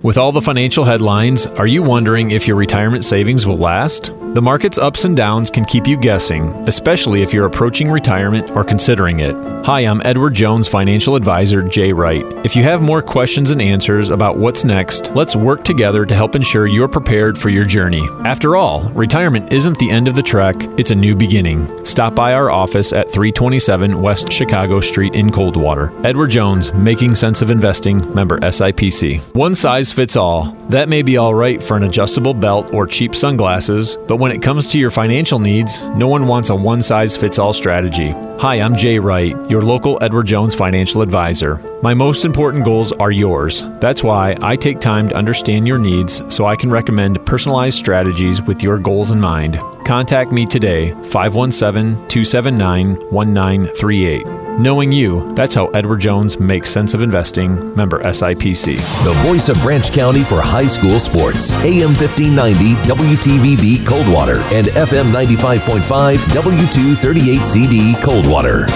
[0.00, 4.12] With all the financial headlines, are you wondering if your retirement savings will last?
[4.34, 8.62] The market's ups and downs can keep you guessing, especially if you're approaching retirement or
[8.62, 9.34] considering it.
[9.64, 12.24] Hi, I'm Edward Jones financial advisor Jay Wright.
[12.44, 16.36] If you have more questions and answers about what's next, let's work together to help
[16.36, 18.06] ensure you're prepared for your journey.
[18.24, 21.84] After all, retirement isn't the end of the trek, it's a new beginning.
[21.86, 25.90] Stop by our office at 327 West Chicago Street in Coldwater.
[26.06, 29.20] Edward Jones, Making Sense of Investing, member SIPC.
[29.34, 30.52] One size fits all.
[30.68, 34.42] That may be all right for an adjustable belt or cheap sunglasses, but when it
[34.42, 38.10] comes to your financial needs, no one wants a one size fits all strategy.
[38.40, 41.58] Hi, I'm Jay Wright, your local Edward Jones financial advisor.
[41.82, 43.62] My most important goals are yours.
[43.80, 48.42] That's why I take time to understand your needs so I can recommend personalized strategies
[48.42, 49.60] with your goals in mind.
[49.84, 54.47] Contact me today, 517 279 1938.
[54.58, 57.76] Knowing you, that's how Edward Jones makes sense of investing.
[57.76, 58.76] Member SIPC.
[59.04, 61.52] The voice of Branch County for high school sports.
[61.62, 68.66] AM 1590 WTVB Coldwater and FM 95.5 W238CD Coldwater.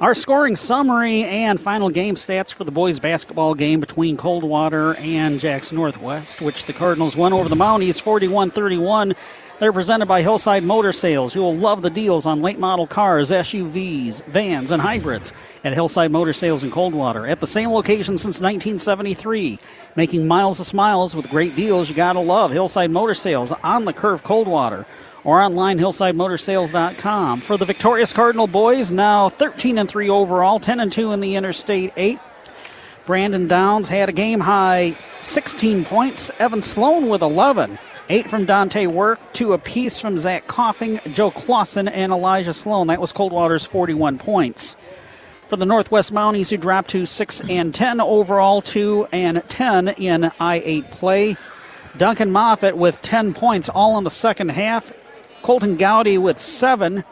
[0.00, 5.38] Our scoring summary and final game stats for the boys basketball game between Coldwater and
[5.38, 9.14] Jackson Northwest, which the Cardinals won over the Mounties 41 31.
[9.62, 11.36] They're presented by Hillside Motor Sales.
[11.36, 15.32] You will love the deals on late model cars, SUVs, vans, and hybrids
[15.62, 17.28] at Hillside Motor Sales in Coldwater.
[17.28, 19.60] At the same location since 1973,
[19.94, 22.50] making miles of smiles with great deals you gotta love.
[22.50, 24.84] Hillside Motor Sales on the curve Coldwater
[25.22, 27.40] or online hillsidemotorsales.com.
[27.40, 31.36] For the victorious Cardinal boys, now 13 and 3 overall, 10 and 2 in the
[31.36, 32.18] Interstate 8.
[33.06, 36.32] Brandon Downs had a game high 16 points.
[36.40, 37.78] Evan Sloan with 11.
[38.08, 42.88] Eight from Dante Work, two apiece from Zach Coughlin, Joe Clausen, and Elijah Sloan.
[42.88, 44.76] That was Coldwater's 41 points.
[45.48, 50.32] For the Northwest Mounties, who dropped to 6 and 10 overall, 2 and 10 in
[50.40, 51.36] I 8 play.
[51.96, 54.92] Duncan Moffat with 10 points, all in the second half.
[55.42, 57.04] Colton Gowdy with 7.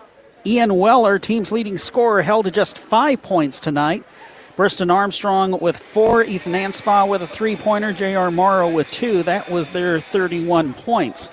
[0.45, 4.05] Ian Weller, team's leading scorer, held to just 5 points tonight.
[4.61, 8.31] Briston Armstrong with four, Ethan Anspaugh with a three pointer, J.R.
[8.31, 9.23] Morrow with two.
[9.23, 11.31] That was their 31 points.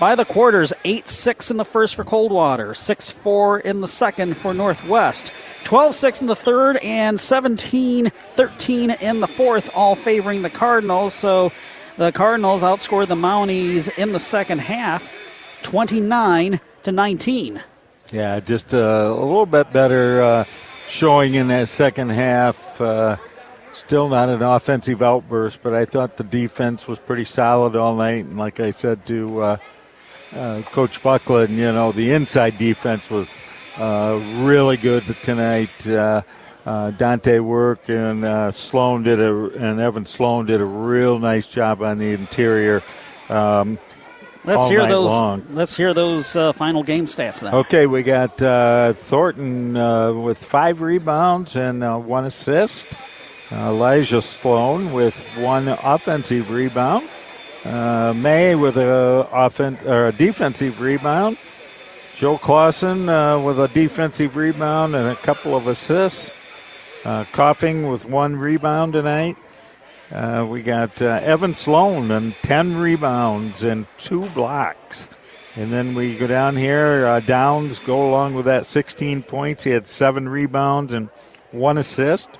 [0.00, 4.36] By the quarters, 8 6 in the first for Coldwater, 6 4 in the second
[4.36, 5.32] for Northwest,
[5.62, 11.14] 12 6 in the third, and 17 13 in the fourth, all favoring the Cardinals.
[11.14, 11.52] So
[11.96, 17.62] the Cardinals outscored the Mounties in the second half, 29 to 19.
[18.12, 20.20] Yeah, just uh, a little bit better.
[20.20, 20.44] Uh,
[20.88, 22.80] showing in that second half.
[22.80, 23.16] Uh,
[23.72, 28.24] still not an offensive outburst, but I thought the defense was pretty solid all night.
[28.24, 29.56] And like I said to uh,
[30.34, 33.34] uh, Coach Buckland, you know, the inside defense was
[33.78, 35.86] uh, really good tonight.
[35.86, 36.22] Uh,
[36.64, 41.82] uh, Dante Work and Sloan did a, and Evan Sloan did a real nice job
[41.82, 42.82] on the interior.
[43.28, 43.78] Um,
[44.44, 45.10] Let's hear those.
[45.10, 45.42] Long.
[45.50, 47.54] Let's hear those uh, final game stats then.
[47.54, 52.86] Okay, we got uh, Thornton uh, with five rebounds and uh, one assist.
[53.50, 57.08] Elijah Sloan with one offensive rebound.
[57.64, 61.38] Uh, May with a offen- or a defensive rebound.
[62.16, 66.30] Joe Clausen uh, with a defensive rebound and a couple of assists.
[67.02, 69.36] Coughlin with one rebound tonight.
[70.14, 75.08] Uh, we got uh, Evan Sloan and 10 rebounds and two blocks.
[75.56, 77.04] And then we go down here.
[77.04, 79.64] Uh, Downs go along with that 16 points.
[79.64, 81.08] He had seven rebounds and
[81.50, 82.30] one assist.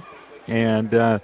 [0.47, 1.19] And uh,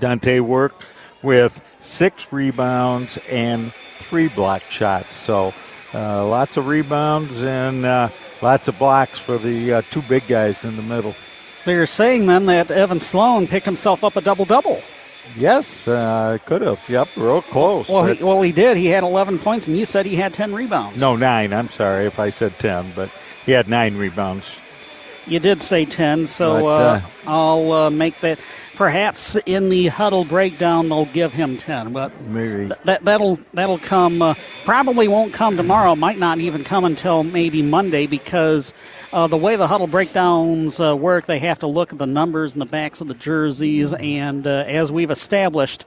[0.00, 0.74] Dante Work
[1.22, 5.14] with six rebounds and three block shots.
[5.14, 5.54] So
[5.94, 8.08] uh, lots of rebounds and uh,
[8.42, 11.12] lots of blocks for the two big guys in the middle.
[11.62, 14.82] So you're saying then that Evan Sloan picked himself up a double double?
[15.36, 16.82] Yes, uh, could have.
[16.88, 17.88] Yep, real close.
[17.88, 18.76] Well, he, well, he did.
[18.76, 21.00] He had 11 points, and you said he had 10 rebounds.
[21.00, 21.52] No, nine.
[21.52, 23.10] I'm sorry if I said 10, but
[23.44, 24.56] he had nine rebounds.
[25.26, 28.38] You did say 10, so but, uh, uh, I'll uh, make that.
[28.74, 33.78] Perhaps in the huddle breakdown they'll give him 10, but maybe th- that that'll that'll
[33.78, 34.20] come.
[34.20, 34.34] Uh,
[34.64, 35.94] probably won't come tomorrow.
[35.94, 38.74] Might not even come until maybe Monday because
[39.14, 42.54] uh, the way the huddle breakdowns uh, work, they have to look at the numbers
[42.54, 43.94] and the backs of the jerseys.
[43.94, 45.86] And uh, as we've established,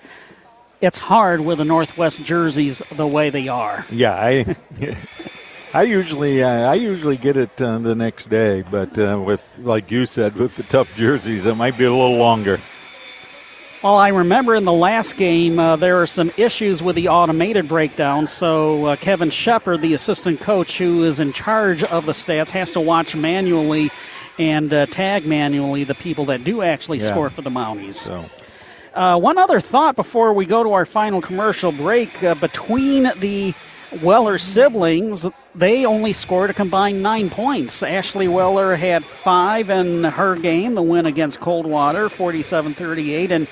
[0.80, 3.86] it's hard with the Northwest jerseys the way they are.
[3.92, 4.56] Yeah, I,
[5.74, 9.92] I usually uh, I usually get it uh, the next day, but uh, with like
[9.92, 12.60] you said, with the tough jerseys, it might be a little longer.
[13.84, 17.68] Well, I remember in the last game uh, there were some issues with the automated
[17.68, 18.26] breakdown.
[18.26, 22.72] So uh, Kevin Shepard, the assistant coach who is in charge of the stats, has
[22.72, 23.92] to watch manually
[24.40, 27.08] and uh, tag manually the people that do actually yeah.
[27.08, 27.94] score for the Mounties.
[27.96, 28.26] So.
[28.96, 33.54] Uh, one other thought before we go to our final commercial break: uh, between the
[34.02, 37.82] Weller siblings, they only scored a combined nine points.
[37.82, 43.32] Ashley Weller had five in her game, the win against Coldwater, 47 38.
[43.32, 43.48] And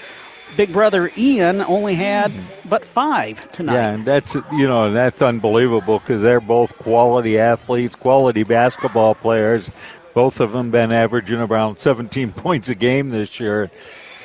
[0.57, 2.31] big brother Ian only had
[2.67, 3.73] but five tonight.
[3.73, 9.71] Yeah, and that's you know that's unbelievable because they're both quality athletes, quality basketball players.
[10.13, 13.69] Both of them been averaging around 17 points a game this year.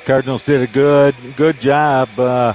[0.05, 2.09] Cardinals did a good good job.
[2.17, 2.53] Uh,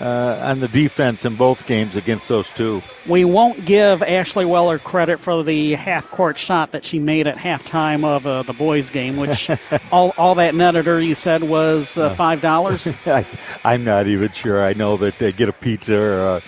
[0.00, 2.82] uh, on the defense in both games against those two.
[3.08, 7.36] We won't give Ashley Weller credit for the half court shot that she made at
[7.36, 9.50] halftime of uh, the boys' game, which
[9.92, 13.60] all, all that netted her, you said, was uh, $5?
[13.64, 14.64] I'm not even sure.
[14.64, 16.42] I know that they get a pizza or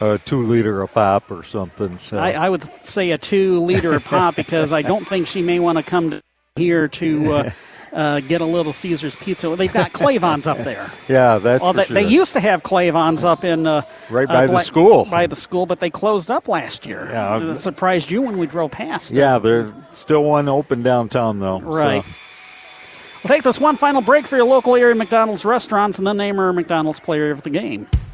[0.00, 1.98] a, a two liter of pop or something.
[1.98, 5.42] So I, I would say a two liter of pop because I don't think she
[5.42, 6.20] may want to come
[6.56, 7.50] here to uh,
[7.94, 9.54] uh, get a little Caesar's pizza.
[9.56, 10.90] They've got Clavons up there.
[11.08, 11.94] Yeah, that's well, they, sure.
[11.94, 15.06] they, used to have Clavons up in uh, right by uh, the school.
[15.06, 17.06] By the school, but they closed up last year.
[17.10, 19.12] Yeah, it surprised you when we drove past.
[19.12, 21.60] Yeah, there's still one open downtown though.
[21.60, 22.02] Right.
[22.02, 22.10] So.
[23.22, 26.38] We'll take this one final break for your local area McDonald's restaurants and then name
[26.38, 27.86] our McDonald's player of the game.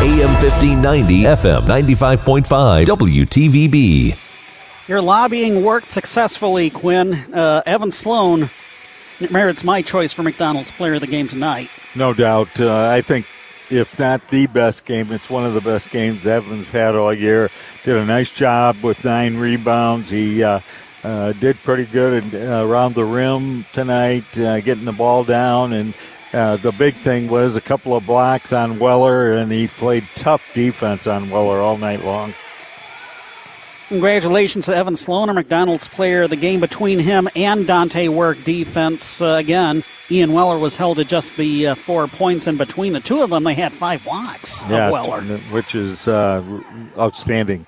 [0.00, 4.88] AM 1590, FM 95.5, WTVB.
[4.88, 7.12] Your lobbying worked successfully, Quinn.
[7.34, 8.48] Uh, Evan Sloan
[9.30, 11.68] merits my choice for McDonald's Player of the Game tonight.
[11.94, 12.58] No doubt.
[12.58, 13.26] Uh, I think,
[13.70, 17.50] if not the best game, it's one of the best games Evans had all year.
[17.84, 20.08] Did a nice job with nine rebounds.
[20.08, 20.60] He uh,
[21.04, 25.92] uh, did pretty good uh, around the rim tonight, uh, getting the ball down and
[26.32, 30.54] uh, the big thing was a couple of blocks on Weller, and he played tough
[30.54, 32.32] defense on Weller all night long.
[33.88, 39.20] Congratulations to Evan Sloan, McDonald's player the game between him and Dante Work defense.
[39.20, 39.82] Uh, again,
[40.12, 43.30] Ian Weller was held to just the uh, four points, and between the two of
[43.30, 45.22] them, they had five blocks yeah, Weller.
[45.50, 46.40] Which is uh,
[46.96, 47.66] outstanding.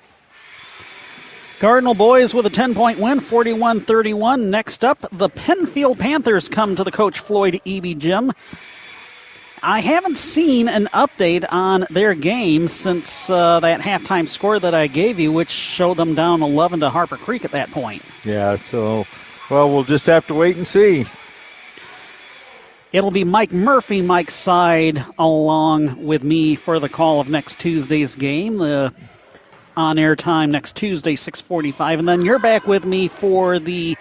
[1.63, 4.49] Cardinal boys with a 10 point win, 41 31.
[4.49, 8.33] Next up, the Pennfield Panthers come to the Coach Floyd Eby gym.
[9.63, 14.87] I haven't seen an update on their game since uh, that halftime score that I
[14.87, 18.03] gave you, which showed them down 11 to Harper Creek at that point.
[18.25, 19.05] Yeah, so,
[19.49, 21.05] well, we'll just have to wait and see.
[22.91, 28.17] It'll be Mike Murphy, Mike's side, along with me for the call of next Tuesday's
[28.17, 28.57] game.
[28.57, 28.93] The
[29.75, 31.99] on air time next Tuesday, 645.
[31.99, 33.97] And then you're back with me for the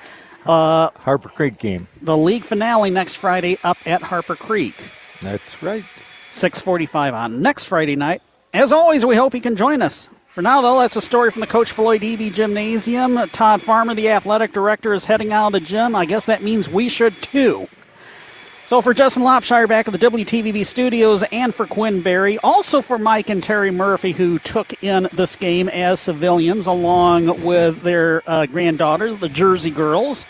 [0.46, 1.88] uh, Harper Creek game.
[2.02, 4.74] The league finale next Friday up at Harper Creek.
[5.20, 5.84] That's right.
[6.30, 8.22] 645 on next Friday night.
[8.54, 10.08] As always, we hope you can join us.
[10.28, 13.28] For now, though, that's a story from the Coach Floyd Eby Gymnasium.
[13.28, 15.94] Todd Farmer, the athletic director, is heading out of the gym.
[15.94, 17.68] I guess that means we should too.
[18.66, 22.96] So for Justin Lopshire back at the WTVB studios and for Quinn Berry, also for
[22.96, 28.46] Mike and Terry Murphy, who took in this game as civilians along with their uh,
[28.46, 30.24] granddaughters, the Jersey Girls.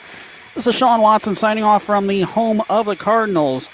[0.55, 3.71] This is Sean Watson signing off from the home of the Cardinals.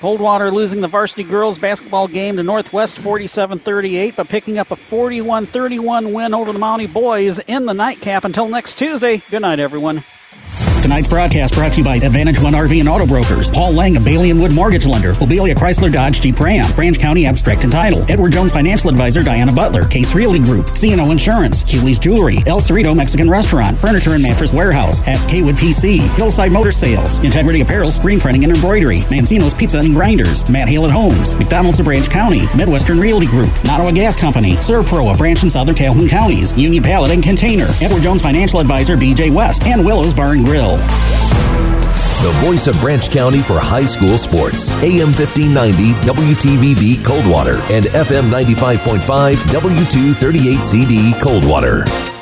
[0.00, 4.76] Coldwater losing the varsity girls basketball game to Northwest 47 38, but picking up a
[4.76, 8.24] 41 31 win over the Mountie boys in the nightcap.
[8.24, 10.02] Until next Tuesday, good night, everyone.
[10.82, 14.04] Tonight's broadcast brought to you by Advantage One RV and Auto Brokers, Paul Lang of
[14.04, 18.04] Bailey and Wood Mortgage Lender, Bobilya Chrysler Dodge Jeep Ram, Branch County Abstract and Title,
[18.08, 22.96] Edward Jones Financial Advisor Diana Butler, Case Realty Group, CNO Insurance, Hewley's Jewelry, El Cerrito
[22.96, 28.20] Mexican Restaurant, Furniture and Mattress Warehouse, Ask Haywood PC, Hillside Motor Sales, Integrity Apparel, Screen
[28.20, 32.42] Printing and Embroidery, Mancino's Pizza and Grinders, Matt Hale at Homes, McDonald's of Branch County,
[32.56, 37.10] Midwestern Realty Group, Nottawa Gas Company, Servpro, a branch in Southern Calhoun counties, Union Pallet
[37.10, 40.75] and Container, Edward Jones Financial Advisor BJ West, and Willow's Bar and Grill.
[40.78, 44.72] The voice of Branch County for high school sports.
[44.82, 52.15] AM 1590 WTVB Coldwater and FM 95.5 W238CD Coldwater.